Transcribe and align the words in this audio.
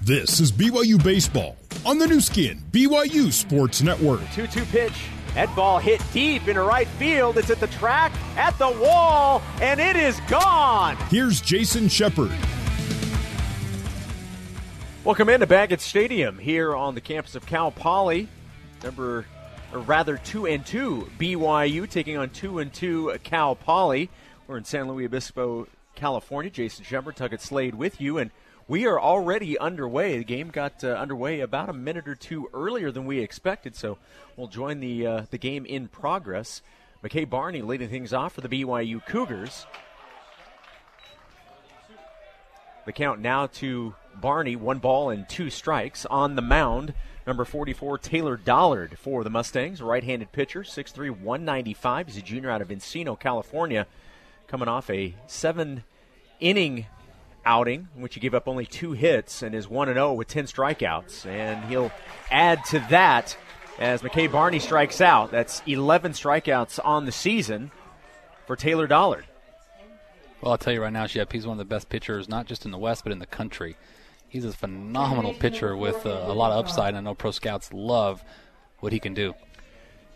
This 0.00 0.40
is 0.40 0.50
BYU 0.50 1.02
Baseball 1.04 1.56
on 1.84 1.98
the 1.98 2.06
Nu 2.06 2.18
Skin, 2.18 2.62
BYU 2.70 3.30
Sports 3.30 3.82
Network. 3.82 4.20
2 4.32 4.46
2 4.46 4.64
pitch. 4.64 5.04
That 5.34 5.54
ball 5.54 5.78
hit 5.78 6.02
deep 6.14 6.48
into 6.48 6.62
right 6.62 6.88
field. 6.88 7.36
It's 7.36 7.50
at 7.50 7.60
the 7.60 7.66
track, 7.66 8.10
at 8.38 8.58
the 8.58 8.70
wall, 8.70 9.42
and 9.60 9.80
it 9.80 9.96
is 9.96 10.18
gone. 10.30 10.96
Here's 11.10 11.42
Jason 11.42 11.90
Shepard. 11.90 12.32
Welcome 15.04 15.28
into 15.28 15.46
Baggett 15.46 15.82
Stadium 15.82 16.38
here 16.38 16.74
on 16.74 16.94
the 16.94 17.02
campus 17.02 17.34
of 17.34 17.44
Cal 17.44 17.70
Poly. 17.70 18.28
Number, 18.82 19.26
or 19.74 19.80
rather, 19.80 20.16
two 20.16 20.46
and 20.46 20.64
two 20.64 21.10
BYU 21.18 21.86
taking 21.90 22.16
on 22.16 22.30
two 22.30 22.60
and 22.60 22.72
two 22.72 23.14
Cal 23.24 23.56
Poly. 23.56 24.08
We're 24.46 24.56
in 24.56 24.64
San 24.64 24.88
Luis 24.88 25.04
Obispo, 25.06 25.66
California. 25.94 26.50
Jason 26.50 26.84
Shepard, 26.84 27.16
Tuckett 27.16 27.40
Slade 27.40 27.74
with 27.74 28.00
you, 28.00 28.18
and 28.18 28.30
we 28.68 28.86
are 28.86 29.00
already 29.00 29.58
underway. 29.58 30.18
The 30.18 30.24
game 30.24 30.48
got 30.48 30.82
uh, 30.84 30.88
underway 30.88 31.40
about 31.40 31.68
a 31.68 31.72
minute 31.72 32.08
or 32.08 32.14
two 32.14 32.48
earlier 32.54 32.90
than 32.90 33.06
we 33.06 33.18
expected, 33.18 33.74
so 33.76 33.98
we'll 34.36 34.48
join 34.48 34.80
the 34.80 35.06
uh, 35.06 35.22
the 35.30 35.38
game 35.38 35.66
in 35.66 35.88
progress. 35.88 36.62
McKay 37.04 37.28
Barney 37.28 37.62
leading 37.62 37.88
things 37.88 38.12
off 38.12 38.34
for 38.34 38.40
the 38.40 38.48
BYU 38.48 39.04
Cougars. 39.04 39.66
The 42.84 42.92
count 42.92 43.20
now 43.20 43.46
to 43.46 43.94
Barney, 44.20 44.56
one 44.56 44.78
ball 44.78 45.10
and 45.10 45.28
two 45.28 45.50
strikes 45.50 46.06
on 46.06 46.34
the 46.36 46.42
mound. 46.42 46.94
Number 47.26 47.44
44, 47.44 47.98
Taylor 47.98 48.36
Dollard 48.36 48.98
for 48.98 49.22
the 49.22 49.30
Mustangs, 49.30 49.80
right 49.80 50.02
handed 50.02 50.32
pitcher, 50.32 50.62
6'3, 50.62 51.10
195. 51.10 52.06
He's 52.08 52.16
a 52.16 52.22
junior 52.22 52.50
out 52.50 52.60
of 52.60 52.68
Encino, 52.68 53.18
California, 53.18 53.86
coming 54.48 54.66
off 54.66 54.90
a 54.90 55.14
seven 55.28 55.84
inning 56.42 56.86
outing, 57.44 57.88
in 57.96 58.02
which 58.02 58.14
he 58.14 58.20
gave 58.20 58.34
up 58.34 58.48
only 58.48 58.66
two 58.66 58.92
hits 58.92 59.42
and 59.42 59.54
is 59.54 59.68
1 59.68 59.88
0 59.88 60.12
with 60.12 60.28
10 60.28 60.46
strikeouts. 60.46 61.26
And 61.26 61.64
he'll 61.66 61.90
add 62.30 62.64
to 62.66 62.80
that 62.90 63.36
as 63.78 64.02
McKay 64.02 64.30
Barney 64.30 64.58
strikes 64.58 65.00
out. 65.00 65.30
That's 65.30 65.62
11 65.66 66.12
strikeouts 66.12 66.78
on 66.84 67.06
the 67.06 67.12
season 67.12 67.70
for 68.46 68.56
Taylor 68.56 68.86
Dollard. 68.86 69.26
Well, 70.40 70.52
I'll 70.52 70.58
tell 70.58 70.72
you 70.72 70.82
right 70.82 70.92
now, 70.92 71.06
Shep, 71.06 71.32
he's 71.32 71.46
one 71.46 71.54
of 71.54 71.58
the 71.58 71.64
best 71.64 71.88
pitchers, 71.88 72.28
not 72.28 72.46
just 72.46 72.64
in 72.64 72.72
the 72.72 72.78
West, 72.78 73.04
but 73.04 73.12
in 73.12 73.20
the 73.20 73.26
country. 73.26 73.76
He's 74.28 74.44
a 74.44 74.52
phenomenal 74.52 75.34
pitcher 75.34 75.76
with 75.76 76.04
uh, 76.04 76.24
a 76.26 76.32
lot 76.32 76.52
of 76.52 76.64
upside. 76.64 76.88
And 76.90 76.98
I 76.98 77.00
know 77.00 77.14
pro 77.14 77.30
scouts 77.30 77.72
love 77.72 78.24
what 78.80 78.92
he 78.92 78.98
can 78.98 79.14
do. 79.14 79.34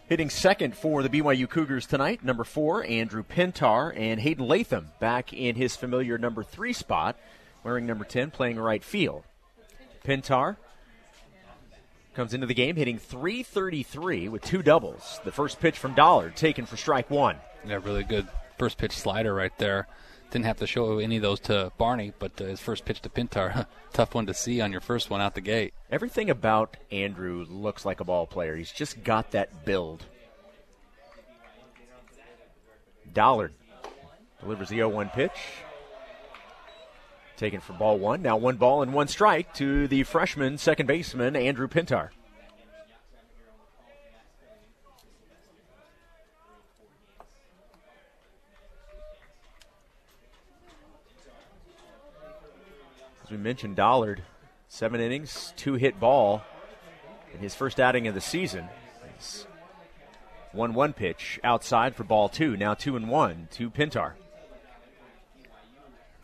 Hitting 0.08 0.30
second 0.30 0.76
for 0.76 1.02
the 1.02 1.08
BYU 1.08 1.50
Cougars 1.50 1.84
tonight, 1.84 2.22
number 2.22 2.44
four, 2.44 2.84
Andrew 2.84 3.24
Pintar, 3.24 3.92
and 3.96 4.20
Hayden 4.20 4.46
Latham 4.46 4.92
back 5.00 5.32
in 5.32 5.56
his 5.56 5.74
familiar 5.74 6.16
number 6.16 6.44
three 6.44 6.72
spot, 6.72 7.18
wearing 7.64 7.86
number 7.86 8.04
10, 8.04 8.30
playing 8.30 8.56
right 8.56 8.84
field. 8.84 9.24
Pintar 10.04 10.58
comes 12.14 12.34
into 12.34 12.46
the 12.46 12.54
game 12.54 12.76
hitting 12.76 12.98
333 12.98 14.28
with 14.28 14.42
two 14.42 14.62
doubles. 14.62 15.18
The 15.24 15.32
first 15.32 15.58
pitch 15.58 15.76
from 15.76 15.94
Dollard 15.94 16.36
taken 16.36 16.66
for 16.66 16.76
strike 16.76 17.10
one. 17.10 17.36
Yeah, 17.66 17.80
really 17.82 18.04
good 18.04 18.28
first 18.58 18.78
pitch 18.78 18.96
slider 18.96 19.34
right 19.34 19.56
there. 19.58 19.88
Didn't 20.36 20.48
have 20.48 20.58
to 20.58 20.66
show 20.66 20.98
any 20.98 21.16
of 21.16 21.22
those 21.22 21.40
to 21.40 21.72
Barney, 21.78 22.12
but 22.18 22.38
uh, 22.38 22.44
his 22.44 22.60
first 22.60 22.84
pitch 22.84 23.00
to 23.00 23.08
Pintar, 23.08 23.64
tough 23.94 24.14
one 24.14 24.26
to 24.26 24.34
see 24.34 24.60
on 24.60 24.70
your 24.70 24.82
first 24.82 25.08
one 25.08 25.22
out 25.22 25.34
the 25.34 25.40
gate. 25.40 25.72
Everything 25.90 26.28
about 26.28 26.76
Andrew 26.92 27.46
looks 27.48 27.86
like 27.86 28.00
a 28.00 28.04
ball 28.04 28.26
player. 28.26 28.54
He's 28.54 28.70
just 28.70 29.02
got 29.02 29.30
that 29.30 29.64
build. 29.64 30.04
Dollard 33.14 33.54
delivers 34.38 34.68
the 34.68 34.76
0 34.76 34.90
1 34.90 35.08
pitch. 35.08 35.30
Taken 37.38 37.60
for 37.60 37.72
ball 37.72 37.98
one. 37.98 38.20
Now 38.20 38.36
one 38.36 38.56
ball 38.56 38.82
and 38.82 38.92
one 38.92 39.08
strike 39.08 39.54
to 39.54 39.88
the 39.88 40.02
freshman 40.02 40.58
second 40.58 40.84
baseman, 40.84 41.34
Andrew 41.34 41.66
Pintar. 41.66 42.10
As 53.26 53.32
we 53.32 53.38
mentioned, 53.38 53.74
Dollard, 53.74 54.22
seven 54.68 55.00
innings, 55.00 55.52
two 55.56 55.74
hit 55.74 55.98
ball 55.98 56.44
in 57.34 57.40
his 57.40 57.56
first 57.56 57.80
outing 57.80 58.06
of 58.06 58.14
the 58.14 58.20
season. 58.20 58.68
It's 59.16 59.48
1 60.52 60.74
1 60.74 60.92
pitch 60.92 61.40
outside 61.42 61.96
for 61.96 62.04
ball 62.04 62.28
two. 62.28 62.56
Now 62.56 62.74
2 62.74 62.94
and 62.94 63.10
1 63.10 63.48
to 63.54 63.68
Pintar. 63.68 64.12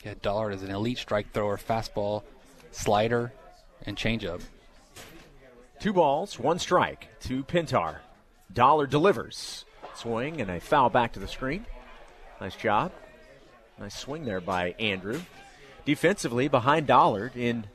Yeah, 0.04 0.14
Dollard 0.22 0.54
is 0.54 0.62
an 0.62 0.70
elite 0.70 0.98
strike 0.98 1.32
thrower, 1.32 1.56
fastball, 1.56 2.22
slider, 2.70 3.32
and 3.84 3.96
changeup. 3.96 4.40
Two 5.80 5.92
balls, 5.92 6.38
one 6.38 6.60
strike 6.60 7.08
to 7.22 7.42
Pintar. 7.42 7.96
Dollard 8.52 8.90
delivers. 8.90 9.64
Swing 9.96 10.40
and 10.40 10.48
a 10.48 10.60
foul 10.60 10.88
back 10.88 11.14
to 11.14 11.18
the 11.18 11.26
screen. 11.26 11.66
Nice 12.40 12.54
job. 12.54 12.92
Nice 13.80 13.98
swing 13.98 14.24
there 14.24 14.40
by 14.40 14.76
Andrew 14.78 15.20
defensively 15.84 16.48
behind 16.48 16.86
Dollard 16.86 17.36
in 17.36 17.66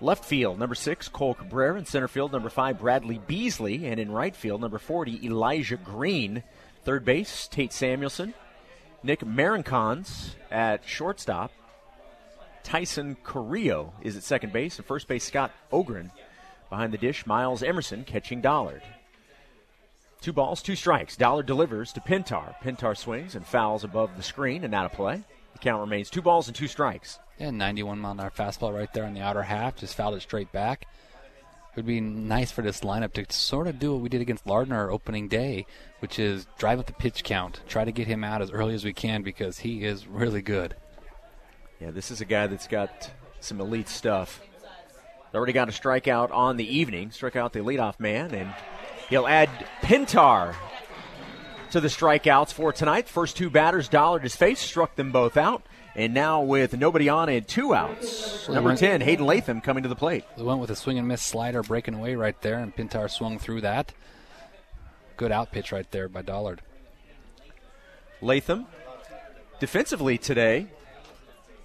left 0.00 0.24
field, 0.24 0.58
number 0.58 0.74
six, 0.74 1.08
Cole 1.08 1.34
Cabrera. 1.34 1.78
In 1.78 1.86
center 1.86 2.08
field, 2.08 2.32
number 2.32 2.50
five, 2.50 2.78
Bradley 2.78 3.18
Beasley. 3.18 3.86
And 3.86 3.98
in 3.98 4.10
right 4.10 4.34
field, 4.34 4.60
number 4.60 4.78
40, 4.78 5.26
Elijah 5.26 5.76
Green. 5.76 6.42
Third 6.84 7.04
base, 7.04 7.48
Tate 7.48 7.72
Samuelson. 7.72 8.34
Nick 9.02 9.20
Marinconz 9.20 10.34
at 10.50 10.86
shortstop. 10.86 11.52
Taison 12.64 13.16
Corio 13.22 13.92
is 14.02 14.16
at 14.16 14.22
second 14.22 14.52
base. 14.52 14.78
And 14.78 14.86
first 14.86 15.08
base, 15.08 15.24
Scott 15.24 15.52
Ogren. 15.70 16.10
Behind 16.70 16.92
the 16.92 16.98
dish, 16.98 17.26
Miles 17.26 17.62
Emerson 17.62 18.04
catching 18.04 18.40
Dollard. 18.40 18.82
Two 20.20 20.32
balls, 20.32 20.62
two 20.62 20.74
strikes. 20.74 21.16
Dollard 21.16 21.44
delivers 21.44 21.92
to 21.92 22.00
Pintar. 22.00 22.54
Pintar 22.62 22.96
swings 22.96 23.34
and 23.34 23.46
fouls 23.46 23.84
above 23.84 24.16
the 24.16 24.22
screen 24.22 24.64
and 24.64 24.74
out 24.74 24.86
of 24.86 24.92
play. 24.92 25.22
The 25.54 25.58
count 25.60 25.80
remains 25.80 26.10
two 26.10 26.22
balls 26.22 26.46
and 26.46 26.54
two 26.54 26.68
strikes. 26.68 27.18
Yeah, 27.38 27.50
91 27.50 27.98
mile 27.98 28.12
an 28.12 28.20
hour 28.20 28.30
fastball 28.30 28.74
right 28.74 28.92
there 28.92 29.04
on 29.04 29.14
the 29.14 29.20
outer 29.20 29.42
half. 29.42 29.76
Just 29.76 29.96
fouled 29.96 30.14
it 30.14 30.22
straight 30.22 30.52
back. 30.52 30.86
It 31.72 31.76
would 31.78 31.86
be 31.86 32.00
nice 32.00 32.52
for 32.52 32.62
this 32.62 32.82
lineup 32.82 33.14
to 33.14 33.26
sort 33.32 33.66
of 33.66 33.80
do 33.80 33.92
what 33.92 34.02
we 34.02 34.08
did 34.08 34.20
against 34.20 34.46
Lardner 34.46 34.90
opening 34.92 35.26
day, 35.26 35.66
which 35.98 36.20
is 36.20 36.46
drive 36.56 36.78
up 36.78 36.86
the 36.86 36.92
pitch 36.92 37.24
count, 37.24 37.60
try 37.66 37.84
to 37.84 37.90
get 37.90 38.06
him 38.06 38.22
out 38.22 38.42
as 38.42 38.52
early 38.52 38.74
as 38.74 38.84
we 38.84 38.92
can 38.92 39.22
because 39.22 39.58
he 39.58 39.82
is 39.82 40.06
really 40.06 40.40
good. 40.42 40.76
Yeah, 41.80 41.90
this 41.90 42.12
is 42.12 42.20
a 42.20 42.24
guy 42.24 42.46
that's 42.46 42.68
got 42.68 43.10
some 43.40 43.60
elite 43.60 43.88
stuff. 43.88 44.40
Already 45.34 45.52
got 45.52 45.68
a 45.68 45.72
strikeout 45.72 46.30
on 46.30 46.56
the 46.56 46.78
evening, 46.78 47.10
struck 47.10 47.34
out 47.34 47.52
the 47.52 47.58
leadoff 47.58 47.98
man, 47.98 48.32
and 48.32 48.54
he'll 49.08 49.26
add 49.26 49.48
Pintar 49.82 50.54
to 51.74 51.80
the 51.80 51.88
strikeouts 51.88 52.52
for 52.52 52.72
tonight. 52.72 53.08
First 53.08 53.36
two 53.36 53.50
batters, 53.50 53.88
Dollard 53.88 54.22
his 54.22 54.36
face, 54.36 54.60
struck 54.60 54.94
them 54.94 55.10
both 55.10 55.36
out. 55.36 55.64
And 55.96 56.14
now 56.14 56.40
with 56.40 56.76
nobody 56.76 57.08
on 57.08 57.28
and 57.28 57.48
two 57.48 57.74
outs, 57.74 58.48
number 58.48 58.76
10, 58.76 59.00
Hayden 59.00 59.26
Latham 59.26 59.60
coming 59.60 59.82
to 59.82 59.88
the 59.88 59.96
plate. 59.96 60.22
They 60.36 60.44
went 60.44 60.60
with 60.60 60.70
a 60.70 60.76
swing 60.76 60.98
and 60.98 61.08
miss 61.08 61.20
slider 61.20 61.64
breaking 61.64 61.94
away 61.94 62.14
right 62.14 62.40
there, 62.42 62.60
and 62.60 62.74
Pintar 62.74 63.10
swung 63.10 63.40
through 63.40 63.62
that. 63.62 63.92
Good 65.16 65.32
out 65.32 65.50
pitch 65.50 65.72
right 65.72 65.90
there 65.90 66.08
by 66.08 66.22
Dollard. 66.22 66.62
Latham, 68.22 68.66
defensively 69.58 70.16
today, 70.16 70.68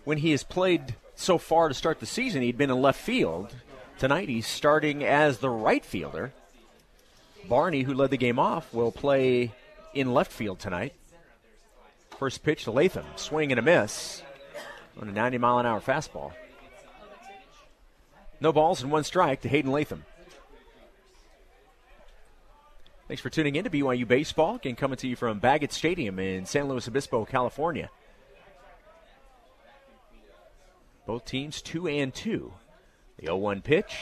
when 0.05 0.17
he 0.17 0.31
has 0.31 0.41
played 0.41 0.95
so 1.13 1.37
far 1.37 1.67
to 1.67 1.75
start 1.75 1.99
the 1.99 2.07
season, 2.07 2.41
he'd 2.41 2.57
been 2.57 2.71
in 2.71 2.81
left 2.81 2.99
field. 2.99 3.53
Tonight 3.99 4.27
he's 4.27 4.47
starting 4.47 5.03
as 5.03 5.37
the 5.37 5.51
right 5.51 5.85
fielder. 5.85 6.33
Barney, 7.47 7.83
who 7.83 7.93
led 7.93 8.09
the 8.09 8.17
game 8.17 8.39
off, 8.39 8.73
will 8.73 8.91
play 8.91 9.51
in 9.93 10.13
left 10.13 10.31
field 10.31 10.59
tonight. 10.59 10.93
First 12.17 12.43
pitch 12.43 12.65
to 12.65 12.71
Latham, 12.71 13.05
swing 13.15 13.51
and 13.51 13.59
a 13.59 13.61
miss 13.61 14.23
on 14.99 15.07
a 15.07 15.11
90 15.11 15.37
mile 15.37 15.59
an 15.59 15.65
hour 15.65 15.79
fastball. 15.79 16.33
No 18.41 18.51
balls 18.51 18.81
and 18.81 18.91
one 18.91 19.03
strike 19.03 19.41
to 19.41 19.49
Hayden 19.49 19.71
Latham. 19.71 20.05
Thanks 23.07 23.21
for 23.21 23.29
tuning 23.29 23.55
in 23.55 23.63
to 23.63 23.69
BYU 23.69 24.07
Baseball. 24.07 24.55
Again, 24.55 24.75
coming 24.75 24.97
to 24.97 25.07
you 25.07 25.15
from 25.15 25.39
Baggett 25.39 25.73
Stadium 25.73 26.19
in 26.19 26.45
San 26.45 26.67
Luis 26.67 26.87
Obispo, 26.87 27.25
California. 27.25 27.89
Both 31.07 31.25
teams 31.25 31.61
2 31.63 31.87
and 31.87 32.13
2. 32.13 32.53
The 33.17 33.25
0 33.25 33.37
1 33.37 33.61
pitch 33.61 33.95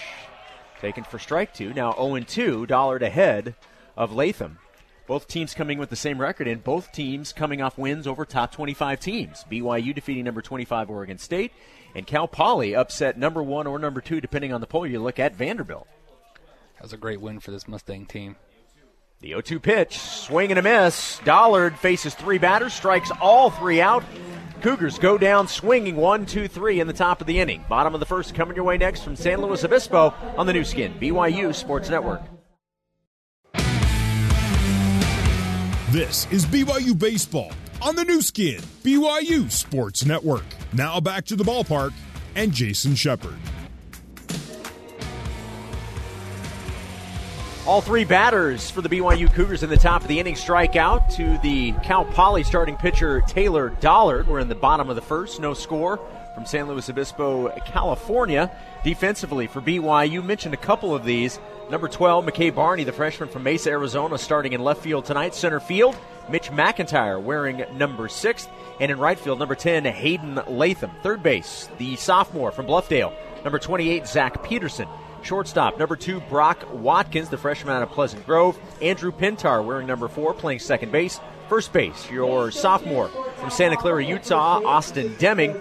taken 0.79 1.03
for 1.03 1.19
strike 1.19 1.53
two. 1.53 1.73
Now 1.73 1.93
0 1.93 2.19
2, 2.19 2.65
Dollard 2.65 3.03
ahead 3.03 3.55
of 3.95 4.13
Latham. 4.13 4.59
Both 5.07 5.29
teams 5.29 5.53
coming 5.53 5.79
with 5.79 5.89
the 5.89 5.95
same 5.95 6.19
record, 6.19 6.49
and 6.49 6.61
both 6.61 6.91
teams 6.91 7.31
coming 7.31 7.61
off 7.61 7.77
wins 7.77 8.05
over 8.05 8.25
top 8.25 8.51
25 8.51 8.99
teams. 8.99 9.45
BYU 9.49 9.95
defeating 9.95 10.25
number 10.25 10.41
25 10.41 10.89
Oregon 10.89 11.17
State, 11.17 11.53
and 11.95 12.05
Cal 12.05 12.27
Poly 12.27 12.75
upset 12.75 13.17
number 13.17 13.41
one 13.41 13.67
or 13.67 13.79
number 13.79 14.01
two, 14.01 14.19
depending 14.19 14.51
on 14.51 14.59
the 14.59 14.67
poll 14.67 14.85
you 14.85 14.99
look 14.99 15.17
at, 15.17 15.33
Vanderbilt. 15.33 15.87
That 16.75 16.83
was 16.83 16.93
a 16.93 16.97
great 16.97 17.21
win 17.21 17.39
for 17.39 17.51
this 17.51 17.69
Mustang 17.69 18.05
team. 18.05 18.35
The 19.21 19.29
0 19.29 19.41
2 19.41 19.59
pitch, 19.61 19.97
swing 19.97 20.51
and 20.51 20.59
a 20.59 20.61
miss. 20.61 21.19
Dollard 21.23 21.77
faces 21.79 22.13
three 22.13 22.37
batters, 22.37 22.73
strikes 22.73 23.09
all 23.21 23.49
three 23.49 23.79
out. 23.79 24.03
Cougars 24.61 24.99
go 24.99 25.17
down 25.17 25.47
swinging 25.47 25.95
one, 25.95 26.25
two, 26.25 26.49
three 26.49 26.81
in 26.81 26.87
the 26.87 26.93
top 26.93 27.21
of 27.21 27.27
the 27.27 27.39
inning. 27.39 27.63
Bottom 27.69 27.93
of 27.93 27.99
the 28.01 28.05
first 28.05 28.35
coming 28.35 28.55
your 28.55 28.65
way 28.65 28.77
next 28.77 29.03
from 29.03 29.15
San 29.15 29.41
Luis 29.41 29.63
Obispo 29.63 30.13
on 30.35 30.45
the 30.47 30.53
Nu 30.53 30.63
Skin, 30.63 30.93
BYU 30.99 31.55
Sports 31.55 31.89
Network. 31.89 32.21
This 35.91 36.29
is 36.31 36.45
BYU 36.45 36.99
Baseball 36.99 37.53
on 37.81 37.95
the 37.95 38.03
Nu 38.03 38.21
Skin, 38.21 38.59
BYU 38.83 39.49
Sports 39.49 40.05
Network. 40.05 40.43
Now 40.73 40.99
back 40.99 41.23
to 41.27 41.37
the 41.37 41.45
ballpark 41.45 41.93
and 42.35 42.51
Jason 42.51 42.93
Shepard. 42.93 43.37
All 47.65 47.79
three 47.79 48.03
batters 48.03 48.69
for 48.69 48.81
the 48.81 48.89
BYU 48.89 49.33
Cougars 49.33 49.63
in 49.63 49.69
the 49.69 49.77
top 49.77 50.01
of 50.01 50.09
the 50.09 50.19
inning 50.19 50.35
strike 50.35 50.75
out 50.75 51.09
to 51.11 51.37
the 51.41 51.71
Cal 51.83 52.03
Poly 52.03 52.43
starting 52.43 52.75
pitcher 52.75 53.21
Taylor 53.25 53.69
Dollard. 53.79 54.27
We're 54.27 54.39
in 54.39 54.49
the 54.49 54.55
bottom 54.55 54.89
of 54.89 54.97
the 54.97 55.01
first, 55.01 55.39
no 55.39 55.53
score 55.53 56.01
from 56.35 56.45
San 56.45 56.67
Luis 56.67 56.89
Obispo, 56.89 57.47
California. 57.65 58.51
Defensively 58.83 59.47
for 59.47 59.61
BYU, 59.61 60.21
mentioned 60.21 60.53
a 60.53 60.57
couple 60.57 60.93
of 60.93 61.05
these. 61.05 61.39
Number 61.69 61.89
12, 61.89 62.25
McKay 62.25 62.55
Barney, 62.55 62.85
the 62.85 62.93
freshman 62.93 63.27
from 63.27 63.43
Mesa, 63.43 63.69
Arizona, 63.71 64.17
starting 64.17 64.53
in 64.53 64.63
left 64.63 64.81
field 64.81 65.03
tonight. 65.03 65.35
Center 65.35 65.59
field, 65.59 65.97
Mitch 66.29 66.49
McIntyre 66.49 67.21
wearing 67.21 67.65
number 67.77 68.07
6. 68.07 68.47
And 68.79 68.89
in 68.89 68.97
right 68.97 69.19
field, 69.19 69.39
number 69.39 69.55
10, 69.55 69.83
Hayden 69.83 70.39
Latham. 70.47 70.91
Third 71.03 71.21
base, 71.21 71.67
the 71.77 71.97
sophomore 71.97 72.53
from 72.53 72.67
Bluffdale. 72.67 73.13
Number 73.43 73.59
28, 73.59 74.07
Zach 74.07 74.43
Peterson. 74.43 74.87
Shortstop, 75.23 75.77
number 75.77 75.97
two, 75.97 76.21
Brock 76.21 76.65
Watkins, 76.71 77.27
the 77.27 77.37
freshman 77.37 77.75
out 77.75 77.83
of 77.83 77.89
Pleasant 77.89 78.25
Grove. 78.25 78.57
Andrew 78.81 79.11
Pintar, 79.11 79.65
wearing 79.65 79.87
number 79.87 80.07
four, 80.07 80.33
playing 80.33 80.59
second 80.59 80.91
base. 80.91 81.19
First 81.49 81.73
base, 81.73 82.09
your 82.09 82.49
sophomore 82.51 83.09
from 83.35 83.49
Santa 83.49 83.75
Clara, 83.75 84.05
Utah, 84.05 84.61
Austin 84.63 85.15
Deming. 85.17 85.55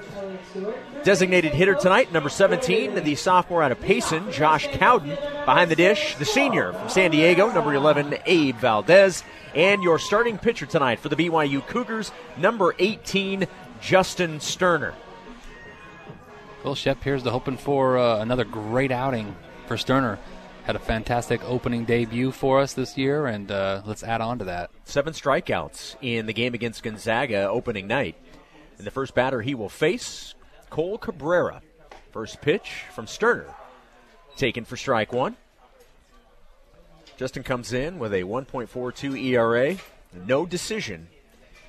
Designated 1.04 1.52
hitter 1.52 1.74
tonight, 1.74 2.12
number 2.12 2.28
17, 2.28 2.94
the 2.96 3.14
sophomore 3.14 3.62
out 3.62 3.72
of 3.72 3.80
Payson, 3.80 4.32
Josh 4.32 4.66
Cowden. 4.72 5.16
Behind 5.44 5.70
the 5.70 5.76
dish, 5.76 6.16
the 6.16 6.24
senior 6.24 6.72
from 6.72 6.88
San 6.88 7.10
Diego, 7.10 7.50
number 7.52 7.72
11, 7.74 8.16
Abe 8.26 8.56
Valdez. 8.56 9.22
And 9.54 9.82
your 9.82 9.98
starting 9.98 10.36
pitcher 10.36 10.66
tonight 10.66 10.98
for 10.98 11.08
the 11.08 11.16
BYU 11.16 11.66
Cougars, 11.66 12.10
number 12.36 12.74
18, 12.78 13.46
Justin 13.80 14.40
Sterner. 14.40 14.94
Well, 16.64 16.74
Shep, 16.74 17.02
here's 17.04 17.22
the 17.22 17.30
hoping 17.30 17.56
for 17.56 17.96
uh, 17.96 18.18
another 18.18 18.44
great 18.44 18.90
outing 18.90 19.36
for 19.66 19.76
Sterner. 19.76 20.18
Had 20.64 20.74
a 20.74 20.80
fantastic 20.80 21.40
opening 21.44 21.84
debut 21.84 22.32
for 22.32 22.58
us 22.58 22.72
this 22.72 22.98
year, 22.98 23.26
and 23.26 23.52
uh, 23.52 23.82
let's 23.86 24.02
add 24.02 24.20
on 24.20 24.40
to 24.40 24.46
that. 24.46 24.70
Seven 24.84 25.12
strikeouts 25.12 25.94
in 26.02 26.26
the 26.26 26.32
game 26.32 26.54
against 26.54 26.82
Gonzaga 26.82 27.48
opening 27.48 27.86
night. 27.86 28.16
And 28.78 28.84
the 28.86 28.90
first 28.90 29.14
batter 29.14 29.42
he 29.42 29.54
will 29.54 29.68
face, 29.68 30.34
Cole 30.70 30.98
Cabrera. 30.98 31.62
First 32.12 32.40
pitch 32.40 32.84
from 32.92 33.06
Sterner, 33.06 33.54
taken 34.36 34.64
for 34.64 34.76
strike 34.76 35.12
one. 35.12 35.36
Justin 37.16 37.42
comes 37.42 37.72
in 37.72 37.98
with 37.98 38.12
a 38.12 38.22
1.42 38.22 39.22
ERA, 39.22 39.76
no 40.26 40.46
decision 40.46 41.08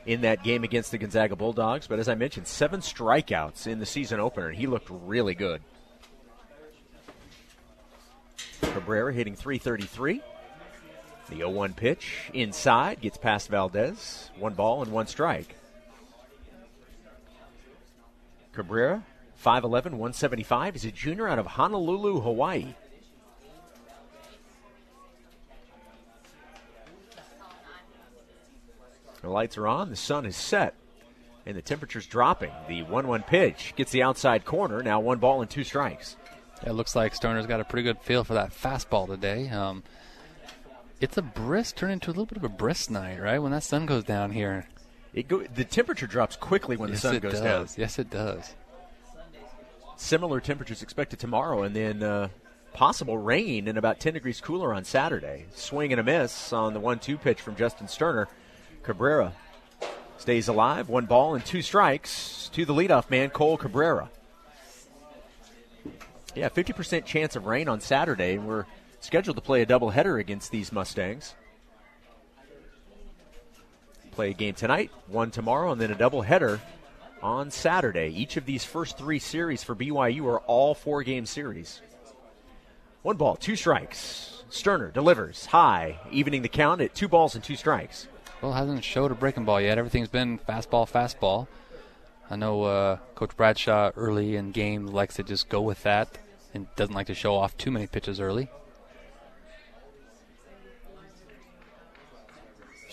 in 0.05 0.21
that 0.21 0.43
game 0.43 0.63
against 0.63 0.91
the 0.91 0.97
Gonzaga 0.97 1.35
Bulldogs. 1.35 1.87
But 1.87 1.99
as 1.99 2.09
I 2.09 2.15
mentioned, 2.15 2.47
seven 2.47 2.79
strikeouts 2.79 3.67
in 3.67 3.79
the 3.79 3.85
season 3.85 4.19
opener, 4.19 4.47
and 4.47 4.57
he 4.57 4.67
looked 4.67 4.89
really 4.89 5.35
good. 5.35 5.61
Cabrera 8.61 9.13
hitting 9.13 9.35
333. 9.35 10.21
The 11.29 11.35
0 11.35 11.49
1 11.49 11.73
pitch 11.73 12.29
inside 12.33 13.01
gets 13.01 13.17
past 13.17 13.49
Valdez. 13.49 14.31
One 14.39 14.53
ball 14.53 14.81
and 14.81 14.91
one 14.91 15.07
strike. 15.07 15.55
Cabrera, 18.57 19.03
5'11, 19.43 19.61
175. 19.91 20.73
He's 20.73 20.85
a 20.85 20.91
junior 20.91 21.27
out 21.27 21.37
of 21.37 21.45
Honolulu, 21.45 22.21
Hawaii. 22.21 22.73
The 29.21 29.29
lights 29.29 29.57
are 29.57 29.67
on, 29.67 29.91
the 29.91 29.95
sun 29.95 30.25
is 30.25 30.35
set, 30.35 30.73
and 31.45 31.55
the 31.55 31.61
temperature's 31.61 32.07
dropping. 32.07 32.51
The 32.67 32.81
1 32.81 33.07
1 33.07 33.23
pitch 33.23 33.73
gets 33.75 33.91
the 33.91 34.01
outside 34.01 34.43
corner. 34.43 34.81
Now 34.81 34.99
one 34.99 35.19
ball 35.19 35.41
and 35.41 35.49
two 35.49 35.63
strikes. 35.63 36.15
It 36.65 36.71
looks 36.71 36.95
like 36.95 37.13
Sterner's 37.13 37.45
got 37.45 37.59
a 37.59 37.65
pretty 37.65 37.83
good 37.83 38.01
feel 38.01 38.23
for 38.23 38.33
that 38.33 38.51
fastball 38.51 39.05
today. 39.05 39.49
Um, 39.49 39.83
it's 40.99 41.17
a 41.17 41.21
brisk, 41.21 41.75
turn 41.75 41.91
into 41.91 42.09
a 42.09 42.13
little 42.13 42.25
bit 42.25 42.37
of 42.37 42.43
a 42.43 42.49
brisk 42.49 42.89
night, 42.89 43.21
right? 43.21 43.37
When 43.37 43.51
that 43.51 43.63
sun 43.63 43.85
goes 43.85 44.03
down 44.03 44.31
here. 44.31 44.67
It 45.13 45.27
go, 45.27 45.41
the 45.41 45.63
temperature 45.63 46.07
drops 46.07 46.35
quickly 46.35 46.77
when 46.77 46.89
yes, 46.89 47.01
the 47.01 47.09
sun 47.09 47.19
goes 47.19 47.33
does. 47.33 47.41
down. 47.41 47.67
Yes, 47.77 47.99
it 47.99 48.09
does. 48.09 48.53
Similar 49.95 50.39
temperatures 50.39 50.83
expected 50.83 51.19
tomorrow, 51.19 51.63
and 51.63 51.75
then 51.75 52.03
uh, 52.03 52.29
possible 52.73 53.17
rain 53.17 53.67
and 53.67 53.77
about 53.77 53.99
10 53.99 54.13
degrees 54.13 54.39
cooler 54.39 54.73
on 54.73 54.83
Saturday. 54.83 55.45
Swing 55.55 55.91
and 55.91 55.99
a 55.99 56.03
miss 56.03 56.53
on 56.53 56.73
the 56.73 56.79
1 56.79 56.99
2 56.99 57.17
pitch 57.17 57.41
from 57.41 57.55
Justin 57.55 57.87
Sterner. 57.87 58.27
Cabrera 58.83 59.33
stays 60.17 60.47
alive. 60.47 60.89
One 60.89 61.05
ball 61.05 61.35
and 61.35 61.43
two 61.43 61.61
strikes 61.61 62.49
to 62.53 62.65
the 62.65 62.73
leadoff 62.73 63.09
man, 63.09 63.29
Cole 63.29 63.57
Cabrera. 63.57 64.09
Yeah, 66.35 66.49
50% 66.49 67.05
chance 67.05 67.35
of 67.35 67.47
rain 67.47 67.67
on 67.67 67.81
Saturday, 67.81 68.35
and 68.35 68.47
we're 68.47 68.65
scheduled 68.99 69.37
to 69.37 69.41
play 69.41 69.63
a 69.63 69.65
doubleheader 69.65 70.19
against 70.19 70.51
these 70.51 70.71
Mustangs. 70.71 71.33
Play 74.17 74.31
a 74.31 74.33
game 74.33 74.55
tonight, 74.55 74.89
one 75.05 75.29
tomorrow, 75.29 75.71
and 75.71 75.79
then 75.79 75.91
a 75.91 75.95
doubleheader 75.95 76.59
on 77.21 77.51
Saturday. 77.51 78.07
Each 78.07 78.35
of 78.35 78.47
these 78.47 78.63
first 78.63 78.97
three 78.97 79.19
series 79.19 79.61
for 79.61 79.75
BYU 79.75 80.25
are 80.25 80.39
all 80.39 80.73
four 80.73 81.03
game 81.03 81.27
series. 81.27 81.83
One 83.03 83.15
ball, 83.17 83.35
two 83.35 83.55
strikes. 83.55 84.41
Sterner 84.49 84.89
delivers 84.89 85.45
high, 85.45 85.99
evening 86.11 86.41
the 86.41 86.49
count 86.49 86.81
at 86.81 86.95
two 86.95 87.07
balls 87.07 87.35
and 87.35 87.43
two 87.43 87.55
strikes. 87.55 88.07
Well, 88.41 88.53
hasn't 88.53 88.83
showed 88.83 89.11
a 89.11 89.13
breaking 89.13 89.45
ball 89.45 89.61
yet. 89.61 89.77
Everything's 89.77 90.07
been 90.07 90.39
fastball, 90.39 90.89
fastball. 90.91 91.47
I 92.27 92.37
know 92.37 92.63
uh, 92.63 92.97
Coach 93.13 93.37
Bradshaw 93.37 93.91
early 93.95 94.35
in 94.35 94.49
games 94.49 94.91
likes 94.91 95.17
to 95.17 95.23
just 95.23 95.47
go 95.47 95.61
with 95.61 95.83
that 95.83 96.17
and 96.55 96.65
doesn't 96.75 96.95
like 96.95 97.05
to 97.05 97.13
show 97.13 97.35
off 97.35 97.55
too 97.55 97.69
many 97.69 97.85
pitches 97.85 98.19
early. 98.19 98.49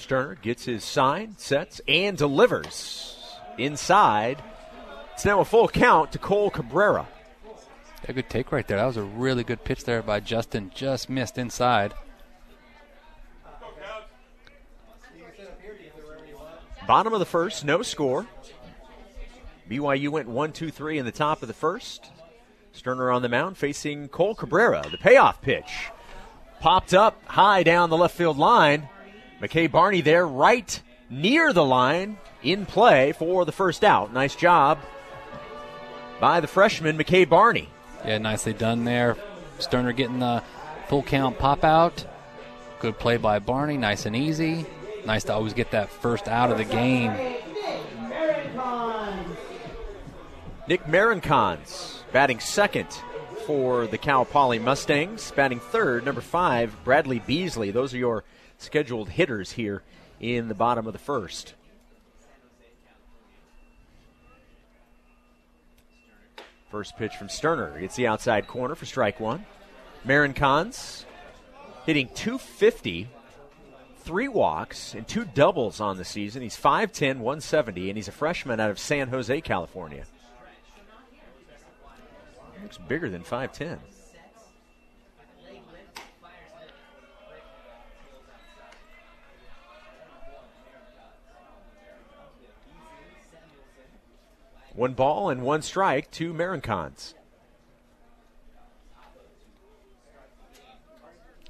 Sterner 0.04 0.34
gets 0.34 0.66
his 0.66 0.84
sign, 0.84 1.34
sets, 1.38 1.80
and 1.88 2.18
delivers 2.18 3.16
inside. 3.56 4.42
It's 5.14 5.24
now 5.24 5.40
a 5.40 5.46
full 5.46 5.66
count 5.66 6.12
to 6.12 6.18
Cole 6.18 6.50
Cabrera. 6.50 7.08
A 8.06 8.12
good 8.12 8.28
take 8.28 8.52
right 8.52 8.68
there. 8.68 8.76
That 8.76 8.84
was 8.84 8.98
a 8.98 9.02
really 9.02 9.44
good 9.44 9.64
pitch 9.64 9.84
there 9.84 10.02
by 10.02 10.20
Justin. 10.20 10.70
Just 10.74 11.08
missed 11.08 11.38
inside. 11.38 11.94
Bottom 16.86 17.14
of 17.14 17.18
the 17.18 17.24
first, 17.24 17.64
no 17.64 17.80
score. 17.80 18.26
BYU 19.70 20.10
went 20.10 20.28
1 20.28 20.52
2 20.52 20.70
3 20.70 20.98
in 20.98 21.06
the 21.06 21.12
top 21.12 21.40
of 21.40 21.48
the 21.48 21.54
first. 21.54 22.10
Sterner 22.72 23.10
on 23.10 23.22
the 23.22 23.30
mound 23.30 23.56
facing 23.56 24.08
Cole 24.08 24.34
Cabrera. 24.34 24.84
The 24.90 24.98
payoff 24.98 25.40
pitch 25.40 25.88
popped 26.60 26.92
up 26.92 27.24
high 27.24 27.62
down 27.62 27.88
the 27.88 27.96
left 27.96 28.14
field 28.14 28.36
line. 28.36 28.90
McKay 29.40 29.70
Barney 29.70 30.00
there, 30.00 30.26
right 30.26 30.80
near 31.10 31.52
the 31.52 31.64
line, 31.64 32.18
in 32.42 32.66
play 32.66 33.12
for 33.12 33.44
the 33.44 33.52
first 33.52 33.84
out. 33.84 34.12
Nice 34.12 34.34
job 34.34 34.78
by 36.20 36.40
the 36.40 36.46
freshman, 36.46 36.96
McKay 36.96 37.28
Barney. 37.28 37.68
Yeah, 38.04 38.18
nicely 38.18 38.52
done 38.52 38.84
there. 38.84 39.16
Sterner 39.58 39.92
getting 39.92 40.18
the 40.18 40.42
full 40.88 41.02
count 41.02 41.38
pop 41.38 41.64
out. 41.64 42.06
Good 42.80 42.98
play 42.98 43.16
by 43.16 43.38
Barney, 43.38 43.76
nice 43.76 44.06
and 44.06 44.14
easy. 44.14 44.66
Nice 45.06 45.24
to 45.24 45.34
always 45.34 45.52
get 45.52 45.70
that 45.72 45.90
first 45.90 46.28
out 46.28 46.50
of 46.50 46.58
the 46.58 46.64
game. 46.64 47.12
Nick 50.66 50.84
Marinconz 50.84 52.02
batting 52.12 52.40
second 52.40 52.88
for 53.46 53.86
the 53.86 53.98
Cal 53.98 54.24
Poly 54.24 54.58
Mustangs. 54.58 55.30
Batting 55.32 55.60
third, 55.60 56.04
number 56.04 56.20
five, 56.20 56.74
Bradley 56.84 57.18
Beasley. 57.18 57.70
Those 57.70 57.92
are 57.92 57.98
your 57.98 58.24
scheduled 58.58 59.10
hitters 59.10 59.52
here 59.52 59.82
in 60.20 60.48
the 60.48 60.54
bottom 60.54 60.86
of 60.86 60.92
the 60.92 60.98
first. 60.98 61.54
First 66.70 66.96
pitch 66.96 67.14
from 67.16 67.28
Sterner. 67.28 67.78
It's 67.78 67.96
the 67.96 68.06
outside 68.06 68.48
corner 68.48 68.74
for 68.74 68.86
strike 68.86 69.20
one. 69.20 69.44
Marin 70.04 70.34
Marinconz 70.34 71.04
hitting 71.86 72.08
250, 72.14 73.08
three 73.98 74.28
walks, 74.28 74.94
and 74.94 75.06
two 75.06 75.24
doubles 75.24 75.80
on 75.80 75.98
the 75.98 76.04
season. 76.04 76.42
He's 76.42 76.56
5'10, 76.56 77.18
170, 77.18 77.90
and 77.90 77.96
he's 77.96 78.08
a 78.08 78.12
freshman 78.12 78.58
out 78.58 78.70
of 78.70 78.78
San 78.78 79.08
Jose, 79.08 79.40
California. 79.42 80.04
Looks 82.64 82.78
bigger 82.78 83.10
than 83.10 83.22
5'10. 83.22 83.78
One 94.74 94.94
ball 94.94 95.28
and 95.28 95.42
one 95.42 95.60
strike 95.60 96.10
to 96.12 96.32
Marinconz. 96.32 97.12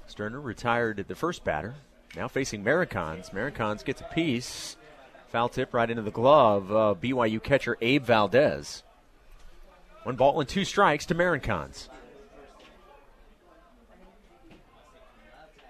Sterner 0.09 0.41
retired 0.41 0.99
at 0.99 1.07
the 1.07 1.15
first 1.15 1.45
batter. 1.45 1.77
Now 2.17 2.27
facing 2.27 2.65
Marinconz. 2.65 3.31
Marinconz 3.31 3.85
gets 3.85 4.01
a 4.01 4.05
piece. 4.13 4.77
Foul 5.29 5.49
tip 5.49 5.73
right 5.73 5.89
into 5.89 6.03
the 6.03 6.11
glove 6.11 6.73
of 6.73 7.01
BYU 7.01 7.41
catcher 7.41 7.79
Abe 7.81 8.05
Valdez. 8.05 8.83
One 10.05 10.17
ball 10.17 10.39
and 10.39 10.49
two 10.49 10.65
strikes 10.65 11.07
to 11.07 11.15
Marinconz. 11.15 11.89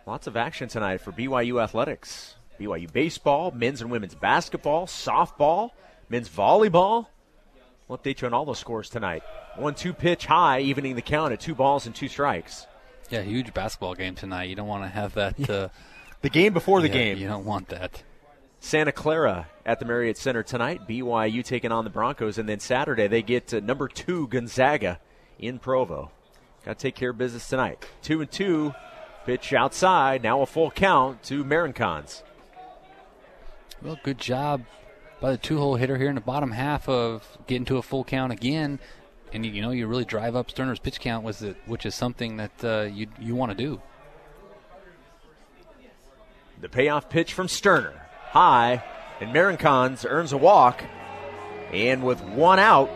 Lots 0.06 0.26
of 0.26 0.36
action 0.36 0.68
tonight 0.68 1.00
for 1.00 1.12
BYU 1.12 1.62
athletics. 1.62 2.34
BYU 2.60 2.92
baseball, 2.92 3.52
men's 3.52 3.80
and 3.80 3.90
women's 3.90 4.14
basketball, 4.14 4.86
softball, 4.86 5.70
men's 6.08 6.28
volleyball. 6.28 7.06
We'll 7.88 7.98
update 7.98 8.20
you 8.20 8.26
on 8.26 8.34
all 8.34 8.44
those 8.44 8.58
scores 8.58 8.90
tonight. 8.90 9.22
One 9.56 9.74
two 9.74 9.92
pitch 9.92 10.26
high, 10.26 10.60
evening 10.60 10.96
the 10.96 11.02
count 11.02 11.32
at 11.32 11.40
two 11.40 11.54
balls 11.54 11.86
and 11.86 11.94
two 11.94 12.08
strikes. 12.08 12.66
Yeah, 13.10 13.22
huge 13.22 13.54
basketball 13.54 13.94
game 13.94 14.14
tonight. 14.14 14.44
You 14.44 14.56
don't 14.56 14.68
want 14.68 14.84
to 14.84 14.88
have 14.88 15.14
that. 15.14 15.48
Uh, 15.48 15.68
the 16.22 16.30
game 16.30 16.52
before 16.52 16.80
the 16.80 16.88
yeah, 16.88 16.94
game. 16.94 17.18
You 17.18 17.28
don't 17.28 17.44
want 17.44 17.68
that. 17.68 18.02
Santa 18.64 18.92
Clara 18.92 19.46
at 19.66 19.78
the 19.78 19.84
Marriott 19.84 20.16
Center 20.16 20.42
tonight. 20.42 20.88
BYU 20.88 21.44
taking 21.44 21.70
on 21.70 21.84
the 21.84 21.90
Broncos, 21.90 22.38
and 22.38 22.48
then 22.48 22.60
Saturday 22.60 23.06
they 23.06 23.20
get 23.20 23.48
to 23.48 23.60
number 23.60 23.88
two 23.88 24.26
Gonzaga 24.28 24.98
in 25.38 25.58
Provo. 25.58 26.10
Got 26.64 26.78
to 26.78 26.82
take 26.82 26.94
care 26.94 27.10
of 27.10 27.18
business 27.18 27.46
tonight. 27.46 27.84
Two 28.00 28.22
and 28.22 28.30
two, 28.30 28.72
pitch 29.26 29.52
outside. 29.52 30.22
Now 30.22 30.40
a 30.40 30.46
full 30.46 30.70
count 30.70 31.22
to 31.24 31.44
Marinconz. 31.44 32.22
Well, 33.82 33.98
good 34.02 34.16
job 34.16 34.64
by 35.20 35.32
the 35.32 35.38
two-hole 35.38 35.76
hitter 35.76 35.98
here 35.98 36.08
in 36.08 36.14
the 36.14 36.22
bottom 36.22 36.52
half 36.52 36.88
of 36.88 37.36
getting 37.46 37.66
to 37.66 37.76
a 37.76 37.82
full 37.82 38.02
count 38.02 38.32
again. 38.32 38.80
And 39.34 39.44
you 39.44 39.60
know 39.60 39.72
you 39.72 39.86
really 39.86 40.06
drive 40.06 40.34
up 40.34 40.50
Sterner's 40.50 40.78
pitch 40.78 41.00
count, 41.00 41.22
was 41.22 41.42
it, 41.42 41.58
which 41.66 41.84
is 41.84 41.94
something 41.94 42.38
that 42.38 42.64
uh, 42.64 42.88
you 42.90 43.08
you 43.20 43.34
want 43.34 43.50
to 43.52 43.58
do. 43.58 43.82
The 46.62 46.70
payoff 46.70 47.10
pitch 47.10 47.34
from 47.34 47.48
Sterner 47.48 48.03
high, 48.34 48.82
and 49.20 49.32
Marinconz 49.32 50.04
earns 50.06 50.32
a 50.32 50.36
walk. 50.36 50.82
And 51.72 52.02
with 52.02 52.20
one 52.20 52.58
out, 52.58 52.90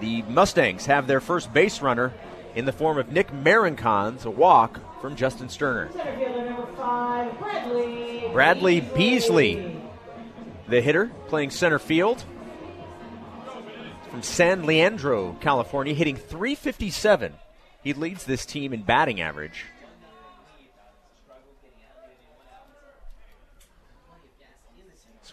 the 0.00 0.22
Mustangs 0.22 0.86
have 0.86 1.06
their 1.06 1.20
first 1.20 1.52
base 1.52 1.80
runner 1.82 2.12
in 2.54 2.64
the 2.64 2.72
form 2.72 2.98
of 2.98 3.12
Nick 3.12 3.30
Marinconz, 3.30 4.24
a 4.24 4.30
walk 4.30 4.80
from 5.00 5.14
Justin 5.14 5.50
Sterner. 5.50 5.88
Five, 6.76 7.38
Bradley, 7.38 8.28
Bradley 8.32 8.80
Beasley, 8.80 9.76
the 10.68 10.80
hitter, 10.80 11.10
playing 11.28 11.50
center 11.50 11.78
field 11.78 12.24
from 14.10 14.22
San 14.22 14.64
Leandro, 14.64 15.36
California, 15.40 15.94
hitting 15.94 16.16
357. 16.16 17.34
He 17.82 17.92
leads 17.92 18.24
this 18.24 18.46
team 18.46 18.72
in 18.72 18.82
batting 18.82 19.20
average. 19.20 19.64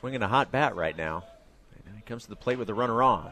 Swinging 0.04 0.22
a 0.22 0.28
hot 0.28 0.52
bat 0.52 0.76
right 0.76 0.98
now. 0.98 1.24
And 1.86 1.96
he 1.96 2.02
comes 2.02 2.24
to 2.24 2.30
the 2.30 2.36
plate 2.36 2.60
with 2.60 2.70
a 2.70 2.74
runner 2.74 3.02
on. 3.02 3.32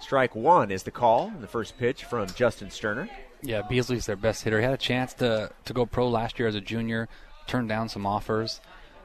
Strike 0.00 0.34
one 0.34 0.70
is 0.70 0.84
the 0.84 0.90
call. 0.90 1.26
In 1.26 1.42
the 1.42 1.46
first 1.46 1.76
pitch 1.76 2.04
from 2.04 2.26
Justin 2.28 2.70
Sterner. 2.70 3.10
Yeah, 3.42 3.60
Beasley's 3.60 4.06
their 4.06 4.16
best 4.16 4.44
hitter. 4.44 4.60
He 4.60 4.64
had 4.64 4.72
a 4.72 4.78
chance 4.78 5.12
to 5.14 5.50
to 5.66 5.72
go 5.74 5.84
pro 5.84 6.08
last 6.08 6.38
year 6.38 6.48
as 6.48 6.54
a 6.54 6.62
junior, 6.62 7.06
turned 7.46 7.68
down 7.68 7.90
some 7.90 8.06
offers 8.06 8.62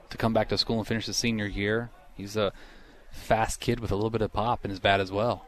to 0.09 0.15
come 0.15 0.31
back 0.31 0.47
to 0.47 0.57
school 0.57 0.77
and 0.77 0.87
finish 0.87 1.05
his 1.05 1.17
senior 1.17 1.47
year. 1.47 1.89
He's 2.15 2.37
a 2.37 2.53
fast 3.11 3.59
kid 3.59 3.81
with 3.81 3.91
a 3.91 3.95
little 3.95 4.09
bit 4.09 4.21
of 4.21 4.31
pop 4.31 4.63
in 4.63 4.71
his 4.71 4.79
bat 4.79 5.01
as 5.01 5.11
well. 5.11 5.45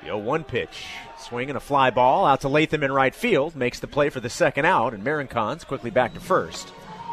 The 0.00 0.04
0 0.04 0.18
1 0.18 0.44
pitch. 0.44 0.88
Swinging 1.20 1.54
a 1.54 1.60
fly 1.60 1.90
ball 1.90 2.24
out 2.24 2.40
to 2.40 2.48
Latham 2.48 2.82
in 2.82 2.90
right 2.90 3.14
field. 3.14 3.54
Makes 3.54 3.80
the 3.80 3.86
play 3.86 4.08
for 4.08 4.20
the 4.20 4.30
second 4.30 4.64
out, 4.64 4.94
and 4.94 5.04
Marinconz 5.04 5.66
quickly 5.66 5.90
back 5.90 6.14
to 6.14 6.20
first. 6.20 6.72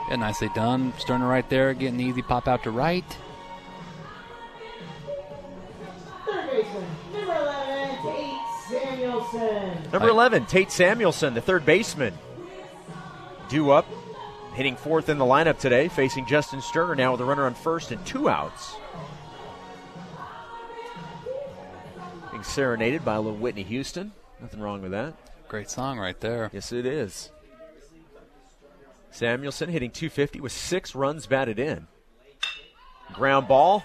Yeah, 0.09 0.15
nicely 0.15 0.49
done. 0.55 0.93
Sterner 0.97 1.27
right 1.27 1.47
there, 1.49 1.73
getting 1.73 1.97
the 1.97 2.05
easy 2.05 2.21
pop 2.21 2.47
out 2.47 2.63
to 2.63 2.71
right. 2.71 3.03
third 6.25 6.49
baseman, 6.49 6.85
number 7.13 7.35
11, 7.35 7.97
Tate 8.03 8.39
Samuelson. 8.69 9.91
Number 9.91 10.09
11, 10.09 10.45
Tate 10.45 10.71
Samuelson, 10.71 11.33
the 11.33 11.41
third 11.41 11.65
baseman. 11.65 12.13
Due 13.49 13.71
up, 13.71 13.85
hitting 14.53 14.75
fourth 14.75 15.09
in 15.09 15.17
the 15.17 15.25
lineup 15.25 15.59
today, 15.59 15.87
facing 15.87 16.25
Justin 16.25 16.61
Sterner 16.61 16.95
now 16.95 17.11
with 17.11 17.21
a 17.21 17.25
runner 17.25 17.45
on 17.45 17.53
first 17.53 17.91
and 17.91 18.05
two 18.05 18.29
outs. 18.29 18.75
Being 22.37 22.43
serenaded 22.43 23.03
by 23.03 23.15
a 23.15 23.19
little 23.19 23.39
Whitney 23.39 23.63
Houston. 23.63 24.11
Nothing 24.39 24.59
wrong 24.59 24.83
with 24.83 24.91
that. 24.91 25.15
Great 25.47 25.71
song 25.71 25.97
right 25.97 26.19
there. 26.19 26.51
Yes, 26.53 26.71
it 26.71 26.85
is. 26.85 27.31
Samuelson 29.09 29.69
hitting 29.69 29.89
250 29.89 30.39
with 30.41 30.51
six 30.51 30.93
runs 30.93 31.25
batted 31.25 31.57
in. 31.57 31.87
Ground 33.11 33.47
ball 33.47 33.83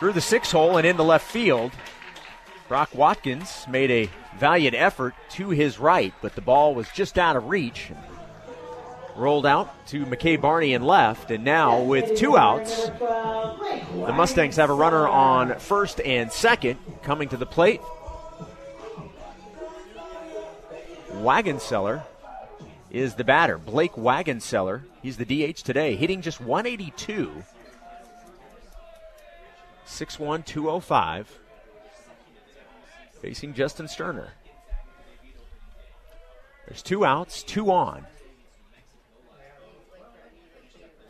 through 0.00 0.14
the 0.14 0.20
six 0.20 0.50
hole 0.50 0.78
and 0.78 0.84
into 0.84 1.04
left 1.04 1.30
field. 1.30 1.70
Brock 2.66 2.92
Watkins 2.92 3.66
made 3.68 3.92
a 3.92 4.10
valiant 4.36 4.74
effort 4.74 5.14
to 5.34 5.50
his 5.50 5.78
right, 5.78 6.12
but 6.20 6.34
the 6.34 6.40
ball 6.40 6.74
was 6.74 6.88
just 6.92 7.18
out 7.18 7.36
of 7.36 7.48
reach. 7.48 7.92
Rolled 9.18 9.46
out 9.46 9.84
to 9.88 10.06
McKay 10.06 10.40
Barney 10.40 10.74
and 10.74 10.86
left, 10.86 11.32
and 11.32 11.42
now 11.42 11.82
with 11.82 12.16
two 12.16 12.36
outs, 12.38 12.86
the 12.86 14.12
Mustangs 14.14 14.54
have 14.54 14.70
a 14.70 14.74
runner 14.74 15.08
on 15.08 15.58
first 15.58 16.00
and 16.00 16.30
second. 16.30 16.78
Coming 17.02 17.28
to 17.30 17.36
the 17.36 17.44
plate, 17.44 17.80
Wagonseller 21.14 22.04
is 22.92 23.14
the 23.16 23.24
batter. 23.24 23.58
Blake 23.58 23.94
Wagonseller. 23.94 24.82
He's 25.02 25.16
the 25.16 25.24
DH 25.24 25.64
today, 25.64 25.96
hitting 25.96 26.22
just 26.22 26.40
182. 26.40 27.42
6'1, 29.84 30.44
205. 30.44 31.38
Facing 33.20 33.52
Justin 33.52 33.88
Sterner. 33.88 34.28
There's 36.68 36.82
two 36.82 37.04
outs, 37.04 37.42
two 37.42 37.72
on. 37.72 38.06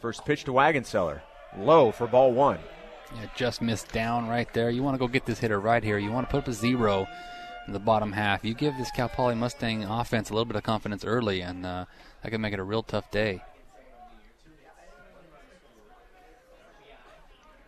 First 0.00 0.24
pitch 0.24 0.44
to 0.44 0.52
Wagonseller. 0.52 1.20
Low 1.58 1.90
for 1.90 2.06
ball 2.06 2.32
one. 2.32 2.58
Yeah, 3.14 3.26
just 3.34 3.62
missed 3.62 3.90
down 3.90 4.28
right 4.28 4.52
there. 4.52 4.70
You 4.70 4.82
want 4.82 4.94
to 4.94 4.98
go 4.98 5.08
get 5.08 5.26
this 5.26 5.38
hitter 5.38 5.58
right 5.58 5.82
here. 5.82 5.98
You 5.98 6.12
want 6.12 6.28
to 6.28 6.30
put 6.30 6.38
up 6.38 6.48
a 6.48 6.52
zero 6.52 7.06
in 7.66 7.72
the 7.72 7.78
bottom 7.78 8.12
half. 8.12 8.44
You 8.44 8.54
give 8.54 8.76
this 8.76 8.90
Cal 8.90 9.08
Poly 9.08 9.34
Mustang 9.34 9.84
offense 9.84 10.30
a 10.30 10.34
little 10.34 10.44
bit 10.44 10.56
of 10.56 10.62
confidence 10.62 11.04
early, 11.04 11.40
and 11.40 11.64
uh, 11.64 11.86
that 12.22 12.30
could 12.30 12.40
make 12.40 12.52
it 12.52 12.60
a 12.60 12.64
real 12.64 12.82
tough 12.82 13.10
day. 13.10 13.42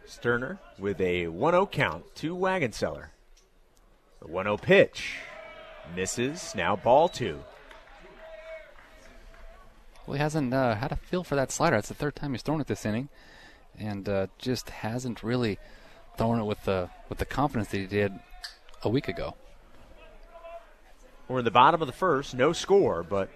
Sterner 0.06 0.58
with 0.78 1.00
a 1.00 1.28
1 1.28 1.52
0 1.52 1.66
count 1.66 2.14
to 2.16 2.36
Wagonseller. 2.36 3.06
The 4.20 4.28
1 4.28 4.44
0 4.44 4.56
pitch. 4.56 5.16
Misses. 5.94 6.54
Now 6.54 6.76
ball 6.76 7.08
two. 7.08 7.40
Well, 10.10 10.16
he 10.16 10.22
hasn't 10.22 10.52
uh, 10.52 10.74
had 10.74 10.90
a 10.90 10.96
feel 10.96 11.22
for 11.22 11.36
that 11.36 11.52
slider. 11.52 11.76
That's 11.76 11.86
the 11.86 11.94
third 11.94 12.16
time 12.16 12.32
he's 12.32 12.42
thrown 12.42 12.60
it 12.60 12.66
this 12.66 12.84
inning, 12.84 13.10
and 13.78 14.08
uh, 14.08 14.26
just 14.38 14.68
hasn't 14.68 15.22
really 15.22 15.60
thrown 16.18 16.40
it 16.40 16.44
with 16.46 16.64
the 16.64 16.90
with 17.08 17.18
the 17.18 17.24
confidence 17.24 17.68
that 17.68 17.78
he 17.78 17.86
did 17.86 18.18
a 18.82 18.88
week 18.88 19.06
ago. 19.06 19.36
We're 21.28 21.38
in 21.38 21.44
the 21.44 21.52
bottom 21.52 21.80
of 21.80 21.86
the 21.86 21.92
first, 21.92 22.34
no 22.34 22.52
score, 22.52 23.04
but 23.04 23.30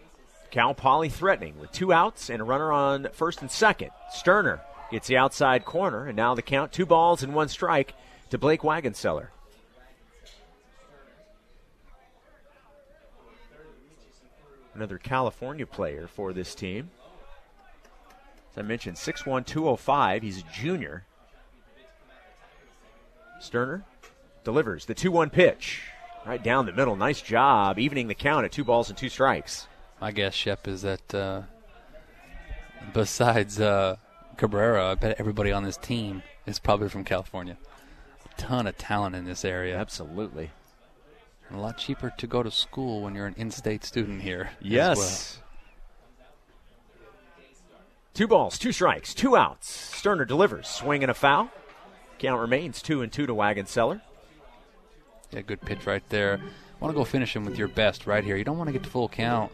Cal 0.50 0.74
Poly 0.74 1.10
threatening 1.10 1.60
with 1.60 1.70
two 1.70 1.92
outs 1.92 2.28
and 2.28 2.40
a 2.40 2.44
runner 2.44 2.72
on 2.72 3.06
first 3.12 3.40
and 3.40 3.52
second. 3.52 3.90
Sterner 4.10 4.60
gets 4.90 5.06
the 5.06 5.16
outside 5.16 5.64
corner, 5.64 6.08
and 6.08 6.16
now 6.16 6.34
the 6.34 6.42
count 6.42 6.72
two 6.72 6.86
balls 6.86 7.22
and 7.22 7.36
one 7.36 7.48
strike 7.48 7.94
to 8.30 8.36
Blake 8.36 8.62
Wagonseller. 8.62 9.28
Another 14.74 14.98
California 14.98 15.66
player 15.66 16.06
for 16.06 16.32
this 16.32 16.54
team. 16.54 16.90
As 18.52 18.58
I 18.58 18.62
mentioned, 18.62 18.96
6'1, 18.96 19.46
205. 19.46 20.22
He's 20.22 20.38
a 20.38 20.42
junior. 20.52 21.04
Sterner 23.40 23.84
delivers 24.42 24.86
the 24.86 24.94
2 24.94 25.10
1 25.10 25.30
pitch. 25.30 25.82
Right 26.26 26.42
down 26.42 26.66
the 26.66 26.72
middle. 26.72 26.96
Nice 26.96 27.20
job, 27.20 27.78
evening 27.78 28.08
the 28.08 28.14
count 28.14 28.46
at 28.46 28.52
two 28.52 28.64
balls 28.64 28.88
and 28.88 28.96
two 28.96 29.10
strikes. 29.10 29.66
My 30.00 30.10
guess, 30.10 30.32
Shep, 30.32 30.66
is 30.66 30.80
that 30.82 31.14
uh, 31.14 31.42
besides 32.94 33.60
uh, 33.60 33.96
Cabrera, 34.38 34.92
I 34.92 34.94
bet 34.94 35.16
everybody 35.18 35.52
on 35.52 35.64
this 35.64 35.76
team 35.76 36.22
is 36.46 36.58
probably 36.58 36.88
from 36.88 37.04
California. 37.04 37.58
A 38.24 38.40
ton 38.40 38.66
of 38.66 38.78
talent 38.78 39.14
in 39.14 39.26
this 39.26 39.44
area. 39.44 39.76
Absolutely. 39.76 40.50
And 41.48 41.58
a 41.58 41.60
lot 41.60 41.78
cheaper 41.78 42.12
to 42.18 42.26
go 42.26 42.42
to 42.42 42.50
school 42.50 43.02
when 43.02 43.14
you're 43.14 43.26
an 43.26 43.34
in-state 43.36 43.84
student 43.84 44.22
here. 44.22 44.50
Yes. 44.60 45.38
Two 48.14 48.28
balls, 48.28 48.58
two 48.58 48.72
strikes, 48.72 49.12
two 49.12 49.36
outs. 49.36 49.68
Sterner 49.68 50.24
delivers, 50.24 50.68
swing 50.68 51.02
and 51.02 51.10
a 51.10 51.14
foul. 51.14 51.50
Count 52.18 52.40
remains 52.40 52.80
two 52.80 53.02
and 53.02 53.12
two 53.12 53.26
to 53.26 53.34
Wagonseller. 53.34 54.00
Yeah, 55.32 55.42
good 55.42 55.60
pitch 55.60 55.84
right 55.84 56.02
there. 56.10 56.40
Want 56.80 56.94
to 56.94 56.96
go 56.96 57.04
finish 57.04 57.34
him 57.34 57.44
with 57.44 57.58
your 57.58 57.68
best 57.68 58.06
right 58.06 58.22
here. 58.22 58.36
You 58.36 58.44
don't 58.44 58.56
want 58.56 58.68
to 58.68 58.72
get 58.72 58.84
to 58.84 58.90
full 58.90 59.08
count. 59.08 59.50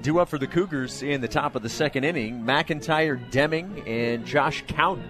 Due 0.00 0.18
up 0.18 0.28
for 0.28 0.38
the 0.38 0.46
Cougars 0.46 1.02
in 1.02 1.20
the 1.20 1.28
top 1.28 1.54
of 1.54 1.62
the 1.62 1.68
second 1.68 2.04
inning, 2.04 2.42
McIntyre, 2.42 3.30
Deming, 3.30 3.82
and 3.86 4.24
Josh 4.24 4.64
Cowden. 4.66 5.08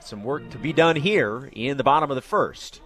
Some 0.00 0.24
work 0.24 0.48
to 0.50 0.58
be 0.58 0.72
done 0.72 0.96
here 0.96 1.50
in 1.52 1.76
the 1.76 1.84
bottom 1.84 2.10
of 2.10 2.16
the 2.16 2.22
first. 2.22 2.80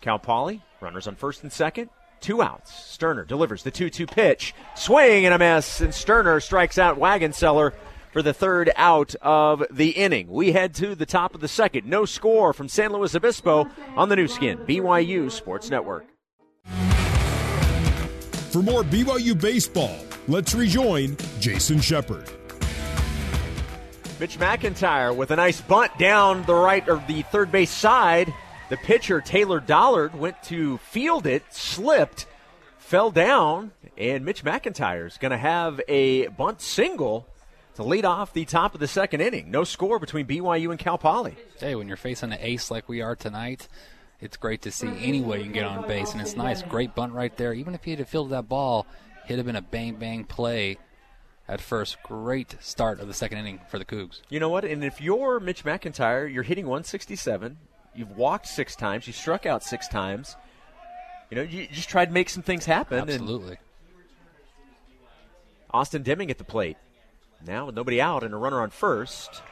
Cal 0.00 0.18
Poly, 0.18 0.62
runners 0.80 1.06
on 1.06 1.14
first 1.14 1.42
and 1.42 1.52
second, 1.52 1.90
two 2.20 2.40
outs. 2.40 2.72
Sterner 2.72 3.24
delivers 3.24 3.62
the 3.62 3.70
2 3.70 3.90
2 3.90 4.06
pitch, 4.06 4.54
swing 4.74 5.26
and 5.26 5.34
a 5.34 5.38
miss, 5.38 5.80
and 5.80 5.94
Sterner 5.94 6.40
strikes 6.40 6.78
out 6.78 6.98
Wagonseller 6.98 7.72
for 8.12 8.22
the 8.22 8.32
third 8.32 8.70
out 8.76 9.14
of 9.16 9.62
the 9.70 9.90
inning. 9.90 10.28
We 10.28 10.52
head 10.52 10.74
to 10.76 10.94
the 10.94 11.06
top 11.06 11.34
of 11.34 11.40
the 11.40 11.48
second. 11.48 11.86
No 11.86 12.06
score 12.06 12.52
from 12.52 12.68
San 12.68 12.92
Luis 12.92 13.14
Obispo 13.14 13.68
on 13.94 14.08
the 14.08 14.16
Nu 14.16 14.26
Skin, 14.26 14.58
BYU 14.58 15.30
Sports 15.30 15.70
Network. 15.70 16.06
For 18.50 18.62
more 18.62 18.82
BYU 18.82 19.38
baseball, 19.38 19.96
let's 20.28 20.54
rejoin 20.54 21.16
Jason 21.40 21.80
Shepard. 21.80 22.28
Mitch 24.18 24.38
McIntyre 24.38 25.14
with 25.14 25.30
a 25.30 25.36
nice 25.36 25.60
bunt 25.60 25.96
down 25.98 26.42
the 26.44 26.54
right 26.54 26.86
or 26.88 27.02
the 27.06 27.22
third 27.22 27.52
base 27.52 27.70
side. 27.70 28.32
The 28.70 28.76
pitcher, 28.76 29.20
Taylor 29.20 29.58
Dollard, 29.58 30.14
went 30.14 30.40
to 30.44 30.78
field 30.78 31.26
it, 31.26 31.42
slipped, 31.50 32.26
fell 32.78 33.10
down, 33.10 33.72
and 33.98 34.24
Mitch 34.24 34.44
McIntyre 34.44 35.08
is 35.08 35.18
going 35.18 35.32
to 35.32 35.38
have 35.38 35.80
a 35.88 36.28
bunt 36.28 36.60
single 36.60 37.26
to 37.74 37.82
lead 37.82 38.04
off 38.04 38.32
the 38.32 38.44
top 38.44 38.74
of 38.74 38.78
the 38.78 38.86
second 38.86 39.22
inning. 39.22 39.50
No 39.50 39.64
score 39.64 39.98
between 39.98 40.24
BYU 40.24 40.70
and 40.70 40.78
Cal 40.78 40.98
Poly. 40.98 41.34
Hey, 41.58 41.74
when 41.74 41.88
you're 41.88 41.96
facing 41.96 42.32
an 42.32 42.38
ace 42.40 42.70
like 42.70 42.88
we 42.88 43.02
are 43.02 43.16
tonight, 43.16 43.66
it's 44.20 44.36
great 44.36 44.62
to 44.62 44.70
see 44.70 44.86
any 45.00 45.20
way 45.20 45.38
you 45.38 45.44
can 45.44 45.52
get 45.52 45.64
on 45.64 45.88
base, 45.88 46.12
and 46.12 46.20
it's 46.20 46.36
nice. 46.36 46.62
Great 46.62 46.94
bunt 46.94 47.12
right 47.12 47.36
there. 47.36 47.52
Even 47.52 47.74
if 47.74 47.82
he 47.82 47.96
had 47.96 48.06
fielded 48.06 48.30
that 48.32 48.48
ball, 48.48 48.86
it'd 49.24 49.38
have 49.38 49.46
been 49.46 49.56
a 49.56 49.62
bang 49.62 49.96
bang 49.96 50.22
play 50.22 50.78
at 51.48 51.60
first. 51.60 52.00
Great 52.04 52.54
start 52.60 53.00
of 53.00 53.08
the 53.08 53.14
second 53.14 53.38
inning 53.38 53.58
for 53.68 53.80
the 53.80 53.84
Cougs. 53.84 54.20
You 54.28 54.38
know 54.38 54.48
what? 54.48 54.64
And 54.64 54.84
if 54.84 55.00
you're 55.00 55.40
Mitch 55.40 55.64
McIntyre, 55.64 56.32
you're 56.32 56.44
hitting 56.44 56.66
167. 56.66 57.56
You've 58.00 58.16
walked 58.16 58.46
six 58.46 58.74
times. 58.74 59.06
You 59.06 59.12
struck 59.12 59.44
out 59.44 59.62
six 59.62 59.86
times. 59.86 60.36
You 61.28 61.36
know, 61.36 61.42
you 61.42 61.66
just 61.66 61.90
tried 61.90 62.06
to 62.06 62.12
make 62.12 62.30
some 62.30 62.42
things 62.42 62.64
happen. 62.64 62.98
Absolutely. 62.98 63.58
Austin 65.70 66.02
Deming 66.02 66.30
at 66.30 66.38
the 66.38 66.44
plate. 66.44 66.78
Now 67.46 67.66
with 67.66 67.74
nobody 67.74 68.00
out 68.00 68.24
and 68.24 68.32
a 68.32 68.38
runner 68.38 68.62
on 68.62 68.70
first. 68.70 69.42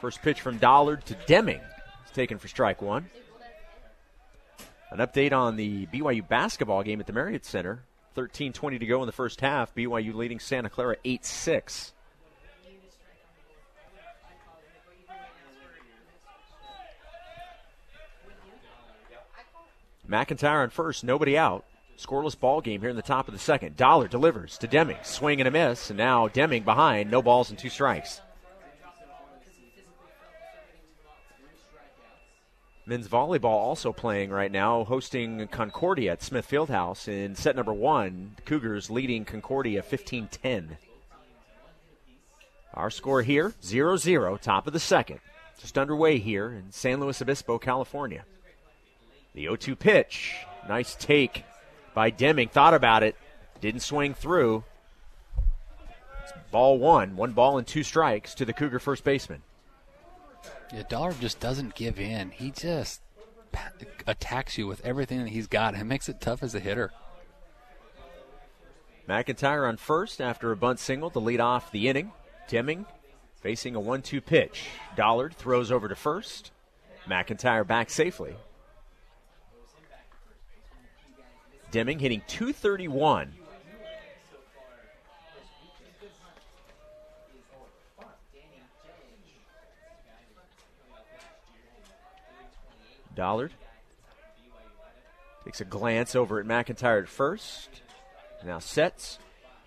First 0.00 0.22
pitch 0.22 0.40
from 0.40 0.58
Dollard 0.58 1.04
to 1.06 1.16
Deming. 1.26 1.60
It's 2.04 2.12
taken 2.12 2.38
for 2.38 2.46
strike 2.46 2.80
one. 2.80 3.10
An 4.92 4.98
update 4.98 5.32
on 5.32 5.56
the 5.56 5.86
BYU 5.86 6.26
basketball 6.28 6.84
game 6.84 7.00
at 7.00 7.08
the 7.08 7.12
Marriott 7.12 7.44
Center. 7.44 7.82
13:20 8.14 8.78
to 8.78 8.86
go 8.86 9.02
in 9.02 9.06
the 9.06 9.12
first 9.12 9.40
half. 9.40 9.74
BYU 9.74 10.14
leading 10.14 10.38
Santa 10.38 10.70
Clara 10.70 10.96
8-6. 11.04 11.90
McIntyre 20.08 20.62
on 20.62 20.70
first, 20.70 21.04
nobody 21.04 21.36
out. 21.36 21.64
Scoreless 21.98 22.38
ball 22.38 22.60
game 22.60 22.80
here 22.80 22.90
in 22.90 22.96
the 22.96 23.02
top 23.02 23.26
of 23.26 23.34
the 23.34 23.40
second. 23.40 23.76
Dollard 23.76 24.10
delivers 24.10 24.58
to 24.58 24.66
Deming. 24.66 24.98
Swing 25.02 25.40
and 25.40 25.48
a 25.48 25.50
miss, 25.50 25.90
and 25.90 25.96
now 25.96 26.28
Deming 26.28 26.62
behind. 26.62 27.10
No 27.10 27.22
balls 27.22 27.50
and 27.50 27.58
two 27.58 27.70
strikes. 27.70 28.20
Men's 32.88 33.08
volleyball 33.08 33.46
also 33.46 33.92
playing 33.92 34.30
right 34.30 34.52
now, 34.52 34.84
hosting 34.84 35.48
Concordia 35.48 36.12
at 36.12 36.22
Smith 36.22 36.48
Fieldhouse 36.48 37.08
in 37.08 37.34
set 37.34 37.56
number 37.56 37.74
one. 37.74 38.36
Cougars 38.44 38.90
leading 38.90 39.24
Concordia 39.24 39.82
15 39.82 40.28
10. 40.28 40.76
Our 42.74 42.90
score 42.90 43.22
here 43.22 43.54
0 43.60 43.96
0, 43.96 44.36
top 44.36 44.68
of 44.68 44.72
the 44.72 44.78
second. 44.78 45.18
Just 45.58 45.78
underway 45.78 46.18
here 46.18 46.52
in 46.52 46.70
San 46.70 47.00
Luis 47.00 47.20
Obispo, 47.20 47.58
California. 47.58 48.24
The 49.36 49.42
0 49.42 49.56
2 49.56 49.76
pitch. 49.76 50.34
Nice 50.66 50.96
take 50.96 51.44
by 51.92 52.08
Deming. 52.08 52.48
Thought 52.48 52.72
about 52.72 53.02
it. 53.02 53.16
Didn't 53.60 53.82
swing 53.82 54.14
through. 54.14 54.64
It's 56.22 56.32
ball 56.50 56.78
one. 56.78 57.16
One 57.16 57.32
ball 57.32 57.58
and 57.58 57.66
two 57.66 57.82
strikes 57.82 58.34
to 58.36 58.46
the 58.46 58.54
Cougar 58.54 58.78
first 58.78 59.04
baseman. 59.04 59.42
Yeah, 60.72 60.84
Dollard 60.88 61.20
just 61.20 61.38
doesn't 61.38 61.74
give 61.74 62.00
in. 62.00 62.30
He 62.30 62.50
just 62.50 63.02
attacks 64.06 64.56
you 64.56 64.66
with 64.66 64.84
everything 64.86 65.18
that 65.18 65.28
he's 65.28 65.46
got 65.46 65.74
and 65.74 65.86
makes 65.86 66.08
it 66.08 66.18
tough 66.18 66.42
as 66.42 66.54
a 66.54 66.60
hitter. 66.60 66.92
McIntyre 69.06 69.68
on 69.68 69.76
first 69.76 70.18
after 70.18 70.50
a 70.50 70.56
bunt 70.56 70.78
single 70.78 71.10
to 71.10 71.18
lead 71.18 71.40
off 71.40 71.70
the 71.70 71.88
inning. 71.88 72.10
Deming 72.48 72.86
facing 73.42 73.74
a 73.74 73.80
1 73.80 74.00
2 74.00 74.22
pitch. 74.22 74.64
Dollard 74.96 75.34
throws 75.34 75.70
over 75.70 75.88
to 75.88 75.94
first. 75.94 76.52
McIntyre 77.06 77.66
back 77.66 77.90
safely. 77.90 78.34
Deming 81.70 81.98
hitting 81.98 82.22
231. 82.26 83.32
Dollard 93.14 93.52
takes 95.44 95.60
a 95.60 95.64
glance 95.64 96.14
over 96.14 96.38
at 96.38 96.46
McIntyre 96.46 97.02
at 97.02 97.08
first. 97.08 97.82
Now 98.44 98.58
sets 98.58 99.18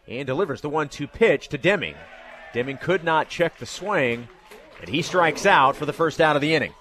and 0.08 0.28
delivers 0.28 0.62
the 0.62 0.70
1 0.70 0.90
2 0.90 1.08
pitch 1.08 1.50
to 1.50 1.58
Deming. 1.58 1.96
Deming 2.54 2.78
could 2.78 3.04
not 3.04 3.30
check 3.30 3.58
the 3.58 3.66
swing, 3.66 4.28
and 4.80 4.90
he 4.90 5.02
strikes 5.02 5.46
out 5.46 5.76
for 5.76 5.86
the 5.86 5.94
first 5.94 6.22
out 6.22 6.36
of 6.36 6.42
the 6.42 6.54
inning. 6.54 6.74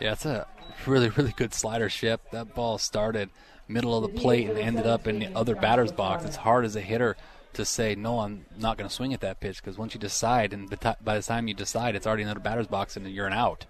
Yeah, 0.00 0.12
it's 0.12 0.26
a 0.26 0.46
really, 0.86 1.08
really 1.10 1.32
good 1.36 1.54
slider 1.54 1.88
Shep. 1.88 2.30
That 2.32 2.54
ball 2.54 2.78
started 2.78 3.30
middle 3.72 3.96
of 3.96 4.02
the 4.02 4.20
plate 4.20 4.48
and 4.48 4.58
ended 4.58 4.86
up 4.86 5.06
in 5.06 5.18
the 5.18 5.34
other 5.34 5.54
batter's 5.54 5.92
box. 5.92 6.24
It's 6.24 6.36
hard 6.36 6.64
as 6.64 6.76
a 6.76 6.80
hitter 6.80 7.16
to 7.54 7.64
say, 7.64 7.94
no, 7.94 8.20
I'm 8.20 8.46
not 8.58 8.78
going 8.78 8.88
to 8.88 8.94
swing 8.94 9.12
at 9.12 9.20
that 9.20 9.40
pitch 9.40 9.62
because 9.62 9.76
once 9.76 9.94
you 9.94 10.00
decide, 10.00 10.52
and 10.52 10.68
by 11.02 11.16
the 11.16 11.22
time 11.22 11.48
you 11.48 11.54
decide, 11.54 11.94
it's 11.94 12.06
already 12.06 12.22
in 12.22 12.28
another 12.28 12.40
batter's 12.40 12.66
box 12.66 12.96
and 12.96 13.06
you're 13.10 13.26
an 13.26 13.32
out. 13.32 13.66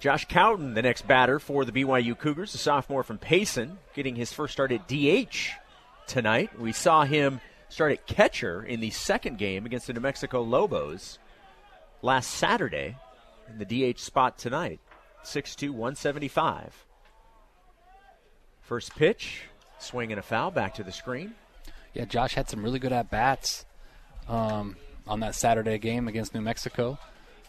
Josh 0.00 0.24
Cowden, 0.26 0.74
the 0.74 0.82
next 0.82 1.06
batter 1.06 1.38
for 1.38 1.64
the 1.64 1.72
BYU 1.72 2.18
Cougars, 2.18 2.54
a 2.54 2.58
sophomore 2.58 3.04
from 3.04 3.18
Payson, 3.18 3.78
getting 3.94 4.16
his 4.16 4.32
first 4.32 4.52
start 4.52 4.72
at 4.72 4.88
DH 4.88 5.50
tonight. 6.06 6.58
We 6.58 6.72
saw 6.72 7.04
him 7.04 7.40
start 7.68 7.92
at 7.92 8.06
catcher 8.06 8.62
in 8.62 8.80
the 8.80 8.90
second 8.90 9.38
game 9.38 9.64
against 9.64 9.86
the 9.86 9.92
New 9.92 10.00
Mexico 10.00 10.42
Lobos 10.42 11.18
last 12.02 12.30
Saturday 12.30 12.96
in 13.48 13.58
the 13.58 13.92
DH 13.92 14.00
spot 14.00 14.38
tonight. 14.38 14.80
6'2, 15.24 15.70
175. 15.70 16.84
First 18.72 18.96
pitch, 18.96 19.42
swing 19.78 20.12
and 20.12 20.18
a 20.18 20.22
foul, 20.22 20.50
back 20.50 20.72
to 20.76 20.82
the 20.82 20.92
screen. 20.92 21.34
Yeah, 21.92 22.06
Josh 22.06 22.32
had 22.32 22.48
some 22.48 22.64
really 22.64 22.78
good 22.78 22.90
at 22.90 23.10
bats 23.10 23.66
um, 24.28 24.76
on 25.06 25.20
that 25.20 25.34
Saturday 25.34 25.76
game 25.76 26.08
against 26.08 26.32
New 26.32 26.40
Mexico. 26.40 26.98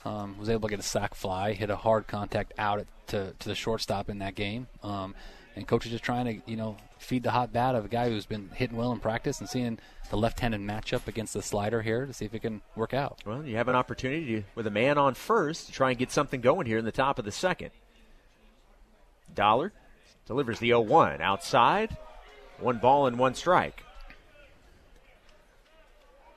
Um, 0.04 0.38
was 0.38 0.50
able 0.50 0.68
to 0.68 0.74
get 0.74 0.82
a 0.82 0.84
sac 0.84 1.16
fly, 1.16 1.54
hit 1.54 1.70
a 1.70 1.78
hard 1.78 2.08
contact 2.08 2.52
out 2.58 2.80
at, 2.80 2.88
to, 3.08 3.34
to 3.40 3.48
the 3.48 3.56
shortstop 3.56 4.10
in 4.10 4.20
that 4.20 4.36
game. 4.36 4.68
Um, 4.84 5.16
and 5.56 5.66
coach 5.66 5.86
is 5.86 5.94
just 5.94 6.04
trying 6.04 6.26
to, 6.26 6.52
you 6.52 6.58
know, 6.58 6.76
feed 6.98 7.24
the 7.24 7.32
hot 7.32 7.54
bat 7.54 7.76
of 7.76 7.86
a 7.86 7.88
guy 7.88 8.10
who's 8.10 8.26
been 8.26 8.50
hitting 8.54 8.76
well 8.76 8.92
in 8.92 9.00
practice 9.00 9.40
and 9.40 9.48
seeing 9.48 9.80
the 10.10 10.18
left-handed 10.18 10.60
matchup 10.60 11.08
against 11.08 11.34
the 11.34 11.42
slider 11.42 11.82
here 11.82 12.06
to 12.06 12.12
see 12.12 12.26
if 12.26 12.34
it 12.34 12.42
can 12.42 12.62
work 12.76 12.94
out. 12.94 13.22
Well, 13.26 13.46
you 13.46 13.56
have 13.56 13.70
an 13.70 13.76
opportunity 13.76 14.26
to, 14.26 14.44
with 14.56 14.68
a 14.68 14.72
man 14.72 14.98
on 14.98 15.14
first 15.14 15.68
to 15.68 15.72
try 15.72 15.92
and 15.92 15.98
get 15.98 16.12
something 16.12 16.42
going 16.42 16.68
here 16.68 16.80
in 16.80 16.84
the 16.84 16.92
top 16.92 17.18
of 17.18 17.24
the 17.24 17.32
second. 17.32 17.72
Dollard 19.34 19.72
delivers 20.26 20.60
the 20.60 20.72
0-1 20.72 21.22
outside, 21.22 21.98
one 22.60 22.78
ball 22.78 23.08
and 23.08 23.18
one 23.18 23.36
strike. 23.36 23.84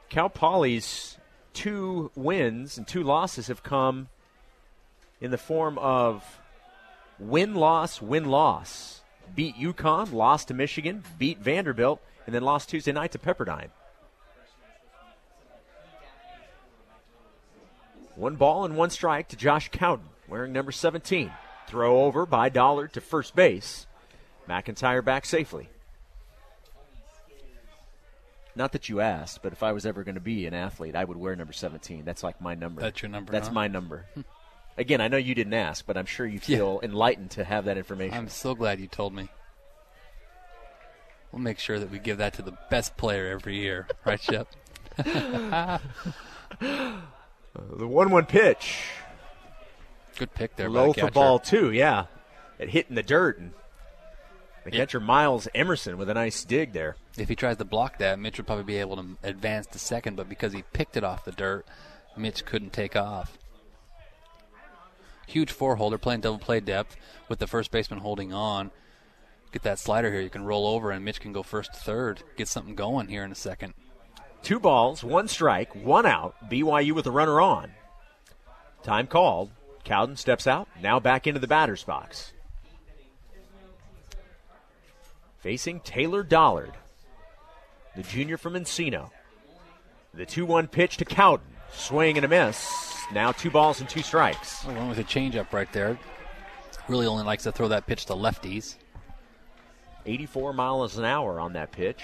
Cal 0.09 0.29
Poly's 0.29 1.19
two 1.53 2.11
wins 2.15 2.79
and 2.79 2.87
two 2.87 3.03
losses 3.03 3.49
have 3.49 3.63
come 3.63 4.09
in 5.21 5.31
the 5.31 5.39
form 5.39 5.79
of 5.79 6.41
win 7.19 7.55
loss, 7.55 8.01
win 8.01 8.27
loss. 8.27 9.03
Beat 9.35 9.57
UConn, 9.57 10.13
lost 10.13 10.49
to 10.49 10.55
Michigan, 10.55 11.03
beat 11.19 11.39
Vanderbilt, 11.39 12.01
and 12.27 12.35
then 12.35 12.43
lost 12.43 12.69
Tuesday 12.69 12.93
night 12.93 13.13
to 13.13 13.19
Pepperdine. 13.19 13.71
One 18.15 18.37
ball 18.37 18.65
and 18.65 18.77
one 18.77 18.91
strike 18.91 19.29
to 19.29 19.37
Josh 19.37 19.69
Cowden, 19.71 20.07
wearing 20.29 20.53
number 20.53 20.73
17. 20.73 21.33
Throw 21.69 22.05
over 22.05 22.27
by 22.27 22.49
Dollard 22.49 22.93
to 22.95 23.01
first 23.01 23.35
base. 23.35 23.87
McIntyre 24.49 25.05
back 25.05 25.27
safely. 25.27 25.69
not 28.57 28.73
that 28.73 28.89
you 28.89 29.01
asked, 29.01 29.43
but 29.43 29.53
if 29.53 29.63
I 29.63 29.73
was 29.73 29.85
ever 29.85 30.03
going 30.03 30.15
to 30.15 30.21
be 30.21 30.47
an 30.47 30.55
athlete, 30.55 30.97
I 30.97 31.05
would 31.05 31.17
wear 31.19 31.37
number 31.37 31.53
17. 31.53 32.05
That's 32.05 32.23
like 32.23 32.41
my 32.41 32.55
number. 32.55 32.81
That's 32.81 33.03
your 33.03 33.11
number, 33.11 33.31
That's 33.31 33.49
huh? 33.49 33.55
my 33.55 33.69
number. 33.69 34.07
Hmm. 34.15 34.23
Again, 34.79 35.01
I 35.01 35.09
know 35.09 35.17
you 35.17 35.35
didn't 35.35 35.55
ask, 35.55 35.87
but 35.87 35.97
I'm 35.97 36.07
sure 36.07 36.27
you 36.27 36.39
feel 36.39 36.81
enlightened 36.83 37.31
to 37.33 37.45
have 37.45 37.67
that 37.67 37.77
information. 37.79 38.17
I'm 38.17 38.29
so 38.29 38.55
glad 38.55 38.81
you 38.81 38.87
told 38.87 39.15
me. 39.15 39.29
We'll 41.33 41.43
make 41.43 41.59
sure 41.59 41.79
that 41.79 41.91
we 41.91 41.99
give 41.99 42.19
that 42.19 42.35
to 42.35 42.43
the 42.43 42.57
best 42.71 42.97
player 42.97 43.29
every 43.29 43.57
year, 43.57 43.87
right, 44.05 44.21
Shep? 44.21 44.49
the 44.97 45.81
1 47.53 48.11
1 48.11 48.27
pitch. 48.27 48.79
Good 50.19 50.35
pick 50.35 50.57
there, 50.57 50.71
Low 50.71 50.93
for 50.93 51.11
ball, 51.11 51.39
too, 51.39 51.73
yeah. 51.73 52.07
It 52.59 52.71
hit 52.71 52.87
in 52.89 52.95
the 52.95 53.03
dirt. 53.03 53.39
And 53.39 53.53
the 54.65 54.73
Yeah. 54.73 54.79
catcher, 54.79 55.01
Miles 55.01 55.47
Emerson, 55.55 55.99
with 55.99 56.09
a 56.09 56.15
nice 56.15 56.43
dig 56.45 56.73
there. 56.73 56.97
If 57.17 57.29
he 57.29 57.37
tries 57.37 57.59
to 57.59 57.65
block 57.65 57.99
that, 57.99 58.19
Mitch 58.19 58.39
would 58.39 58.47
probably 58.47 58.65
be 58.65 58.79
able 58.79 58.97
to 58.97 59.17
advance 59.23 59.67
to 59.69 59.79
second, 59.79 60.17
but 60.17 60.29
because 60.29 60.53
he 60.53 60.63
picked 60.73 60.97
it 60.97 61.05
off 61.05 61.25
the 61.25 61.33
dirt, 61.33 61.67
Mitch 62.17 62.45
couldn't 62.45 62.73
take 62.73 62.97
off. 62.97 63.37
Huge 65.27 65.51
four 65.51 65.77
holder 65.77 65.99
playing 65.99 66.21
double 66.21 66.39
play 66.39 66.61
depth 66.61 66.97
with 67.29 67.39
the 67.39 67.47
first 67.47 67.71
baseman 67.71 68.01
holding 68.01 68.33
on. 68.33 68.71
Get 69.53 69.63
that 69.63 69.79
slider 69.79 70.11
here. 70.11 70.21
You 70.21 70.31
can 70.31 70.45
roll 70.45 70.67
over, 70.67 70.91
and 70.91 71.05
Mitch 71.05 71.21
can 71.21 71.33
go 71.33 71.43
first 71.43 71.75
to 71.75 71.81
third. 71.81 72.23
Get 72.37 72.49
something 72.49 72.75
going 72.75 73.09
here 73.09 73.25
in 73.25 73.33
a 73.33 73.37
second. 73.37 73.75
Two 74.43 74.61
balls, 74.61 75.03
one 75.03 75.29
strike, 75.29 75.75
one 75.75 76.07
out. 76.07 76.37
BYU 76.49 76.93
with 76.93 77.07
a 77.07 77.11
runner 77.11 77.41
on. 77.41 77.73
Time 78.83 79.07
called. 79.07 79.51
Cowden 79.87 80.17
steps 80.17 80.49
out, 80.49 80.67
now 80.83 80.99
back 80.99 81.29
into 81.29 81.39
the 81.39 81.47
batter's 81.47 81.85
box. 81.85 82.33
Facing 85.39 85.79
Taylor 85.79 86.25
Dollard, 86.25 86.73
the 87.95 88.03
junior 88.03 88.37
from 88.37 88.55
Encino. 88.55 89.11
The 90.13 90.27
2 90.27 90.45
1 90.45 90.67
pitch 90.67 90.97
to 90.97 91.05
Cowden. 91.05 91.47
Swing 91.73 92.17
and 92.17 92.25
a 92.25 92.29
miss. 92.29 92.69
Now 93.13 93.31
two 93.31 93.49
balls 93.51 93.79
and 93.81 93.89
two 93.89 94.03
strikes. 94.03 94.65
Oh, 94.67 94.75
one 94.75 94.89
with 94.89 94.99
a 94.99 95.05
changeup 95.05 95.53
right 95.53 95.73
there. 95.73 95.97
Really 96.89 97.07
only 97.07 97.23
likes 97.23 97.45
to 97.45 97.53
throw 97.53 97.69
that 97.69 97.87
pitch 97.87 98.07
to 98.07 98.15
lefties. 98.15 98.75
84 100.05 100.53
miles 100.53 100.99
an 100.99 101.05
hour 101.05 101.39
on 101.39 101.53
that 101.53 101.71
pitch. 101.71 102.03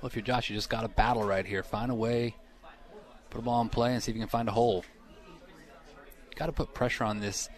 Well, 0.00 0.08
if 0.08 0.16
you're 0.16 0.24
Josh, 0.24 0.50
you 0.50 0.56
just 0.56 0.68
got 0.70 0.80
to 0.80 0.88
battle 0.88 1.22
right 1.22 1.46
here. 1.46 1.62
Find 1.62 1.92
a 1.92 1.94
way, 1.94 2.34
put 3.30 3.38
a 3.40 3.42
ball 3.42 3.60
in 3.62 3.68
play, 3.68 3.92
and 3.94 4.02
see 4.02 4.10
if 4.10 4.16
you 4.16 4.22
can 4.22 4.28
find 4.28 4.48
a 4.48 4.52
hole. 4.52 4.84
Got 6.36 6.46
to 6.46 6.52
put 6.52 6.74
pressure 6.74 7.04
on 7.04 7.20
this 7.20 7.48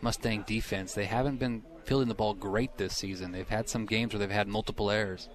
Mustang 0.00 0.44
defense. 0.46 0.94
They 0.94 1.04
haven't 1.06 1.38
been 1.38 1.62
fielding 1.84 2.08
the 2.08 2.14
ball 2.14 2.34
great 2.34 2.76
this 2.76 2.94
season. 2.94 3.32
They've 3.32 3.48
had 3.48 3.68
some 3.68 3.86
games 3.86 4.12
where 4.12 4.18
they've 4.18 4.30
had 4.30 4.48
multiple 4.48 4.90
errors. 4.90 5.28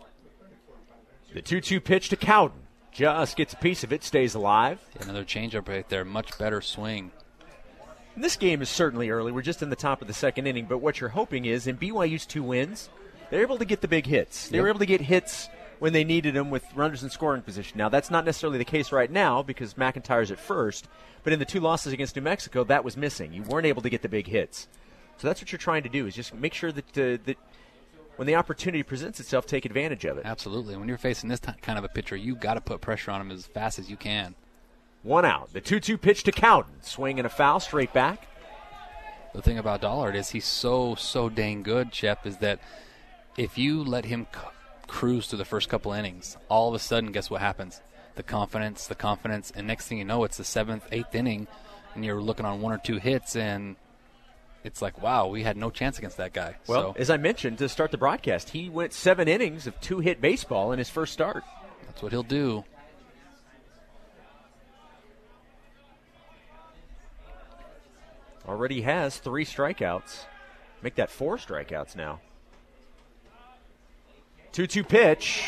The 1.34 1.42
2 1.42 1.62
2 1.62 1.80
pitch 1.80 2.10
to 2.10 2.16
Cowden. 2.16 2.60
Just 2.92 3.36
gets 3.38 3.54
a 3.54 3.58
piece 3.58 3.84
of 3.84 3.94
it, 3.94 4.04
stays 4.04 4.34
alive. 4.34 4.80
Another 5.00 5.24
changeup 5.24 5.68
right 5.68 5.88
there. 5.90 6.04
Much 6.04 6.38
better 6.38 6.60
swing. 6.60 7.12
This 8.18 8.36
game 8.36 8.62
is 8.62 8.70
certainly 8.70 9.12
early. 9.12 9.32
We're 9.32 9.44
just 9.44 9.62
in 9.62 9.70
the 9.70 9.76
top 9.76 10.02
of 10.02 10.08
the 10.08 10.14
second 10.14 10.48
inning, 10.48 10.66
but 10.66 10.80
what 10.80 11.00
you're 11.00 11.10
hoping 11.12 11.46
is 11.46 11.68
in 11.68 11.78
BYU's 11.78 12.26
two 12.26 12.44
wins, 12.44 12.90
they're 13.30 13.44
able 13.44 13.60
to 13.60 13.66
get 13.66 13.82
the 13.82 13.88
big 13.88 14.08
hits. 14.08 14.50
They 14.50 14.58
Yep. 14.58 14.64
were 14.64 14.70
able 14.70 14.80
to 14.80 14.86
get 14.86 15.02
hits 15.02 15.48
when 15.80 15.94
they 15.94 16.04
needed 16.04 16.36
him 16.36 16.50
with 16.50 16.64
runners 16.76 17.04
in 17.04 17.10
scoring 17.10 17.42
position. 17.42 17.78
Now, 17.78 17.90
that's 17.90 18.12
not 18.12 18.26
necessarily 18.26 18.58
the 18.58 18.66
case 18.66 18.92
right 18.92 19.10
now 19.10 19.42
because 19.42 19.74
McIntyre's 19.76 20.32
at 20.32 20.40
first, 20.40 20.88
but 21.24 21.34
in 21.34 21.40
the 21.40 21.46
two 21.46 21.60
losses 21.60 21.94
against 21.94 22.16
New 22.16 22.22
Mexico, 22.22 22.64
that 22.66 22.84
was 22.84 22.98
missing. 22.98 23.34
You 23.34 23.44
weren't 23.44 23.66
able 23.66 23.82
to 23.82 23.90
get 23.90 24.02
the 24.02 24.10
big 24.10 24.28
hits. 24.28 24.68
So 25.18 25.28
that's 25.28 25.42
what 25.42 25.52
you're 25.52 25.60
trying 25.60 25.84
to 25.84 25.90
do 25.90 26.06
is 26.08 26.16
just 26.16 26.34
make 26.34 26.54
sure 26.54 26.72
that, 26.72 26.98
uh, 26.98 27.18
that 27.26 27.38
when 28.16 28.28
the 28.28 28.36
opportunity 28.36 28.84
presents 28.84 29.20
itself, 29.20 29.46
take 29.46 29.66
advantage 29.66 30.06
of 30.06 30.18
it. 30.18 30.26
Absolutely. 30.26 30.76
When 30.78 30.88
you're 30.88 30.98
facing 30.98 31.30
this 31.30 31.40
t- 31.40 31.52
kind 31.62 31.78
of 31.78 31.86
a 31.86 31.90
pitcher, 31.90 32.16
you've 32.16 32.40
got 32.40 32.56
to 32.56 32.62
put 32.62 32.82
pressure 32.82 33.12
on 33.12 33.22
him 33.22 33.32
as 33.32 33.46
fast 33.46 33.80
as 33.80 33.90
you 33.90 33.98
can. 33.98 34.36
One 35.04 35.24
out. 35.24 35.54
The 35.54 35.62
2 35.62 35.80
2 35.80 35.98
pitch 35.98 36.24
to 36.24 36.32
Cowden. 36.32 36.82
Swing 36.82 37.20
and 37.20 37.26
a 37.26 37.30
foul 37.30 37.62
straight 37.62 37.94
back. 37.94 38.28
The 39.34 39.42
thing 39.42 39.58
about 39.58 39.82
Dollard 39.82 40.16
is 40.16 40.32
he's 40.32 40.46
so 40.46 40.96
so 40.96 41.30
dang 41.30 41.64
good, 41.64 41.94
Shep. 41.94 42.26
Is 42.26 42.38
that 42.38 42.60
if 43.38 43.58
you 43.58 43.84
let 43.84 44.06
him 44.06 44.28
c- 44.34 44.42
cruise 44.90 45.28
through 45.28 45.38
the 45.38 45.46
first 45.46 45.70
couple 45.70 45.94
innings, 45.94 46.36
all 46.50 46.68
of 46.68 46.76
a 46.76 46.80
sudden, 46.80 47.12
guess 47.12 47.30
what 47.30 47.42
happens? 47.42 47.82
The 48.16 48.24
confidence, 48.24 48.88
the 48.88 48.96
confidence, 48.96 49.52
and 49.56 49.66
next 49.66 49.88
thing 49.88 50.00
you 50.00 50.06
know, 50.06 50.24
it's 50.26 50.38
the 50.38 50.44
seventh, 50.44 50.86
eighth 50.92 51.16
inning, 51.16 51.48
and 51.96 52.04
you're 52.04 52.22
looking 52.22 52.46
on 52.46 52.62
one 52.62 52.74
or 52.74 52.78
two 52.78 52.98
hits, 52.98 53.36
and 53.36 53.78
it's 54.64 54.82
like, 54.82 55.02
wow, 55.02 55.28
we 55.28 55.44
had 55.44 55.56
no 55.56 55.70
chance 55.70 55.98
against 55.98 56.18
that 56.18 56.34
guy. 56.34 56.58
Well, 56.68 56.94
so 56.94 57.00
as 57.00 57.10
I 57.10 57.18
mentioned 57.18 57.60
to 57.60 57.70
start 57.70 57.92
the 57.92 57.98
broadcast, 57.98 58.50
he 58.50 58.70
went 58.70 58.92
seven 58.92 59.28
innings 59.28 59.68
of 59.68 59.80
two 59.80 60.00
hit 60.00 60.20
baseball 60.20 60.72
in 60.74 60.80
his 60.80 60.90
first 60.90 61.14
start. 61.14 61.44
that's 61.86 62.02
what 62.02 62.12
he'll 62.12 62.24
do. 62.24 62.66
Already 68.48 68.82
has 68.82 69.18
three 69.18 69.46
strikeouts. 69.46 70.26
Make 70.82 70.96
that 70.96 71.12
four 71.12 71.38
strikeouts 71.38 71.96
now. 71.96 72.20
2 74.54 74.68
2 74.68 74.84
pitch. 74.84 75.44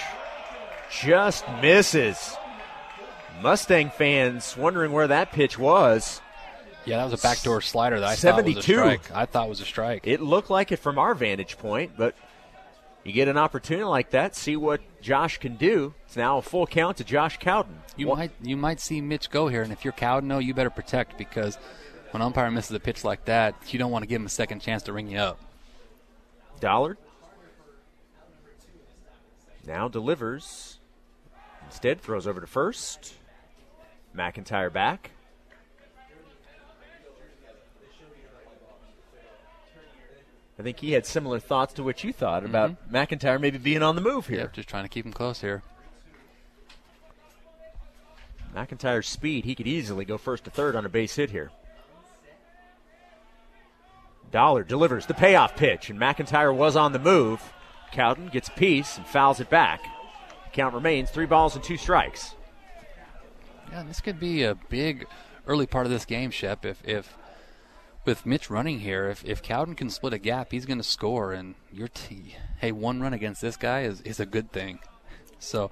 Just 1.02 1.46
misses. 1.62 2.36
Mustang 3.42 3.90
fans 3.90 4.56
wondering 4.58 4.92
where 4.92 5.08
that 5.08 5.32
pitch 5.32 5.58
was. 5.58 6.22
Yeah, 6.86 6.98
that 6.98 7.06
was 7.12 7.14
a 7.14 7.24
backdoor 7.24 7.62
slider 7.62 8.00
that 8.00 8.10
I 8.10 8.16
thought 8.16 8.44
was 8.44 8.58
a 8.58 8.62
72. 8.62 8.74
strike. 8.74 9.12
I 9.12 9.26
thought 9.26 9.50
was 9.50 9.62
a 9.62 9.66
strike. 9.66 10.06
It 10.08 10.20
looked 10.22 10.50
like 10.50 10.72
it 10.72 10.78
from 10.78 10.98
our 10.98 11.14
vantage 11.16 11.58
point, 11.58 11.92
but 11.96 12.16
you 13.04 13.14
get 13.14 13.28
an 13.28 13.38
opportunity 13.38 13.84
like 13.84 14.12
that, 14.12 14.36
see 14.36 14.56
what 14.56 14.82
Josh 15.02 15.38
can 15.38 15.56
do. 15.56 15.94
It's 16.06 16.16
now 16.16 16.38
a 16.38 16.42
full 16.42 16.68
count 16.68 16.98
to 16.98 17.04
Josh 17.04 17.38
Cowden. 17.38 17.80
You 17.96 18.08
One- 18.08 18.18
might 18.20 18.32
you 18.42 18.58
might 18.58 18.80
see 18.80 19.00
Mitch 19.02 19.30
go 19.30 19.48
here, 19.48 19.62
and 19.64 19.72
if 19.72 19.84
you're 19.86 19.92
Cowden, 19.94 20.28
no, 20.28 20.40
you 20.40 20.54
better 20.54 20.70
protect 20.70 21.18
because 21.18 21.58
when 22.12 22.22
umpire 22.22 22.52
misses 22.52 22.76
a 22.76 22.80
pitch 22.80 23.04
like 23.04 23.26
that, 23.26 23.56
you 23.68 23.80
don't 23.80 23.92
want 23.92 24.04
to 24.04 24.08
give 24.08 24.20
him 24.22 24.26
a 24.26 24.30
second 24.30 24.60
chance 24.60 24.84
to 24.84 24.94
ring 24.94 25.08
you 25.08 25.18
up. 25.18 25.40
Dollard 26.60 26.98
now 29.66 29.88
delivers. 29.88 30.80
Instead, 31.66 32.02
throws 32.02 32.28
over 32.28 32.42
to 32.42 32.48
first. 32.48 33.16
McIntyre 34.16 34.72
back. 34.72 35.12
I 40.60 40.64
think 40.64 40.80
he 40.80 40.92
had 40.92 41.08
similar 41.08 41.40
thoughts 41.40 41.74
to 41.74 41.84
what 41.84 42.04
you 42.04 42.14
thought 42.14 42.46
about 42.46 42.72
mm-hmm. 42.72 42.96
McIntyre 42.96 43.42
maybe 43.42 43.58
being 43.58 43.82
on 43.82 43.96
the 43.96 44.02
move 44.02 44.28
here. 44.28 44.42
Yep, 44.42 44.54
just 44.54 44.70
trying 44.70 44.84
to 44.84 44.90
keep 44.90 45.06
him 45.06 45.14
close 45.14 45.42
here. 45.42 45.64
McIntyre's 48.56 49.08
speed, 49.08 49.46
he 49.46 49.56
could 49.56 49.68
easily 49.68 50.06
go 50.06 50.18
first 50.18 50.44
to 50.44 50.52
third 50.52 50.76
on 50.76 50.86
a 50.86 50.90
base 50.90 51.16
hit 51.16 51.32
here. 51.32 51.52
Dollard 54.30 54.68
delivers 54.68 55.08
the 55.08 55.14
payoff 55.14 55.56
pitch, 55.56 55.90
and 55.90 56.00
McIntyre 56.00 56.56
was 56.56 56.76
on 56.76 56.92
the 56.92 57.00
move. 57.00 57.42
Cowden 57.92 58.28
gets 58.30 58.48
a 58.48 58.52
piece 58.52 58.98
and 58.98 59.06
fouls 59.06 59.40
it 59.40 59.50
back. 59.50 59.86
Count 60.54 60.74
remains 60.74 61.10
three 61.10 61.26
balls 61.26 61.56
and 61.56 61.64
two 61.64 61.78
strikes. 61.78 62.36
Yeah, 63.72 63.84
this 63.84 64.02
could 64.02 64.20
be 64.20 64.44
a 64.44 64.56
big 64.56 65.08
early 65.48 65.66
part 65.66 65.86
of 65.86 65.92
this 65.92 66.06
game, 66.06 66.32
Shep. 66.32 66.66
If 66.66 66.86
if 66.86 67.18
with 68.06 68.26
Mitch 68.26 68.50
running 68.50 68.80
here, 68.80 69.10
if 69.10 69.24
if 69.26 69.42
Cowden 69.42 69.76
can 69.76 69.90
split 69.90 70.14
a 70.14 70.18
gap, 70.18 70.52
he's 70.52 70.66
going 70.66 70.78
to 70.78 70.84
score. 70.84 71.32
And 71.32 71.56
your 71.72 71.88
t- 71.88 72.36
hey, 72.60 72.72
one 72.72 73.02
run 73.02 73.14
against 73.14 73.42
this 73.42 73.58
guy 73.58 73.82
is 73.84 74.02
is 74.02 74.20
a 74.20 74.26
good 74.26 74.52
thing. 74.52 74.80
So 75.40 75.72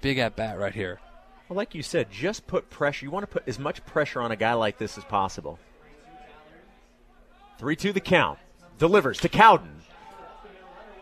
big 0.00 0.18
at 0.18 0.36
bat 0.36 0.58
right 0.58 0.74
here. 0.74 1.00
Well, 1.48 1.56
like 1.56 1.74
you 1.74 1.82
said, 1.82 2.10
just 2.10 2.46
put 2.46 2.70
pressure. 2.70 3.04
You 3.04 3.10
want 3.10 3.24
to 3.24 3.32
put 3.32 3.46
as 3.46 3.58
much 3.58 3.84
pressure 3.84 4.22
on 4.22 4.32
a 4.32 4.36
guy 4.36 4.54
like 4.54 4.78
this 4.78 4.96
as 4.96 5.04
possible. 5.04 5.58
3 7.58 7.76
2 7.76 7.92
the 7.92 8.00
count. 8.00 8.38
Delivers 8.78 9.18
to 9.20 9.28
Cowden. 9.28 9.82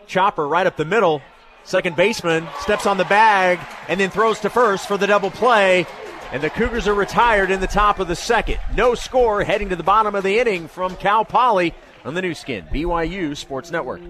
Chopper 0.07 0.47
right 0.47 0.67
up 0.67 0.77
the 0.77 0.85
middle. 0.85 1.23
Second 1.65 1.97
baseman 1.97 2.47
steps 2.61 2.87
on 2.87 2.97
the 2.97 3.05
bag 3.05 3.59
and 3.89 4.01
then 4.01 4.11
throws 4.11 4.41
to 4.41 4.51
first 4.51 4.89
for 4.89 4.97
the 4.97 5.07
double 5.07 5.31
play. 5.31 5.87
And 6.33 6.43
the 6.43 6.51
Cougars 6.51 6.89
are 6.89 6.95
retired 6.95 7.51
in 7.51 7.61
the 7.61 7.67
top 7.67 7.99
of 7.99 8.09
the 8.09 8.17
second. 8.17 8.59
No 8.75 8.95
score 8.95 9.45
heading 9.45 9.69
to 9.69 9.77
the 9.77 9.83
bottom 9.83 10.15
of 10.15 10.25
the 10.25 10.39
inning 10.39 10.67
from 10.67 10.97
Cal 10.97 11.25
Poly 11.25 11.75
on 12.05 12.15
the 12.15 12.23
Nu 12.23 12.35
Skin, 12.35 12.65
BYU 12.73 13.37
Sports 13.37 13.71
Network. 13.71 14.01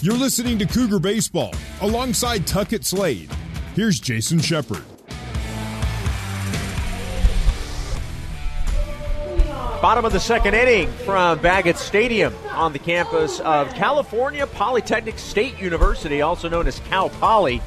You're 0.00 0.16
listening 0.16 0.60
to 0.60 0.66
Cougar 0.66 1.00
Baseball 1.00 1.52
alongside 1.80 2.46
Tuckett 2.46 2.84
Slade. 2.84 3.30
Here's 3.74 3.98
Jason 3.98 4.38
Shepard. 4.38 4.84
Bottom 9.80 10.04
of 10.04 10.12
the 10.12 10.18
second 10.18 10.54
inning 10.54 10.90
from 11.04 11.38
Baggett 11.38 11.76
Stadium 11.76 12.34
on 12.50 12.72
the 12.72 12.80
campus 12.80 13.38
of 13.40 13.72
California 13.74 14.44
Polytechnic 14.44 15.20
State 15.20 15.56
University, 15.60 16.20
also 16.20 16.48
known 16.48 16.66
as 16.66 16.80
Cal 16.80 17.10
Poly. 17.10 17.62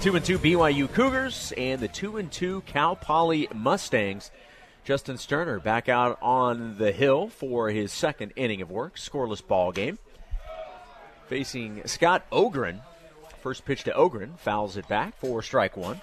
Two 0.00 0.16
and 0.16 0.24
two 0.24 0.40
BYU 0.40 0.92
Cougars 0.92 1.52
and 1.56 1.80
the 1.80 1.86
two 1.86 2.16
and 2.16 2.32
two 2.32 2.62
Cal 2.62 2.96
Poly 2.96 3.48
Mustangs. 3.54 4.32
Justin 4.84 5.18
Sterner 5.18 5.60
back 5.60 5.88
out 5.88 6.18
on 6.20 6.78
the 6.78 6.90
hill 6.90 7.28
for 7.28 7.70
his 7.70 7.92
second 7.92 8.32
inning 8.34 8.60
of 8.60 8.68
work, 8.68 8.96
scoreless 8.96 9.46
ball 9.46 9.70
game. 9.70 9.98
facing 11.28 11.86
Scott 11.86 12.26
Ogren. 12.32 12.80
First 13.40 13.64
pitch 13.64 13.84
to 13.84 13.94
Ogren, 13.94 14.34
fouls 14.36 14.76
it 14.76 14.88
back 14.88 15.16
for 15.16 15.42
strike 15.42 15.76
one. 15.76 16.00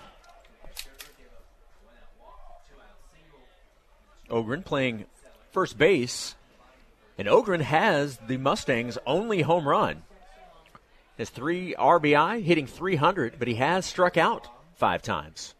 Ogren 4.29 4.63
playing 4.63 5.05
first 5.53 5.77
base, 5.77 6.35
and 7.17 7.27
Ogren 7.27 7.61
has 7.61 8.17
the 8.27 8.37
Mustangs' 8.37 8.97
only 9.05 9.43
home 9.43 9.67
run. 9.67 10.03
Has 11.17 11.29
three 11.29 11.75
RBI, 11.77 12.43
hitting 12.43 12.65
300, 12.65 13.35
but 13.37 13.47
he 13.47 13.55
has 13.55 13.85
struck 13.85 14.17
out 14.17 14.47
five 14.75 15.03
times. 15.03 15.53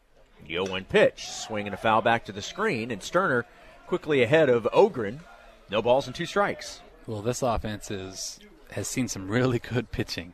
Yo 0.46 0.66
one 0.66 0.84
pitch, 0.84 1.30
swinging 1.30 1.72
a 1.72 1.78
foul 1.78 2.02
back 2.02 2.26
to 2.26 2.32
the 2.32 2.42
screen, 2.42 2.92
and 2.92 3.02
Sterner 3.02 3.46
quickly 3.88 4.24
ahead 4.24 4.50
of 4.50 4.68
Ogren. 4.74 5.22
No 5.70 5.82
balls 5.82 6.08
and 6.08 6.16
two 6.16 6.26
strikes. 6.26 6.82
Well, 7.08 7.22
this 7.22 7.42
offense 7.42 7.92
is 7.92 8.40
has 8.72 8.88
seen 8.88 9.08
some 9.08 9.30
really 9.30 9.60
good 9.60 9.92
pitching 9.92 10.34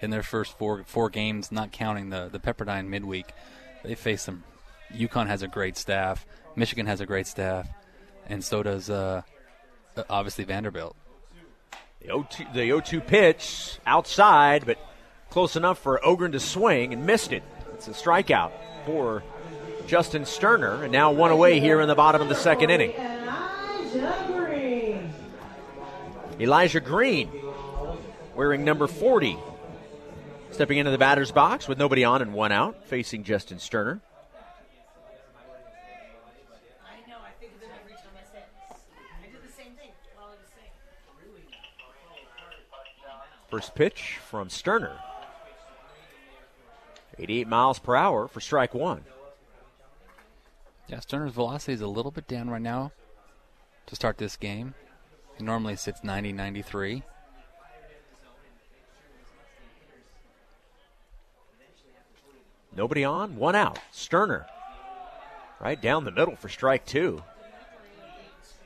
in 0.00 0.10
their 0.10 0.22
first 0.22 0.58
four 0.58 0.82
four 0.84 1.08
games, 1.08 1.52
not 1.52 1.72
counting 1.72 2.10
the 2.10 2.28
the 2.30 2.40
Pepperdine 2.40 2.88
midweek. 2.88 3.32
They 3.84 3.94
face 3.94 4.22
some. 4.22 4.44
UConn 4.92 5.28
has 5.28 5.42
a 5.42 5.48
great 5.48 5.76
staff. 5.76 6.26
Michigan 6.54 6.86
has 6.86 7.00
a 7.00 7.06
great 7.06 7.26
staff, 7.26 7.68
and 8.28 8.44
so 8.44 8.62
does 8.62 8.90
uh, 8.90 9.22
obviously 10.08 10.44
Vanderbilt. 10.44 10.96
The 12.00 12.08
0-2, 12.08 12.52
the 12.52 12.60
0-2 12.60 13.06
pitch 13.06 13.78
outside, 13.86 14.66
but 14.66 14.78
close 15.30 15.56
enough 15.56 15.78
for 15.78 16.04
Ogren 16.04 16.32
to 16.32 16.40
swing 16.40 16.92
and 16.92 17.06
missed 17.06 17.32
it. 17.32 17.42
It's 17.74 17.88
a 17.88 17.90
strikeout 17.90 18.52
for 18.84 19.22
Justin 19.86 20.24
Sterner, 20.24 20.82
and 20.82 20.92
now 20.92 21.12
one 21.12 21.30
away 21.30 21.60
here 21.60 21.80
in 21.80 21.88
the 21.88 21.94
bottom 21.94 22.20
of 22.22 22.28
the 22.28 22.34
second 22.34 22.70
inning. 22.70 22.92
Elijah 22.92 24.24
Green. 24.26 25.12
Elijah 26.40 26.80
Green, 26.80 27.30
wearing 28.34 28.64
number 28.64 28.86
40, 28.86 29.38
stepping 30.50 30.78
into 30.78 30.90
the 30.90 30.98
batter's 30.98 31.30
box 31.30 31.68
with 31.68 31.78
nobody 31.78 32.04
on 32.04 32.22
and 32.22 32.34
one 32.34 32.52
out, 32.52 32.86
facing 32.86 33.24
Justin 33.24 33.58
Sterner. 33.58 34.00
I 36.84 37.08
know, 37.08 37.18
I 37.24 37.30
think 37.38 37.52
of 37.54 37.62
it 37.62 37.68
every 37.80 37.92
time 37.92 38.12
I 38.16 38.24
say 38.32 38.38
it. 38.38 38.76
I 39.22 39.26
did 39.26 39.42
the 39.42 39.52
same 39.52 39.76
thing 39.76 39.90
while 40.16 40.28
I 40.28 40.30
was 40.30 40.48
saying. 40.54 40.72
First 43.48 43.74
pitch 43.74 44.18
from 44.28 44.50
Sterner. 44.50 44.98
88 47.18 47.48
miles 47.48 47.78
per 47.78 47.96
hour 47.96 48.28
for 48.28 48.40
strike 48.40 48.74
one. 48.74 49.04
Yeah, 50.88 51.00
Sterner's 51.00 51.32
velocity 51.32 51.72
is 51.72 51.80
a 51.80 51.86
little 51.86 52.10
bit 52.10 52.28
down 52.28 52.50
right 52.50 52.62
now 52.62 52.92
to 53.86 53.96
start 53.96 54.18
this 54.18 54.36
game. 54.36 54.74
He 55.38 55.44
normally 55.44 55.76
sits 55.76 56.04
90, 56.04 56.32
93. 56.32 57.02
Nobody 62.76 63.04
on, 63.04 63.36
one 63.36 63.54
out. 63.54 63.78
Sterner 63.90 64.46
right 65.60 65.80
down 65.80 66.04
the 66.04 66.10
middle 66.10 66.36
for 66.36 66.48
strike 66.48 66.84
two. 66.84 67.22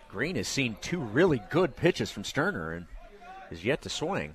Green 0.09 0.37
has 0.37 0.49
seen 0.49 0.77
two 0.81 0.99
really 0.99 1.41
good 1.51 1.77
pitches 1.77 2.11
from 2.11 2.25
Sterner 2.25 2.73
and 2.73 2.87
is 3.51 3.65
yet 3.65 3.83
to 3.83 3.89
swing. 3.89 4.35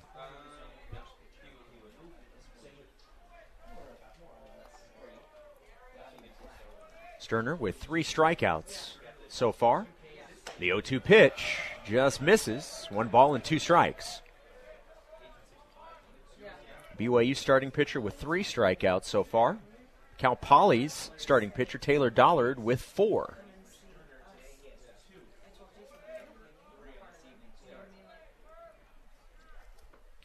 Sterner 7.26 7.56
with 7.56 7.74
three 7.78 8.04
strikeouts 8.04 8.92
so 9.28 9.50
far. 9.50 9.88
The 10.60 10.66
0 10.66 10.80
2 10.80 11.00
pitch 11.00 11.58
just 11.84 12.22
misses. 12.22 12.86
One 12.88 13.08
ball 13.08 13.34
and 13.34 13.42
two 13.42 13.58
strikes. 13.58 14.22
BYU 16.96 17.36
starting 17.36 17.72
pitcher 17.72 18.00
with 18.00 18.14
three 18.14 18.44
strikeouts 18.44 19.06
so 19.06 19.24
far. 19.24 19.58
Cal 20.18 20.36
Poly's 20.36 21.10
starting 21.16 21.50
pitcher, 21.50 21.78
Taylor 21.78 22.10
Dollard, 22.10 22.60
with 22.60 22.80
four. 22.80 23.38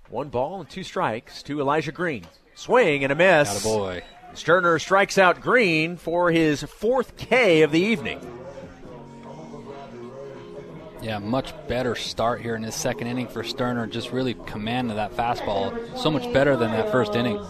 One 0.08 0.30
ball 0.30 0.60
and 0.60 0.70
two 0.70 0.84
strikes 0.84 1.42
to 1.44 1.60
Elijah 1.62 1.92
Green. 1.92 2.28
Swing 2.54 3.04
and 3.04 3.12
a 3.12 3.16
miss. 3.16 3.64
boy. 3.64 4.04
Sterner 4.34 4.80
strikes 4.80 5.18
out 5.18 5.42
Green 5.42 5.98
for 5.98 6.32
his 6.32 6.64
fourth 6.64 7.18
K 7.18 7.64
of 7.64 7.72
the 7.72 7.80
evening. 7.80 8.20
Yeah, 11.02 11.18
much 11.18 11.54
better 11.68 11.96
start 11.96 12.42
here 12.42 12.56
in 12.56 12.62
this 12.62 12.76
second 12.76 13.08
inning 13.08 13.28
for 13.28 13.44
Sterner. 13.44 13.88
Just 13.88 14.12
really 14.12 14.36
command 14.36 14.92
of 14.92 14.98
that 14.98 15.12
fastball. 15.18 15.98
So 15.98 16.12
much 16.12 16.32
better 16.32 16.56
than 16.56 16.72
that 16.72 16.92
first 16.92 17.16
inning. 17.16 17.44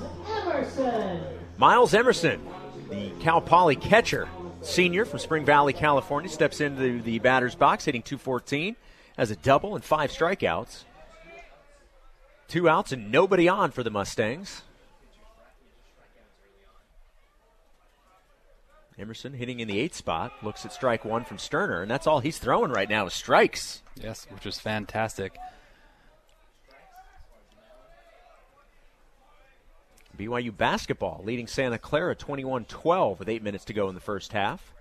Miles 1.57 1.93
Emerson, 1.93 2.41
the 2.89 3.11
Cal 3.19 3.41
Poly 3.41 3.75
catcher, 3.75 4.29
senior 4.61 5.05
from 5.05 5.19
Spring 5.19 5.45
Valley, 5.45 5.73
California, 5.73 6.29
steps 6.29 6.61
into 6.61 7.01
the 7.01 7.19
batter's 7.19 7.55
box, 7.55 7.85
hitting 7.85 8.01
214, 8.01 8.75
has 9.17 9.31
a 9.31 9.35
double 9.35 9.75
and 9.75 9.83
five 9.83 10.11
strikeouts. 10.11 10.85
Two 12.47 12.67
outs 12.67 12.91
and 12.91 13.11
nobody 13.11 13.47
on 13.47 13.71
for 13.71 13.83
the 13.83 13.91
Mustangs. 13.91 14.63
Emerson 19.01 19.33
hitting 19.33 19.59
in 19.59 19.67
the 19.67 19.79
eighth 19.79 19.95
spot, 19.95 20.31
looks 20.43 20.63
at 20.63 20.71
strike 20.71 21.03
one 21.03 21.23
from 21.23 21.39
Sterner, 21.39 21.81
and 21.81 21.89
that's 21.89 22.05
all 22.05 22.19
he's 22.19 22.37
throwing 22.37 22.71
right 22.71 22.89
now 22.89 23.07
is 23.07 23.13
strikes. 23.13 23.81
Yes, 23.95 24.27
which 24.29 24.45
was 24.45 24.59
fantastic. 24.59 25.37
BYU 30.17 30.55
basketball 30.55 31.23
leading 31.25 31.47
Santa 31.47 31.79
Clara 31.79 32.15
21 32.15 32.65
12 32.65 33.19
with 33.19 33.27
eight 33.27 33.41
minutes 33.41 33.65
to 33.65 33.73
go 33.73 33.89
in 33.89 33.95
the 33.95 34.01
first 34.01 34.33
half. 34.33 34.73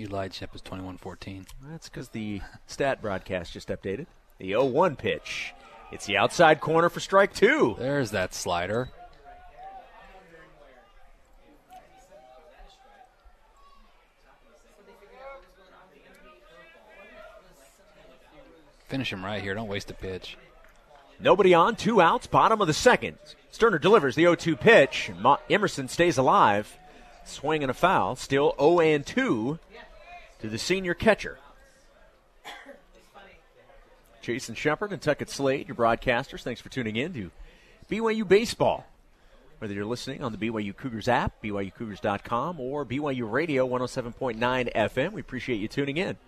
Eli 0.00 0.28
Chip 0.28 0.54
is 0.54 0.62
21 0.62 0.96
14. 0.96 1.46
That's 1.68 1.88
because 1.90 2.08
the 2.08 2.40
stat 2.66 3.02
broadcast 3.02 3.52
just 3.52 3.68
updated. 3.68 4.06
The 4.38 4.48
0 4.48 4.64
1 4.64 4.96
pitch. 4.96 5.52
It's 5.92 6.06
the 6.06 6.16
outside 6.16 6.60
corner 6.60 6.88
for 6.88 7.00
strike 7.00 7.34
two. 7.34 7.76
There's 7.78 8.12
that 8.12 8.32
slider. 8.32 8.88
Finish 18.92 19.10
him 19.10 19.24
right 19.24 19.42
here. 19.42 19.54
Don't 19.54 19.68
waste 19.68 19.90
a 19.90 19.94
pitch. 19.94 20.36
Nobody 21.18 21.54
on, 21.54 21.76
two 21.76 22.02
outs, 22.02 22.26
bottom 22.26 22.60
of 22.60 22.66
the 22.66 22.74
second. 22.74 23.16
Sterner 23.50 23.78
delivers 23.78 24.16
the 24.16 24.24
0 24.24 24.34
2 24.34 24.54
pitch. 24.54 25.10
Mo- 25.18 25.38
Emerson 25.48 25.88
stays 25.88 26.18
alive. 26.18 26.76
Swing 27.24 27.62
and 27.64 27.70
a 27.70 27.74
foul. 27.74 28.16
Still 28.16 28.54
0 28.60 28.80
and 28.80 29.06
2 29.06 29.58
to 30.40 30.46
the 30.46 30.58
senior 30.58 30.92
catcher. 30.92 31.38
Jason 34.20 34.54
Shepard 34.54 34.92
and 34.92 35.00
Tuckett 35.00 35.30
Slade, 35.30 35.68
your 35.68 35.74
broadcasters. 35.74 36.42
Thanks 36.42 36.60
for 36.60 36.68
tuning 36.68 36.96
in 36.96 37.14
to 37.14 37.30
BYU 37.90 38.28
Baseball. 38.28 38.84
Whether 39.58 39.72
you're 39.72 39.86
listening 39.86 40.22
on 40.22 40.32
the 40.32 40.38
BYU 40.38 40.76
Cougars 40.76 41.08
app, 41.08 41.40
BYUCougars.com, 41.42 42.60
or 42.60 42.84
BYU 42.84 43.32
Radio 43.32 43.66
107.9 43.66 44.36
FM, 44.74 45.12
we 45.12 45.22
appreciate 45.22 45.60
you 45.60 45.68
tuning 45.68 45.96
in. 45.96 46.18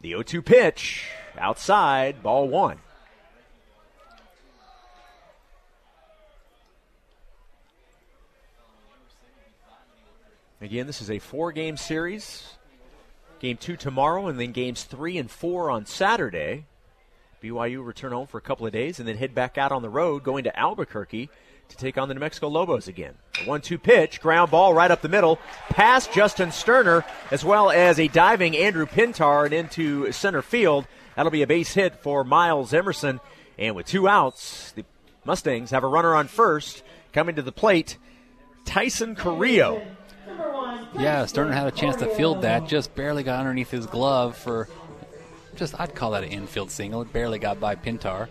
The 0.00 0.10
0 0.10 0.22
2 0.22 0.42
pitch, 0.42 1.08
outside, 1.38 2.22
ball 2.22 2.48
one. 2.48 2.78
Again, 10.62 10.86
this 10.86 11.00
is 11.00 11.10
a 11.10 11.18
four 11.18 11.52
game 11.52 11.76
series. 11.76 12.54
Game 13.40 13.56
two 13.56 13.76
tomorrow, 13.76 14.26
and 14.26 14.38
then 14.38 14.52
games 14.52 14.84
three 14.84 15.16
and 15.16 15.30
four 15.30 15.70
on 15.70 15.86
Saturday. 15.86 16.66
BYU 17.42 17.84
return 17.84 18.12
home 18.12 18.26
for 18.26 18.36
a 18.36 18.42
couple 18.42 18.66
of 18.66 18.72
days 18.72 18.98
and 18.98 19.08
then 19.08 19.16
head 19.16 19.34
back 19.34 19.56
out 19.56 19.72
on 19.72 19.80
the 19.80 19.88
road, 19.88 20.22
going 20.22 20.44
to 20.44 20.58
Albuquerque 20.58 21.30
to 21.70 21.76
take 21.76 21.98
on 21.98 22.08
the 22.08 22.14
New 22.14 22.20
Mexico 22.20 22.48
Lobos 22.48 22.88
again. 22.88 23.14
A 23.42 23.48
one 23.48 23.60
two 23.60 23.78
pitch, 23.78 24.20
ground 24.20 24.50
ball 24.50 24.74
right 24.74 24.90
up 24.90 25.02
the 25.02 25.08
middle, 25.08 25.38
past 25.70 26.12
Justin 26.12 26.52
Sterner, 26.52 27.04
as 27.30 27.44
well 27.44 27.70
as 27.70 27.98
a 27.98 28.08
diving 28.08 28.56
Andrew 28.56 28.86
Pintar 28.86 29.44
and 29.44 29.54
into 29.54 30.12
center 30.12 30.42
field. 30.42 30.86
That'll 31.16 31.30
be 31.30 31.42
a 31.42 31.46
base 31.46 31.74
hit 31.74 31.96
for 31.96 32.24
Miles 32.24 32.72
Emerson. 32.72 33.20
And 33.58 33.74
with 33.74 33.86
two 33.86 34.08
outs, 34.08 34.72
the 34.72 34.84
Mustangs 35.24 35.70
have 35.70 35.84
a 35.84 35.88
runner 35.88 36.14
on 36.14 36.28
first. 36.28 36.82
Coming 37.12 37.36
to 37.36 37.42
the 37.42 37.52
plate, 37.52 37.98
Taison 38.64 39.16
Corio. 39.16 39.82
Yeah, 40.98 41.26
Sterner 41.26 41.52
had 41.52 41.66
a 41.66 41.72
chance 41.72 41.96
to 41.96 42.06
field 42.14 42.42
that. 42.42 42.68
Just 42.68 42.94
barely 42.94 43.22
got 43.22 43.40
underneath 43.40 43.70
his 43.70 43.86
glove 43.86 44.36
for 44.36 44.68
just, 45.56 45.78
I'd 45.78 45.94
call 45.94 46.12
that 46.12 46.24
an 46.24 46.30
infield 46.30 46.70
single. 46.70 47.02
It 47.02 47.12
barely 47.12 47.38
got 47.38 47.60
by 47.60 47.74
Pintar. 47.74 48.28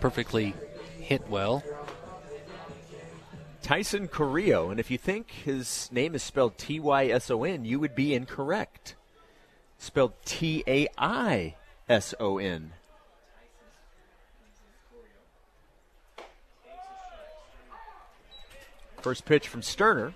Perfectly 0.00 0.54
hit 0.98 1.28
well. 1.28 1.64
Taison 3.64 4.10
Corio. 4.10 4.70
And 4.70 4.78
if 4.78 4.90
you 4.90 4.98
think 4.98 5.30
his 5.30 5.88
name 5.90 6.14
is 6.14 6.22
spelled 6.22 6.58
T 6.58 6.78
Y 6.78 7.06
S 7.06 7.30
O 7.30 7.44
N, 7.44 7.64
you 7.64 7.80
would 7.80 7.94
be 7.94 8.14
incorrect. 8.14 8.94
Spelled 9.78 10.12
T 10.24 10.62
A 10.68 10.86
I 10.98 11.56
S 11.88 12.14
O 12.20 12.38
N. 12.38 12.74
First 19.00 19.24
pitch 19.24 19.48
from 19.48 19.62
Sterner, 19.62 20.14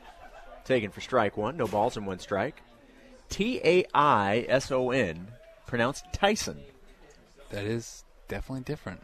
taken 0.64 0.90
for 0.90 1.00
strike 1.00 1.36
one. 1.36 1.56
No 1.56 1.66
balls 1.66 1.96
and 1.96 2.06
one 2.06 2.18
strike. 2.18 2.62
T 3.30 3.60
A 3.64 3.84
I 3.94 4.46
S 4.48 4.70
O 4.70 4.90
N, 4.90 5.28
pronounced 5.66 6.04
Tyson. 6.12 6.60
That 7.50 7.64
is 7.64 8.04
definitely 8.28 8.64
different. 8.64 9.00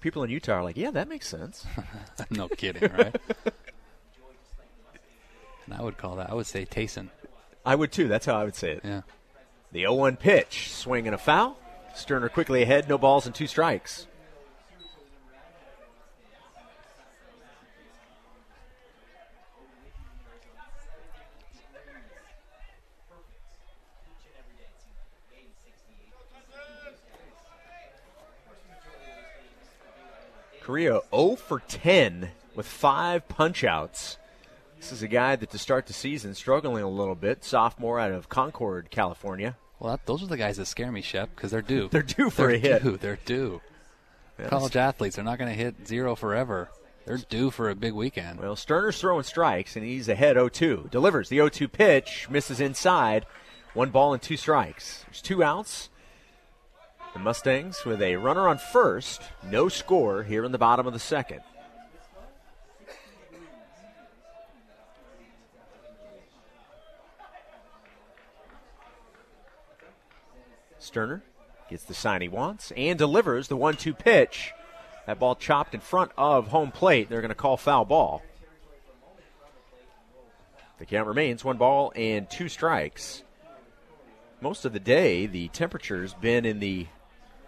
People 0.00 0.22
in 0.24 0.30
Utah 0.30 0.54
are 0.54 0.64
like, 0.64 0.76
yeah, 0.76 0.90
that 0.90 1.08
makes 1.08 1.28
sense. 1.28 1.66
no 2.30 2.48
kidding, 2.48 2.90
right? 2.92 3.14
and 5.66 5.74
I 5.74 5.82
would 5.82 5.98
call 5.98 6.16
that. 6.16 6.30
I 6.30 6.34
would 6.34 6.46
say 6.46 6.64
Tayson. 6.64 7.10
I 7.64 7.74
would 7.74 7.92
too. 7.92 8.08
That's 8.08 8.26
how 8.26 8.40
I 8.40 8.44
would 8.44 8.54
say 8.56 8.72
it. 8.72 8.80
Yeah. 8.82 9.02
The 9.72 9.80
0 9.80 9.94
1 9.94 10.16
pitch, 10.16 10.70
swing 10.72 11.06
and 11.06 11.14
a 11.14 11.18
foul. 11.18 11.58
Sterner 11.94 12.28
quickly 12.28 12.62
ahead, 12.62 12.88
no 12.88 12.98
balls 12.98 13.26
and 13.26 13.34
two 13.34 13.46
strikes. 13.46 14.06
Corio 30.70 31.02
0 31.12 31.34
for 31.34 31.58
10 31.58 32.30
with 32.54 32.64
five 32.64 33.26
punchouts. 33.26 34.18
This 34.78 34.92
is 34.92 35.02
a 35.02 35.08
guy 35.08 35.34
that 35.34 35.50
to 35.50 35.58
start 35.58 35.88
the 35.88 35.92
season 35.92 36.32
struggling 36.36 36.84
a 36.84 36.88
little 36.88 37.16
bit, 37.16 37.42
sophomore 37.42 37.98
out 37.98 38.12
of 38.12 38.28
Concord, 38.28 38.88
California. 38.88 39.56
Well, 39.80 39.90
that, 39.90 40.06
those 40.06 40.22
are 40.22 40.28
the 40.28 40.36
guys 40.36 40.58
that 40.58 40.66
scare 40.66 40.92
me, 40.92 41.02
Shep, 41.02 41.34
because 41.34 41.50
they're 41.50 41.60
due. 41.60 41.88
They're 41.90 42.02
due 42.02 42.30
for 42.30 42.46
they're 42.46 42.54
a 42.54 42.58
hit. 42.58 42.84
Due. 42.84 42.96
They're 42.98 43.18
due. 43.24 43.60
College 44.46 44.76
athletes 44.76 45.18
are 45.18 45.24
not 45.24 45.40
going 45.40 45.50
to 45.50 45.60
hit 45.60 45.88
zero 45.88 46.14
forever. 46.14 46.70
They're 47.04 47.18
due 47.18 47.50
for 47.50 47.68
a 47.68 47.74
big 47.74 47.94
weekend. 47.94 48.38
Well, 48.38 48.54
Sterner's 48.54 49.00
throwing 49.00 49.24
strikes, 49.24 49.74
and 49.74 49.84
he's 49.84 50.08
ahead 50.08 50.36
0 50.36 50.50
2. 50.50 50.88
Delivers 50.92 51.30
the 51.30 51.38
0 51.38 51.48
2 51.48 51.66
pitch, 51.66 52.28
misses 52.30 52.60
inside. 52.60 53.26
One 53.74 53.90
ball 53.90 54.12
and 54.12 54.22
two 54.22 54.36
strikes. 54.36 55.02
There's 55.06 55.20
two 55.20 55.42
outs. 55.42 55.90
The 57.12 57.18
Mustangs 57.18 57.84
with 57.84 58.00
a 58.02 58.16
runner 58.16 58.46
on 58.46 58.58
first. 58.58 59.22
No 59.42 59.68
score 59.68 60.22
here 60.22 60.44
in 60.44 60.52
the 60.52 60.58
bottom 60.58 60.86
of 60.86 60.92
the 60.92 60.98
second. 60.98 61.40
Sterner 70.78 71.22
gets 71.68 71.84
the 71.84 71.94
sign 71.94 72.20
he 72.20 72.28
wants 72.28 72.72
and 72.76 72.98
delivers 72.98 73.48
the 73.48 73.56
1 73.56 73.76
2 73.76 73.94
pitch. 73.94 74.52
That 75.06 75.18
ball 75.18 75.34
chopped 75.34 75.74
in 75.74 75.80
front 75.80 76.12
of 76.16 76.48
home 76.48 76.70
plate. 76.70 77.08
They're 77.08 77.20
going 77.20 77.30
to 77.30 77.34
call 77.34 77.56
foul 77.56 77.84
ball. 77.84 78.22
The 80.78 80.86
count 80.86 81.08
remains 81.08 81.44
one 81.44 81.58
ball 81.58 81.92
and 81.94 82.28
two 82.30 82.48
strikes. 82.48 83.22
Most 84.40 84.64
of 84.64 84.72
the 84.72 84.80
day, 84.80 85.26
the 85.26 85.48
temperature's 85.48 86.14
been 86.14 86.46
in 86.46 86.58
the 86.58 86.86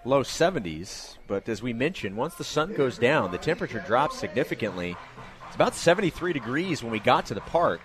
low 0.04 0.22
70s, 0.22 1.16
but 1.26 1.48
as 1.48 1.62
we 1.62 1.72
mentioned, 1.72 2.16
once 2.16 2.34
the 2.34 2.44
sun 2.44 2.74
goes 2.74 2.98
down, 2.98 3.30
the 3.30 3.38
temperature 3.38 3.82
drops 3.86 4.18
significantly. 4.18 4.96
It's 5.46 5.54
about 5.54 5.74
73 5.74 6.32
degrees 6.32 6.82
when 6.82 6.92
we 6.92 6.98
got 6.98 7.26
to 7.26 7.34
the 7.34 7.40
park, 7.40 7.80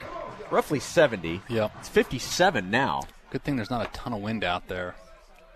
roughly 0.49 0.79
70. 0.79 1.41
Yep. 1.49 1.71
It's 1.79 1.89
57 1.89 2.71
now. 2.71 3.03
Good 3.29 3.43
thing 3.43 3.55
there's 3.55 3.69
not 3.69 3.85
a 3.85 3.91
ton 3.91 4.13
of 4.13 4.21
wind 4.21 4.43
out 4.43 4.67
there. 4.67 4.95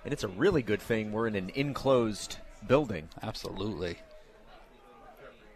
And 0.03 0.13
it's 0.13 0.23
a 0.23 0.27
really 0.27 0.61
good 0.61 0.81
thing 0.81 1.11
we're 1.11 1.27
in 1.27 1.35
an 1.35 1.51
enclosed 1.55 2.37
building. 2.67 3.09
Absolutely. 3.21 3.97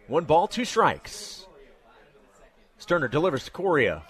One 0.06 0.24
ball, 0.24 0.48
two 0.48 0.64
strikes. 0.64 1.46
Sterner 2.78 3.08
delivers 3.08 3.44
to 3.44 3.50
Corio. 3.50 4.02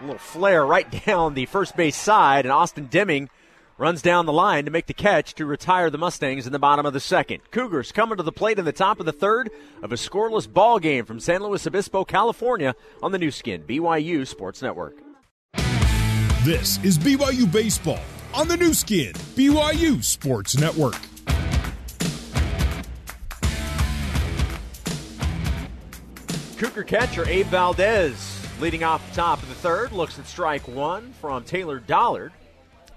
A 0.00 0.04
little 0.04 0.18
flare 0.18 0.64
right 0.64 0.90
down 1.06 1.34
the 1.34 1.46
first 1.46 1.76
base 1.76 1.96
side, 1.96 2.44
and 2.44 2.52
Austin 2.52 2.86
Deming 2.86 3.30
runs 3.80 4.02
down 4.02 4.26
the 4.26 4.32
line 4.32 4.66
to 4.66 4.70
make 4.70 4.86
the 4.86 4.92
catch 4.92 5.34
to 5.34 5.46
retire 5.46 5.88
the 5.88 5.96
Mustangs 5.96 6.46
in 6.46 6.52
the 6.52 6.58
bottom 6.58 6.84
of 6.84 6.92
the 6.92 7.00
second. 7.00 7.40
Cougars 7.50 7.92
coming 7.92 8.18
to 8.18 8.22
the 8.22 8.30
plate 8.30 8.58
in 8.58 8.66
the 8.66 8.72
top 8.72 9.00
of 9.00 9.06
the 9.06 9.12
third 9.12 9.50
of 9.82 9.90
a 9.90 9.94
scoreless 9.94 10.46
ball 10.52 10.78
game 10.78 11.06
from 11.06 11.18
San 11.18 11.42
Luis 11.42 11.66
Obispo, 11.66 12.04
California, 12.04 12.74
on 13.02 13.10
the 13.10 13.18
Nu 13.18 13.30
Skin 13.30 13.62
BYU 13.62 14.26
Sports 14.26 14.60
Network. 14.60 14.98
This 16.44 16.82
is 16.84 16.98
BYU 16.98 17.50
Baseball 17.50 18.02
on 18.34 18.48
the 18.48 18.56
Nu 18.58 18.74
Skin, 18.74 19.14
BYU 19.14 20.04
Sports 20.04 20.58
Network. 20.58 21.00
Cougar 26.58 26.84
catcher 26.84 27.26
Abe 27.26 27.46
Valdez 27.46 28.46
leading 28.60 28.84
off 28.84 29.08
the 29.08 29.16
top 29.16 29.42
of 29.42 29.48
the 29.48 29.54
third 29.54 29.92
looks 29.92 30.18
at 30.18 30.26
strike 30.26 30.68
one 30.68 31.14
from 31.14 31.44
Taylor 31.44 31.78
Dollard. 31.78 32.32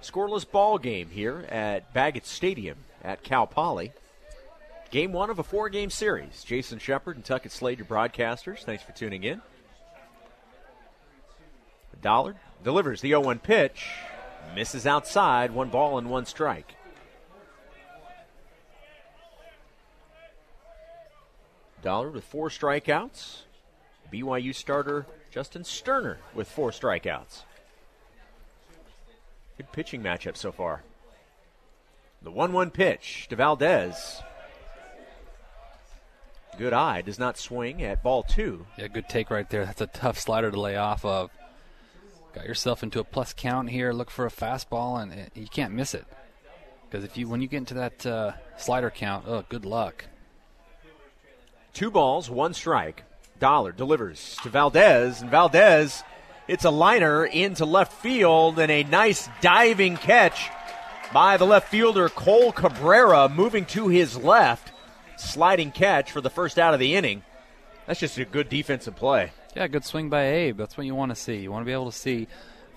Scoreless 0.04 0.50
ball 0.50 0.78
game 0.78 1.10
here 1.10 1.46
at 1.50 1.94
Baggett 1.94 2.26
Stadium 2.26 2.78
at 3.04 3.24
Cal 3.24 3.48
Poly. 3.48 3.94
Game 4.92 5.12
one 5.12 5.30
of 5.30 5.39
a 5.39 5.44
four 5.44 5.70
game 5.70 5.89
series. 5.89 6.44
Jason 6.44 6.78
Shepard 6.78 7.16
and 7.16 7.26
Tuckett 7.26 7.52
Slade, 7.52 7.80
your 7.80 7.88
broadcasters. 7.88 8.60
Thanks 8.60 8.84
for 8.84 8.92
tuning 8.92 9.24
in. 9.24 9.42
Dollard 12.02 12.36
delivers 12.63 13.02
the 13.02 13.10
0 13.10 13.22
1 13.22 13.39
pitch, 13.39 13.88
misses 14.54 14.86
outside, 14.86 15.52
one 15.52 15.70
ball 15.70 15.98
and 15.98 16.10
one 16.10 16.26
strike. 16.26 16.76
Dollard 21.82 22.13
with 22.13 22.26
four 22.26 22.50
strikeouts. 22.50 23.44
BYU 24.12 24.54
starter 24.54 25.06
Justin 25.32 25.63
Sterner 25.63 26.20
with 26.36 26.48
four 26.48 26.72
strikeouts. 26.72 27.44
Good 29.58 29.72
pitching 29.72 30.02
matchup 30.02 30.38
so 30.38 30.52
far. 30.52 30.84
The 32.22 32.32
1 32.32 32.54
1 32.54 32.72
pitch 32.72 33.28
to 33.30 33.36
Valdez. 33.36 34.22
Good 36.58 36.74
eye, 36.74 37.02
does 37.02 37.18
not 37.18 37.38
swing 37.38 37.82
at 37.82 38.04
ball 38.04 38.24
two. 38.24 38.68
Yeah, 38.78 38.88
good 38.88 39.10
take 39.10 39.32
right 39.32 39.50
there. 39.50 39.66
That's 39.66 39.82
a 39.82 39.88
tough 39.88 40.20
slider 40.20 40.52
to 40.52 40.60
lay 40.60 40.76
off 40.76 41.04
of. 41.04 41.32
Got 42.34 42.46
yourself 42.46 42.84
into 42.84 43.00
a 43.00 43.04
plus 43.04 43.34
count 43.34 43.70
here. 43.70 43.92
Look 43.92 44.12
for 44.12 44.26
a 44.26 44.32
fastball, 44.32 45.02
and 45.02 45.12
it, 45.12 45.32
you 45.36 45.48
can't 45.48 45.74
miss 45.74 45.94
it. 45.94 46.06
Because 46.88 47.04
if 47.04 47.18
you 47.18 47.28
when 47.28 47.42
you 47.42 47.48
get 47.48 47.58
into 47.58 47.74
that 47.76 48.06
uh, 48.06 48.32
slider 48.58 48.92
count, 48.92 49.26
oh, 49.28 49.44
good 49.50 49.66
luck. 49.66 50.06
Two 51.74 51.89
balls, 51.89 52.30
one 52.30 52.54
strike. 52.54 53.04
Dollard 53.39 53.76
delivers 53.76 54.38
to 54.44 54.50
Valdez, 54.50 55.22
and 55.22 55.32
Valdez, 55.32 56.04
it's 56.47 56.65
a 56.65 56.69
liner 56.69 57.25
into 57.25 57.65
left 57.65 57.93
field, 57.93 58.60
and 58.60 58.71
a 58.71 58.84
nice 58.84 59.29
diving 59.41 59.97
catch 59.97 60.49
by 61.13 61.38
the 61.38 61.45
left 61.45 61.69
fielder 61.69 62.10
Cole 62.10 62.51
Cabrera, 62.51 63.29
moving 63.29 63.65
to 63.67 63.88
his 63.88 64.17
left, 64.17 64.71
sliding 65.15 65.71
catch 65.71 66.12
for 66.12 66.21
the 66.21 66.29
first 66.29 66.58
out 66.58 66.73
of 66.73 66.79
the 66.79 66.95
inning. 66.95 67.23
That's 67.86 67.99
just 67.99 68.17
a 68.17 68.25
good 68.25 68.49
defensive 68.49 68.95
play. 68.95 69.32
Yeah, 69.56 69.67
good 69.67 69.86
swing 69.86 70.10
by 70.10 70.25
Abe. 70.25 70.58
That's 70.58 70.77
what 70.77 70.86
you 70.86 70.95
want 70.95 71.12
to 71.12 71.15
see. 71.15 71.38
You 71.38 71.51
want 71.51 71.63
to 71.63 71.65
be 71.65 71.73
able 71.73 71.91
to 71.91 71.97
see 71.97 72.27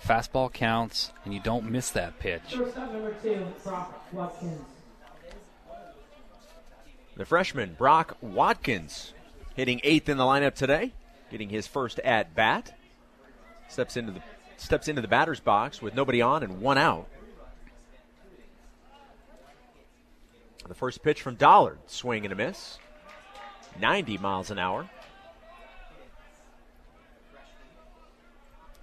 fastball 0.05 0.53
counts, 0.53 1.13
and 1.25 1.33
you 1.33 1.41
don't 1.41 1.71
miss 1.71 1.91
that 1.91 2.19
pitch. 2.19 2.43
Shortstop 2.49 2.93
number 2.93 3.15
two, 3.23 3.47
Brock 3.65 4.05
Watkins. 4.13 4.61
The 7.17 7.25
freshman 7.25 7.75
Brock 7.79 8.19
Watkins 8.21 9.15
hitting 9.55 9.81
eighth 9.83 10.11
in 10.11 10.19
the 10.19 10.25
lineup 10.25 10.55
today, 10.55 10.93
getting 11.31 11.49
his 11.49 11.67
first 11.67 11.99
at 12.01 12.35
bat. 12.35 12.77
Steps 13.69 13.97
into 13.97 14.13
the 14.13 14.23
steps 14.57 14.89
into 14.89 15.03
the 15.03 15.09
batter's 15.09 15.41
box 15.41 15.83
with 15.83 15.95
nobody 15.95 16.23
on 16.23 16.43
and 16.43 16.61
one 16.61 16.79
out. 16.79 17.09
The 20.67 20.75
first 20.75 21.03
pitch 21.03 21.23
from 21.23 21.37
Dollard, 21.37 21.79
swing 21.87 22.25
and 22.25 22.33
a 22.33 22.37
miss. 22.37 22.79
90 23.79 24.19
miles 24.19 24.51
an 24.51 24.59
hour. 24.59 24.89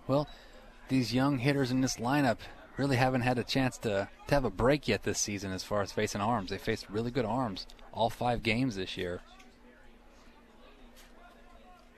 Well, 0.08 0.28
these 0.90 1.14
young 1.14 1.40
hitters 1.40 1.72
in 1.72 1.82
this 1.82 1.98
lineup 1.98 2.38
really 2.78 2.98
haven't 2.98 3.22
had 3.22 3.38
a 3.38 3.44
chance 3.44 3.78
to, 3.80 4.08
to 4.28 4.36
have 4.36 4.46
a 4.46 4.50
break 4.50 4.88
yet 4.88 5.04
this 5.04 5.20
season 5.20 5.52
as 5.52 5.64
far 5.64 5.82
as 5.82 5.92
facing 5.92 6.22
arms. 6.22 6.50
They 6.50 6.58
faced 6.58 6.90
really 6.90 7.12
good 7.12 7.26
arms 7.26 7.66
all 7.92 8.10
five 8.10 8.44
games 8.44 8.76
this 8.76 8.98
year. 8.98 9.22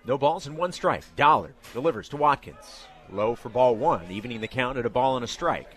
No 0.08 0.18
balls 0.18 0.48
and 0.48 0.58
one 0.58 0.72
strike. 0.72 1.04
Dollard 1.16 1.56
delivers 1.74 2.10
to 2.10 2.18
Watkins. 2.18 2.86
Low 3.12 3.36
for 3.36 3.50
ball 3.50 3.76
one, 3.76 4.12
evening 4.12 4.42
the 4.42 4.48
count 4.48 4.78
at 4.78 4.86
a 4.86 4.90
ball 4.90 5.16
and 5.16 5.24
a 5.24 5.28
strike. 5.28 5.70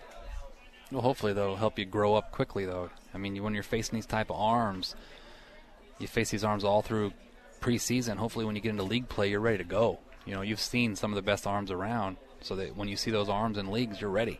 Well, 0.91 1.01
hopefully 1.01 1.33
that'll 1.33 1.55
help 1.55 1.77
you 1.77 1.85
grow 1.85 2.15
up 2.15 2.31
quickly, 2.31 2.65
though. 2.65 2.89
I 3.13 3.17
mean, 3.17 3.41
when 3.43 3.53
you're 3.53 3.63
facing 3.63 3.95
these 3.95 4.05
type 4.05 4.29
of 4.29 4.37
arms, 4.37 4.95
you 5.99 6.07
face 6.07 6.31
these 6.31 6.43
arms 6.43 6.63
all 6.63 6.81
through 6.81 7.13
preseason. 7.61 8.17
Hopefully, 8.17 8.45
when 8.45 8.55
you 8.55 8.61
get 8.61 8.69
into 8.69 8.83
league 8.83 9.09
play, 9.09 9.29
you're 9.29 9.39
ready 9.39 9.59
to 9.59 9.63
go. 9.63 9.99
You 10.25 10.33
know, 10.33 10.41
you've 10.41 10.59
seen 10.59 10.95
some 10.95 11.11
of 11.11 11.15
the 11.15 11.21
best 11.21 11.45
arms 11.45 11.69
around, 11.71 12.17
so 12.41 12.55
that 12.55 12.75
when 12.75 12.87
you 12.87 12.95
see 12.95 13.11
those 13.11 13.29
arms 13.29 13.57
in 13.57 13.71
leagues, 13.71 14.01
you're 14.01 14.09
ready. 14.09 14.39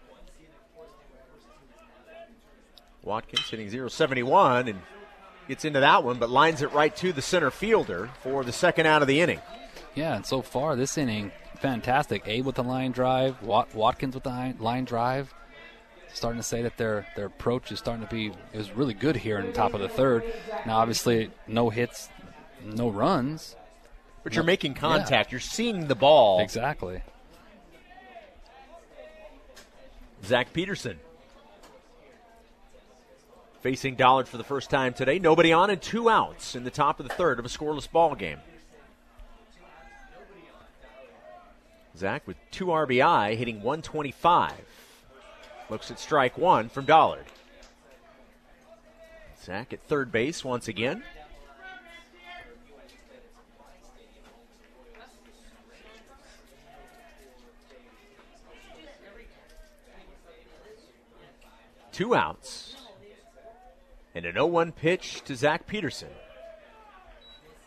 Watkins 3.04 3.50
hitting 3.50 3.70
071 3.70 4.68
and 4.68 4.80
gets 5.48 5.66
into 5.66 5.80
that 5.80 6.04
one, 6.04 6.18
but 6.20 6.30
lines 6.30 6.62
it 6.62 6.72
right 6.74 6.96
to 6.98 7.14
the 7.14 7.22
center 7.22 7.50
fielder 7.52 8.10
for 8.22 8.44
the 8.44 8.52
second 8.52 8.86
out 8.86 9.02
of 9.02 9.08
the 9.08 9.22
inning. 9.22 9.40
Yeah, 9.96 10.16
and 10.16 10.26
so 10.26 10.42
far 10.42 10.76
this 10.76 10.98
inning, 10.98 11.32
fantastic. 11.60 12.24
Abe 12.26 12.46
with 12.46 12.56
the 12.56 12.64
line 12.64 12.92
drive, 12.92 13.42
Wat- 13.42 13.74
Watkins 13.76 14.14
with 14.16 14.24
the 14.24 14.30
line- 14.30 14.58
line 14.60 14.86
drive. 14.86 15.34
Starting 16.14 16.40
to 16.40 16.44
say 16.48 16.64
that 16.64 16.76
their 16.78 17.06
their 17.16 17.28
approach 17.28 17.72
is 17.72 17.78
starting 17.78 18.04
to 18.06 18.10
be 18.14 18.32
is 18.52 18.72
really 18.72 18.96
good 18.96 19.16
here 19.16 19.38
in 19.38 19.46
the 19.46 19.52
top 19.52 19.76
of 19.76 19.80
the 19.80 19.88
third. 19.90 20.24
Now, 20.66 20.78
obviously, 20.80 21.30
no 21.48 21.70
hits, 21.70 22.10
no 22.66 22.90
runs. 22.90 23.56
But 24.24 24.34
you're 24.34 24.44
making 24.44 24.74
contact. 24.74 25.32
You're 25.32 25.40
seeing 25.40 25.88
the 25.88 25.96
ball. 25.96 26.40
Exactly. 26.40 27.02
Zach 30.26 30.52
Peterson 30.52 31.00
facing 33.62 33.96
Dollard 33.96 34.28
for 34.28 34.38
the 34.38 34.44
first 34.44 34.70
time 34.70 34.94
today. 34.94 35.20
Nobody 35.20 35.54
on 35.54 35.70
and 35.70 35.82
two 35.82 36.10
outs 36.10 36.56
in 36.56 36.64
the 36.64 36.72
top 36.72 37.00
of 37.00 37.08
the 37.08 37.14
third 37.14 37.40
of 37.40 37.46
a 37.46 37.50
scoreless 37.50 37.90
ball 37.90 38.16
game. 38.16 38.40
Zach 42.00 42.26
with 42.26 42.38
two 42.50 42.68
RBI, 42.68 43.36
hitting 43.36 43.58
125. 43.62 44.54
Looks 45.70 45.92
at 45.92 46.00
strike 46.00 46.38
one 46.38 46.70
from 46.70 46.86
Dollard. 46.86 47.26
Zach 49.44 49.74
at 49.74 49.84
third 49.84 50.10
base 50.10 50.46
once 50.46 50.70
again. 50.70 51.04
Two 61.92 62.16
outs. 62.16 62.78
And 64.16 64.26
an 64.26 64.36
0 64.36 64.46
1 64.46 64.72
pitch 64.72 65.22
to 65.26 65.36
Zach 65.36 65.68
Peterson. 65.68 66.10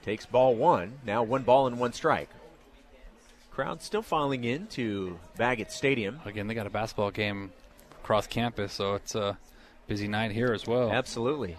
Takes 0.02 0.24
ball 0.24 0.54
one. 0.54 1.00
Now 1.04 1.22
one 1.22 1.42
ball 1.42 1.66
and 1.66 1.78
one 1.78 1.92
strike. 1.92 2.30
Crowd 3.54 3.82
still 3.82 4.02
filing 4.02 4.44
in 4.44 4.66
to 4.68 5.18
Baggett 5.36 5.70
Stadium. 5.70 6.20
Again, 6.24 6.46
they 6.46 6.54
got 6.54 6.66
a 6.66 6.70
basketball 6.70 7.10
game 7.10 7.52
across 8.00 8.26
campus, 8.26 8.72
so 8.72 8.94
it's 8.94 9.14
a 9.14 9.36
busy 9.86 10.08
night 10.08 10.32
here 10.32 10.54
as 10.54 10.66
well. 10.66 10.90
Absolutely. 10.90 11.56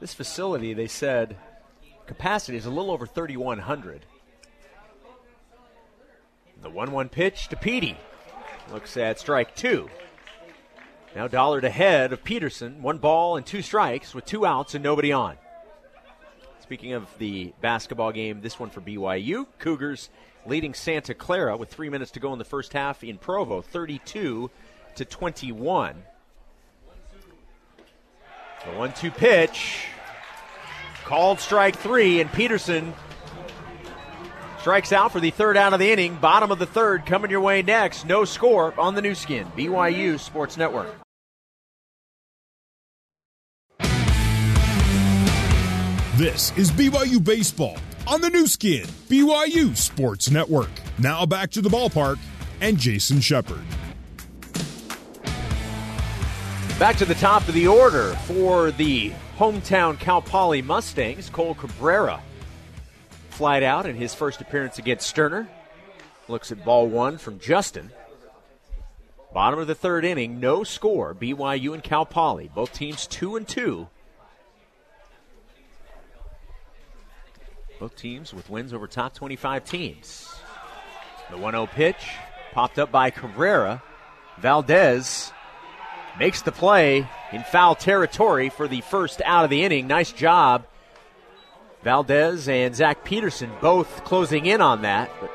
This 0.00 0.12
facility, 0.12 0.74
they 0.74 0.88
said, 0.88 1.36
capacity 2.06 2.58
is 2.58 2.66
a 2.66 2.70
little 2.70 2.90
over 2.90 3.06
3,100. 3.06 4.06
The 6.62 6.70
1 6.70 6.90
1 6.90 7.08
pitch 7.08 7.46
to 7.48 7.56
Petey. 7.56 7.96
Looks 8.72 8.96
at 8.96 9.20
strike 9.20 9.54
two. 9.54 9.88
Now 11.14 11.28
Dollard 11.28 11.64
ahead 11.64 12.12
of 12.12 12.24
Peterson. 12.24 12.82
One 12.82 12.98
ball 12.98 13.36
and 13.36 13.46
two 13.46 13.62
strikes 13.62 14.14
with 14.14 14.24
two 14.24 14.44
outs 14.44 14.74
and 14.74 14.82
nobody 14.82 15.12
on. 15.12 15.36
Speaking 16.60 16.92
of 16.92 17.06
the 17.18 17.52
basketball 17.60 18.12
game, 18.12 18.40
this 18.40 18.58
one 18.58 18.68
for 18.68 18.80
BYU. 18.80 19.46
Cougars 19.58 20.10
leading 20.48 20.74
Santa 20.74 21.14
Clara 21.14 21.56
with 21.56 21.68
three 21.68 21.90
minutes 21.90 22.12
to 22.12 22.20
go 22.20 22.32
in 22.32 22.38
the 22.38 22.44
first 22.44 22.72
half 22.72 23.04
in 23.04 23.18
Provo, 23.18 23.60
32 23.60 24.50
to 24.96 25.04
21. 25.04 26.02
The 28.64 28.78
one 28.78 28.92
two 28.92 29.10
pitch. 29.10 29.84
Called 31.04 31.40
strike 31.40 31.76
three, 31.76 32.20
and 32.20 32.30
Peterson 32.32 32.92
strikes 34.60 34.92
out 34.92 35.12
for 35.12 35.20
the 35.20 35.30
third 35.30 35.56
out 35.56 35.72
of 35.72 35.78
the 35.78 35.90
inning. 35.90 36.16
Bottom 36.16 36.50
of 36.50 36.58
the 36.58 36.66
third 36.66 37.06
coming 37.06 37.30
your 37.30 37.40
way 37.40 37.62
next. 37.62 38.04
No 38.04 38.24
score 38.24 38.78
on 38.78 38.94
the 38.94 39.00
Nu 39.00 39.14
Skin. 39.14 39.46
BYU 39.56 40.18
Sports 40.18 40.56
Network. 40.56 40.94
This 46.16 46.56
is 46.58 46.72
BYU 46.72 47.24
Baseball 47.24 47.78
on 48.08 48.22
the 48.22 48.30
Nu 48.30 48.46
Skin, 48.46 48.86
BYU 49.08 49.76
Sports 49.76 50.30
Network. 50.30 50.70
Now 50.98 51.26
back 51.26 51.50
to 51.50 51.60
the 51.60 51.68
ballpark 51.68 52.18
and 52.62 52.78
Jason 52.78 53.20
Shepard. 53.20 53.60
Back 56.78 56.96
to 56.96 57.04
the 57.04 57.14
top 57.16 57.46
of 57.48 57.54
the 57.54 57.68
order 57.68 58.14
for 58.26 58.70
the 58.70 59.12
hometown 59.36 59.98
Cal 59.98 60.22
Poly 60.22 60.62
Mustangs. 60.62 61.28
Cole 61.28 61.54
Cabrera 61.54 62.22
flied 63.28 63.62
out 63.62 63.84
in 63.84 63.94
his 63.94 64.14
first 64.14 64.40
appearance 64.40 64.78
against 64.78 65.06
Sterner. 65.06 65.46
Looks 66.28 66.50
at 66.50 66.64
ball 66.64 66.88
one 66.88 67.18
from 67.18 67.38
Justin. 67.38 67.90
Bottom 69.34 69.58
of 69.58 69.66
the 69.66 69.74
third 69.74 70.06
inning, 70.06 70.40
no 70.40 70.64
score. 70.64 71.14
BYU 71.14 71.74
and 71.74 71.82
Cal 71.82 72.06
Poly, 72.06 72.50
both 72.54 72.72
teams 72.72 73.06
two 73.06 73.36
and 73.36 73.46
two. 73.46 73.88
Both 77.78 77.96
teams 77.96 78.34
with 78.34 78.50
wins 78.50 78.72
over 78.72 78.86
top 78.88 79.14
25 79.14 79.64
teams. 79.64 80.34
The 81.30 81.38
1 81.38 81.52
0 81.52 81.66
pitch 81.66 82.08
popped 82.52 82.78
up 82.78 82.90
by 82.90 83.10
Cabrera. 83.10 83.82
Valdez 84.38 85.32
makes 86.18 86.42
the 86.42 86.52
play 86.52 87.08
in 87.32 87.42
foul 87.44 87.74
territory 87.76 88.48
for 88.48 88.66
the 88.66 88.80
first 88.80 89.22
out 89.24 89.44
of 89.44 89.50
the 89.50 89.62
inning. 89.62 89.86
Nice 89.86 90.12
job. 90.12 90.66
Valdez 91.84 92.48
and 92.48 92.74
Zach 92.74 93.04
Peterson 93.04 93.50
both 93.60 94.02
closing 94.04 94.46
in 94.46 94.60
on 94.60 94.82
that. 94.82 95.10
But 95.20 95.30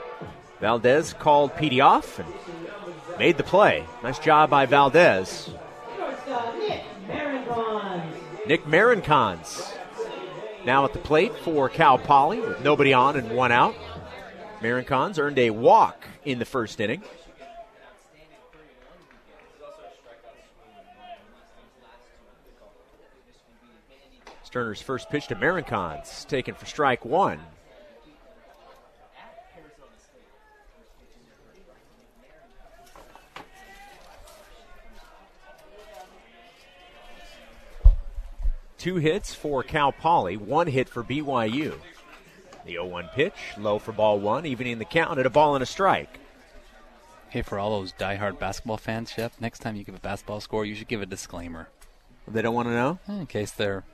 Valdez 0.60 1.14
called 1.14 1.56
Petey 1.56 1.80
off 1.80 2.20
and 2.20 2.28
made 3.18 3.38
the 3.38 3.44
play. 3.44 3.86
Nice 4.04 4.20
job 4.20 4.50
by 4.50 4.66
Valdez. 4.66 5.50
Nick 8.46 8.66
Marinconz. 8.66 9.73
Now 10.66 10.86
at 10.86 10.94
the 10.94 11.00
plate 11.00 11.36
for 11.40 11.68
Cal 11.68 11.98
Poly 11.98 12.40
with 12.40 12.64
nobody 12.64 12.94
on 12.94 13.18
and 13.18 13.36
one 13.36 13.52
out. 13.52 13.76
Marinconz 14.62 15.20
earned 15.20 15.38
a 15.38 15.50
walk 15.50 16.08
in 16.24 16.40
the 16.40 16.46
first 16.46 16.80
inning. 16.80 17.04
Sterner's 24.44 24.82
first 24.82 25.10
pitch 25.10 25.28
to 25.28 25.36
Marinconz, 25.36 26.26
taken 26.28 26.56
for 26.56 26.66
strike 26.66 27.04
one. 27.04 27.40
Two 38.84 38.98
hits 38.98 39.34
for 39.34 39.64
Cal 39.64 39.94
Poly, 39.94 40.36
one 40.36 40.68
hit 40.68 40.90
for 40.90 41.06
BYU. 41.06 41.80
The 42.66 42.72
0 42.74 42.86
1 42.88 43.08
pitch, 43.16 43.34
low 43.58 43.80
for 43.80 43.94
ball 43.94 44.20
one, 44.20 44.46
evening 44.46 44.78
the 44.78 44.84
count 44.84 45.18
at 45.20 45.26
a 45.26 45.30
ball 45.30 45.56
and 45.56 45.64
a 45.64 45.66
strike. 45.66 46.20
Hey, 47.30 47.44
for 47.44 47.58
all 47.58 47.80
those 47.80 47.94
diehard 47.94 48.40
basketball 48.40 48.76
fans, 48.76 49.10
Shep, 49.10 49.32
next 49.40 49.60
time 49.60 49.78
you 49.78 49.86
give 49.86 49.96
a 49.96 50.00
basketball 50.02 50.42
score, 50.42 50.66
you 50.66 50.76
should 50.76 50.90
give 50.90 51.02
a 51.02 51.06
disclaimer 51.06 51.70
They 52.28 52.42
don't 52.42 52.54
want 52.54 52.68
to 52.68 52.74
know? 52.74 53.00
Eh, 53.08 53.14
in 53.22 53.26
case 53.28 53.52
they're 53.52 53.86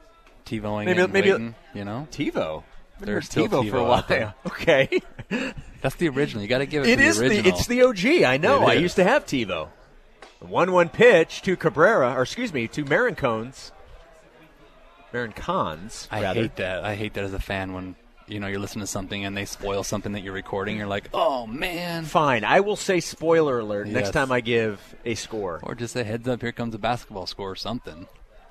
TiVoing 0.47 0.85
Maybe- 0.85 1.01
and 1.01 1.13
maybe- 1.13 1.31
waiting, 1.33 1.55
you 1.75 1.85
know? 1.85 2.07
TiVo. 2.11 2.63
There's 2.99 3.29
TiVo, 3.29 3.45
still 3.47 3.63
for 3.65 3.77
a 3.77 3.83
while. 3.83 4.33
Okay. 4.47 5.01
That's 5.83 5.97
the 5.97 6.09
original. 6.09 6.41
You 6.41 6.49
got 6.49 6.57
to 6.57 6.65
give 6.65 6.83
it, 6.83 6.89
It 6.89 6.95
to 6.95 7.03
is 7.03 7.19
the 7.19 7.29
the 7.29 7.47
it's 7.47 7.67
the 7.67 7.83
OG. 7.83 8.23
I 8.23 8.37
know. 8.37 8.65
I 8.65 8.73
used 8.73 8.95
to 8.95 9.03
have 9.03 9.27
TiVo. 9.27 9.67
One-one 10.39 10.89
pitch 10.89 11.43
to 11.43 11.55
Cabrera, 11.55 12.15
or 12.15 12.23
excuse 12.23 12.51
me, 12.51 12.67
to 12.69 12.83
Marincones. 12.85 13.69
Marinconz. 15.13 16.07
I 16.11 16.21
rather. 16.21 16.41
hate 16.41 16.55
that. 16.57 16.83
I 16.83 16.95
hate 16.95 17.13
that 17.15 17.23
as 17.23 17.33
a 17.33 17.39
fan 17.39 17.73
when 17.73 17.95
you 18.27 18.39
know 18.39 18.47
you're 18.47 18.59
listening 18.59 18.83
to 18.83 18.87
something 18.87 19.25
and 19.25 19.35
they 19.35 19.45
spoil 19.45 19.83
something 19.83 20.11
that 20.13 20.21
you're 20.21 20.33
recording. 20.33 20.77
You're 20.77 20.87
like, 20.87 21.09
oh 21.13 21.47
man. 21.47 22.05
Fine. 22.05 22.43
I 22.43 22.59
will 22.59 22.75
say 22.75 22.99
spoiler 22.99 23.59
alert 23.59 23.87
next 23.87 24.11
time 24.11 24.31
I 24.31 24.41
give 24.41 24.95
a 25.05 25.15
score. 25.15 25.59
Or 25.63 25.75
just 25.75 25.95
a 25.95 26.03
heads 26.03 26.27
up. 26.27 26.41
Here 26.41 26.51
comes 26.51 26.75
a 26.75 26.79
basketball 26.79 27.25
score 27.25 27.51
or 27.51 27.55
something. 27.55 28.07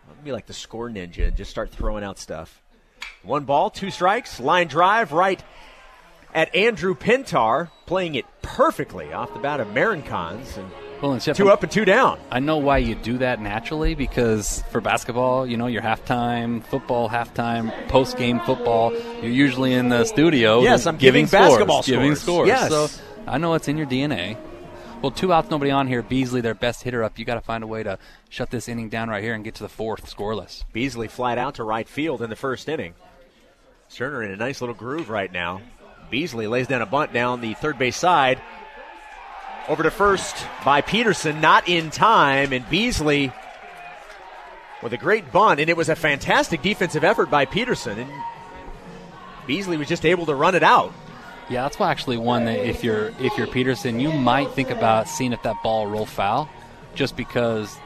I'll 0.09 0.25
be 0.25 0.33
like 0.33 0.47
the 0.47 0.53
score 0.53 0.89
ninja. 0.89 1.35
Just 1.35 1.51
start 1.51 1.71
throwing 1.71 2.05
out 2.05 2.19
stuff. 2.19 2.63
One 3.23 3.45
ball, 3.45 3.71
two 3.71 3.91
strikes, 3.91 4.41
line 4.41 4.69
drive 4.69 5.13
right 5.13 5.43
at 6.35 6.55
Andrew 6.55 6.95
Pintar, 6.95 7.71
playing 7.87 8.15
it 8.15 8.27
perfectly 8.43 9.13
off 9.13 9.33
the 9.33 9.41
bat 9.41 9.61
of 9.61 9.69
Marinconz, 9.69 10.57
and 10.57 10.71
Well, 11.01 11.13
and 11.13 11.23
Shep, 11.23 11.37
two 11.37 11.51
up 11.51 11.63
and 11.63 11.71
two 11.71 11.85
down. 11.85 12.19
I 12.31 12.41
know 12.41 12.57
why 12.57 12.79
you 12.79 12.97
do 12.97 13.19
that 13.19 13.41
naturally 13.41 13.95
because 13.95 14.63
for 14.71 14.81
basketball, 14.81 15.47
you 15.47 15.57
know, 15.57 15.69
your 15.69 15.83
halftime, 15.83 16.65
football 16.65 17.09
halftime, 17.09 17.73
post 17.89 18.17
game 18.17 18.41
football, 18.41 18.93
you're 19.23 19.31
usually 19.31 19.75
in 19.75 19.89
the 19.91 20.05
studio. 20.05 20.61
Yes, 20.63 20.87
I'm 20.87 20.97
giving 20.97 21.27
giving 21.27 21.41
basketball 21.41 21.83
scores, 21.83 21.97
giving 21.97 22.15
scores. 22.17 22.49
scores. 22.49 22.49
Yes. 22.49 22.69
So 22.71 23.03
I 23.29 23.39
know 23.39 23.55
it's 23.55 23.69
in 23.69 23.77
your 23.77 23.87
DNA. 23.87 24.37
Well, 25.01 25.13
two 25.13 25.33
outs, 25.33 25.49
nobody 25.49 25.71
on 25.71 25.87
here. 25.87 26.03
Beasley, 26.03 26.41
their 26.41 26.55
best 26.55 26.83
hitter 26.83 27.05
up. 27.05 27.21
You 27.21 27.25
got 27.25 27.37
to 27.37 27.41
find 27.41 27.63
a 27.63 27.69
way 27.69 27.85
to 27.85 28.01
shut 28.31 28.51
this 28.51 28.69
inning 28.69 28.89
down 28.89 29.09
right 29.09 29.23
here 29.23 29.35
and 29.35 29.45
get 29.45 29.55
to 29.57 29.63
the 29.63 29.69
fourth 29.69 30.13
scoreless. 30.13 30.65
Beasley 30.73 31.07
flat 31.07 31.39
out 31.39 31.55
to 31.57 31.65
right 31.65 31.89
field 31.89 32.21
in 32.21 32.31
the 32.31 32.37
first 32.37 32.69
inning. 32.69 32.95
Sterner 33.87 34.25
in 34.25 34.33
a 34.33 34.37
nice 34.37 34.61
little 34.61 34.75
groove 34.75 35.09
right 35.09 35.33
now. 35.33 35.61
Beasley 36.11 36.49
lays 36.49 36.67
down 36.67 36.83
a 36.83 36.87
bunt 36.87 37.13
down 37.13 37.41
the 37.41 37.55
third 37.55 37.79
base 37.79 37.97
side. 37.97 38.43
Over 39.69 39.83
to 39.83 39.91
first 39.91 40.35
by 40.65 40.81
Peterson, 40.81 41.41
not 41.41 41.69
in 41.69 41.91
time, 41.91 42.55
and 42.55 42.69
Beasley 42.71 43.33
with 44.83 44.93
a 44.93 44.97
great 44.97 45.31
bunt, 45.31 45.61
and 45.61 45.69
it 45.69 45.77
was 45.77 45.89
a 45.89 45.97
fantastic 45.97 46.63
defensive 46.63 47.05
effort 47.05 47.31
by 47.31 47.45
Peterson. 47.45 47.99
And 47.99 48.11
Beasley 49.47 49.77
was 49.77 49.89
just 49.89 50.07
able 50.07 50.25
to 50.27 50.35
run 50.35 50.55
it 50.55 50.63
out. 50.63 50.93
Yeah, 51.51 51.63
that's 51.63 51.81
actually 51.81 52.19
one 52.19 52.45
that 52.45 52.59
if 52.59 52.85
you're 52.85 53.13
if 53.21 53.37
you're 53.37 53.47
Peterson, 53.47 54.01
you 54.01 54.13
might 54.13 54.51
think 54.53 54.71
about 54.71 55.09
seeing 55.09 55.33
if 55.33 55.43
that 55.43 55.63
ball 55.63 55.87
roll 55.87 56.07
foul, 56.07 56.49
just 56.95 57.17
because 57.17 57.77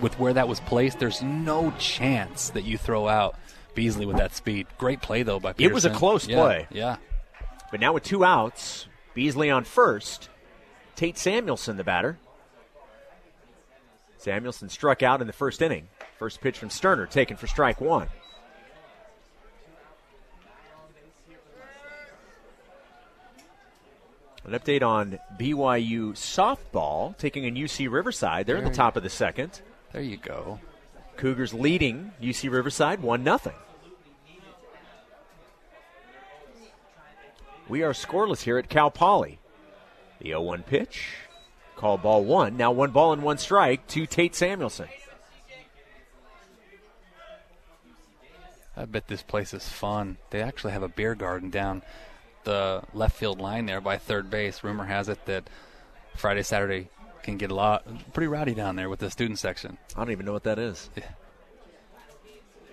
with 0.00 0.18
where 0.18 0.32
that 0.32 0.48
was 0.48 0.60
placed, 0.60 0.98
there's 0.98 1.22
no 1.22 1.72
chance 1.78 2.50
that 2.50 2.64
you 2.64 2.78
throw 2.78 3.08
out 3.08 3.36
Beasley 3.74 4.06
with 4.06 4.16
that 4.16 4.34
speed. 4.34 4.66
Great 4.78 5.00
play 5.00 5.22
though 5.22 5.40
by 5.40 5.52
Peterson. 5.52 5.70
It 5.70 5.74
was 5.74 5.84
a 5.84 5.90
close 5.90 6.26
yeah, 6.26 6.36
play. 6.36 6.66
Yeah. 6.70 6.96
But 7.70 7.80
now 7.80 7.92
with 7.92 8.02
two 8.02 8.24
outs, 8.24 8.86
Beasley 9.14 9.50
on 9.50 9.64
first, 9.64 10.30
Tate 10.96 11.18
Samuelson 11.18 11.76
the 11.76 11.84
batter. 11.84 12.18
Samuelson 14.16 14.70
struck 14.70 15.02
out 15.02 15.20
in 15.20 15.26
the 15.26 15.32
first 15.32 15.60
inning. 15.60 15.88
First 16.18 16.40
pitch 16.40 16.58
from 16.58 16.70
Sterner 16.70 17.06
taken 17.06 17.36
for 17.36 17.46
strike 17.46 17.80
one. 17.80 18.08
An 24.44 24.52
update 24.52 24.82
on 24.82 25.18
BYU 25.38 26.12
softball 26.12 27.16
taking 27.18 27.44
in 27.44 27.54
UC 27.54 27.90
Riverside. 27.90 28.46
They're 28.46 28.56
in 28.56 28.64
the 28.64 28.70
top 28.70 28.96
of 28.96 29.02
the 29.02 29.10
second. 29.10 29.60
There 29.92 30.00
you 30.00 30.16
go. 30.16 30.60
Cougars 31.16 31.52
leading 31.52 32.12
UC 32.22 32.50
Riverside 32.50 33.02
1 33.02 33.24
0. 33.24 33.54
We 37.68 37.82
are 37.82 37.92
scoreless 37.92 38.42
here 38.42 38.58
at 38.58 38.68
Cal 38.68 38.90
Poly. 38.90 39.40
The 40.20 40.28
0 40.28 40.42
1 40.42 40.62
pitch. 40.62 41.08
Call 41.76 41.98
ball 41.98 42.24
one. 42.24 42.56
Now 42.56 42.72
one 42.72 42.90
ball 42.90 43.12
and 43.12 43.22
one 43.22 43.38
strike 43.38 43.86
to 43.88 44.06
Tate 44.06 44.34
Samuelson. 44.34 44.88
I 48.76 48.84
bet 48.84 49.08
this 49.08 49.22
place 49.22 49.54
is 49.54 49.68
fun. 49.68 50.18
They 50.30 50.42
actually 50.42 50.72
have 50.72 50.82
a 50.82 50.88
beer 50.88 51.14
garden 51.14 51.50
down 51.50 51.82
the 52.44 52.82
left 52.94 53.16
field 53.16 53.40
line 53.40 53.66
there 53.66 53.80
by 53.80 53.98
third 53.98 54.30
base. 54.30 54.62
Rumor 54.62 54.84
has 54.84 55.08
it 55.08 55.24
that 55.26 55.48
Friday, 56.14 56.42
Saturday 56.42 56.88
can 57.22 57.36
get 57.36 57.50
a 57.50 57.54
lot 57.54 57.84
pretty 58.12 58.28
rowdy 58.28 58.54
down 58.54 58.76
there 58.76 58.88
with 58.88 59.00
the 59.00 59.10
student 59.10 59.38
section. 59.38 59.76
I 59.94 59.98
don't 59.98 60.12
even 60.12 60.24
know 60.26 60.32
what 60.32 60.44
that 60.44 60.58
is. 60.58 60.88
Yeah. 60.96 61.08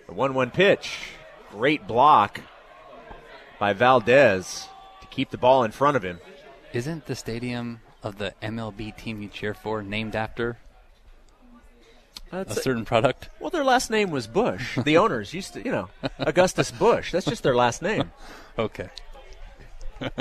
The 0.08 0.14
1 0.14 0.34
1 0.34 0.52
pitch. 0.52 1.10
Great 1.52 1.88
block 1.88 2.42
by 3.60 3.74
Valdez 3.74 4.68
to 5.02 5.08
keep 5.08 5.30
the 5.30 5.38
ball 5.38 5.64
in 5.64 5.72
front 5.72 5.98
of 5.98 6.04
him. 6.04 6.20
Isn't 6.74 7.06
the 7.06 7.16
stadium 7.16 7.82
of 8.02 8.18
the 8.18 8.34
MLB 8.42 8.98
team 8.98 9.22
you 9.22 9.30
cheer 9.30 9.54
for 9.54 9.84
named 9.84 10.16
after 10.16 10.58
That's 12.32 12.58
a 12.58 12.62
certain 12.62 12.84
product? 12.84 13.30
Well, 13.40 13.52
their 13.52 13.64
last 13.64 13.92
name 13.92 14.10
was 14.10 14.26
Busch. 14.26 14.80
The 14.84 14.98
owners 15.04 15.36
used 15.36 15.54
to, 15.54 15.64
you 15.64 15.72
know, 15.72 15.90
Augustus 16.18 16.72
Busch. 16.72 17.12
That's 17.12 17.28
just 17.28 17.44
their 17.44 17.56
last 17.56 17.82
name. 17.82 18.12
Okay. 18.56 18.90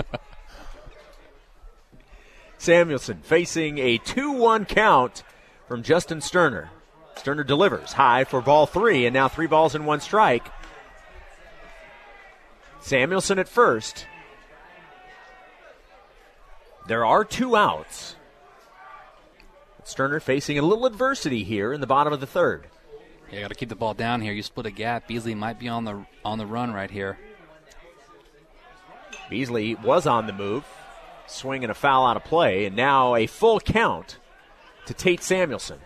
Samuelson 2.56 3.20
facing 3.20 3.76
a 3.76 3.98
2 3.98 4.32
1 4.32 4.64
count 4.64 5.22
from 5.68 5.82
Justin 5.82 6.22
Sterner. 6.22 6.70
Sterner 7.16 7.44
delivers 7.44 7.92
high 7.92 8.24
for 8.24 8.40
ball 8.40 8.64
three, 8.64 9.04
and 9.04 9.12
now 9.12 9.28
three 9.28 9.46
balls 9.46 9.74
and 9.74 9.86
one 9.86 10.00
strike. 10.00 10.46
Samuelson 12.80 13.38
at 13.38 13.48
first. 13.48 14.06
There 16.86 17.04
are 17.04 17.24
two 17.24 17.56
outs. 17.56 18.16
Sterner 19.84 20.20
facing 20.20 20.58
a 20.58 20.62
little 20.62 20.86
adversity 20.86 21.44
here 21.44 21.72
in 21.72 21.80
the 21.80 21.86
bottom 21.86 22.12
of 22.12 22.20
the 22.20 22.26
third. 22.26 22.66
You 23.30 23.40
got 23.40 23.48
to 23.48 23.54
keep 23.54 23.68
the 23.68 23.74
ball 23.74 23.94
down 23.94 24.20
here. 24.20 24.32
You 24.32 24.42
split 24.42 24.66
a 24.66 24.70
gap. 24.70 25.08
Beasley 25.08 25.34
might 25.34 25.58
be 25.58 25.68
on 25.68 25.84
the 25.84 26.04
on 26.24 26.38
the 26.38 26.46
run 26.46 26.72
right 26.72 26.90
here. 26.90 27.18
Beasley 29.30 29.74
was 29.76 30.06
on 30.06 30.26
the 30.26 30.32
move, 30.32 30.64
swinging 31.26 31.70
a 31.70 31.74
foul 31.74 32.06
out 32.06 32.16
of 32.16 32.24
play, 32.24 32.66
and 32.66 32.76
now 32.76 33.14
a 33.14 33.26
full 33.26 33.58
count 33.58 34.18
to 34.86 34.94
Tate 34.94 35.22
Samuelson. 35.22 35.78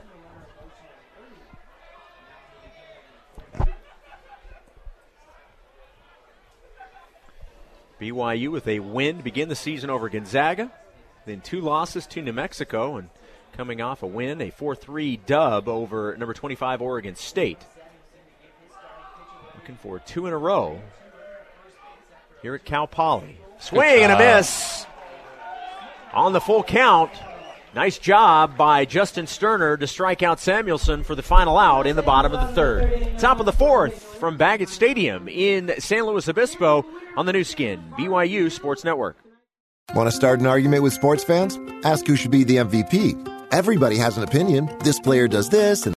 BYU 8.01 8.51
with 8.51 8.67
a 8.69 8.81
win 8.81 9.19
to 9.19 9.23
begin 9.23 9.49
the 9.49 9.57
season 9.57 9.89
over 9.89 10.09
Gonzaga, 10.09 10.71
then 11.27 11.41
two 11.41 11.61
losses 11.61 12.07
to 12.07 12.23
New 12.23 12.33
Mexico, 12.33 12.97
and 12.97 13.11
coming 13.53 13.81
off 13.81 14.03
a 14.03 14.07
win, 14.07 14.41
a 14.41 14.51
4 14.51 14.75
3 14.75 15.17
dub 15.19 15.69
over 15.69 16.17
number 16.17 16.33
25 16.33 16.81
Oregon 16.81 17.17
State. 17.17 17.59
Looking 19.55 19.77
for 19.77 19.99
two 19.99 20.27
in 20.27 20.33
a 20.33 20.39
row 20.39 20.81
here 22.43 22.55
at 22.55 22.65
Cal 22.65 22.87
Poly. 22.87 23.39
Swing 23.59 24.05
and 24.05 24.13
a 24.13 24.19
miss 24.19 24.87
on 26.13 26.33
the 26.33 26.41
full 26.41 26.63
count. 26.63 27.11
Nice 27.75 27.99
job 27.99 28.57
by 28.57 28.87
Justin 28.87 29.27
Sterner 29.27 29.77
to 29.77 29.87
strike 29.87 30.23
out 30.23 30.41
Samuelson 30.41 31.03
for 31.03 31.15
the 31.15 31.23
final 31.23 31.59
out 31.59 31.87
in 31.87 31.95
the 31.95 32.03
bottom 32.03 32.33
of 32.33 32.49
the 32.49 32.55
third. 32.55 33.19
Top 33.19 33.39
of 33.39 33.45
the 33.45 33.53
fourth 33.53 34.03
from 34.19 34.39
Baggett 34.39 34.71
Stadium 34.71 35.29
in 35.29 35.75
San 35.79 36.05
Luis 36.05 36.29
Obispo 36.29 36.87
on 37.17 37.27
the 37.27 37.35
Nu 37.35 37.45
Skin, 37.45 37.83
BYU 37.99 38.51
Sports 38.51 38.83
Network. 38.83 39.19
Want 39.95 40.09
to 40.09 40.13
start 40.13 40.41
an 40.41 40.47
argument 40.47 40.83
with 40.83 40.93
sports 40.93 41.25
fans? 41.25 41.59
Ask 41.85 42.07
who 42.07 42.17
should 42.17 42.31
be 42.31 42.45
the 42.45 42.57
MVP. 42.57 43.15
Everybody 43.53 43.97
has 43.97 44.19
an 44.19 44.25
opinion. 44.25 44.69
This 44.81 44.99
player 44.99 45.29
does 45.29 45.49
this 45.49 45.87
and 45.87 45.95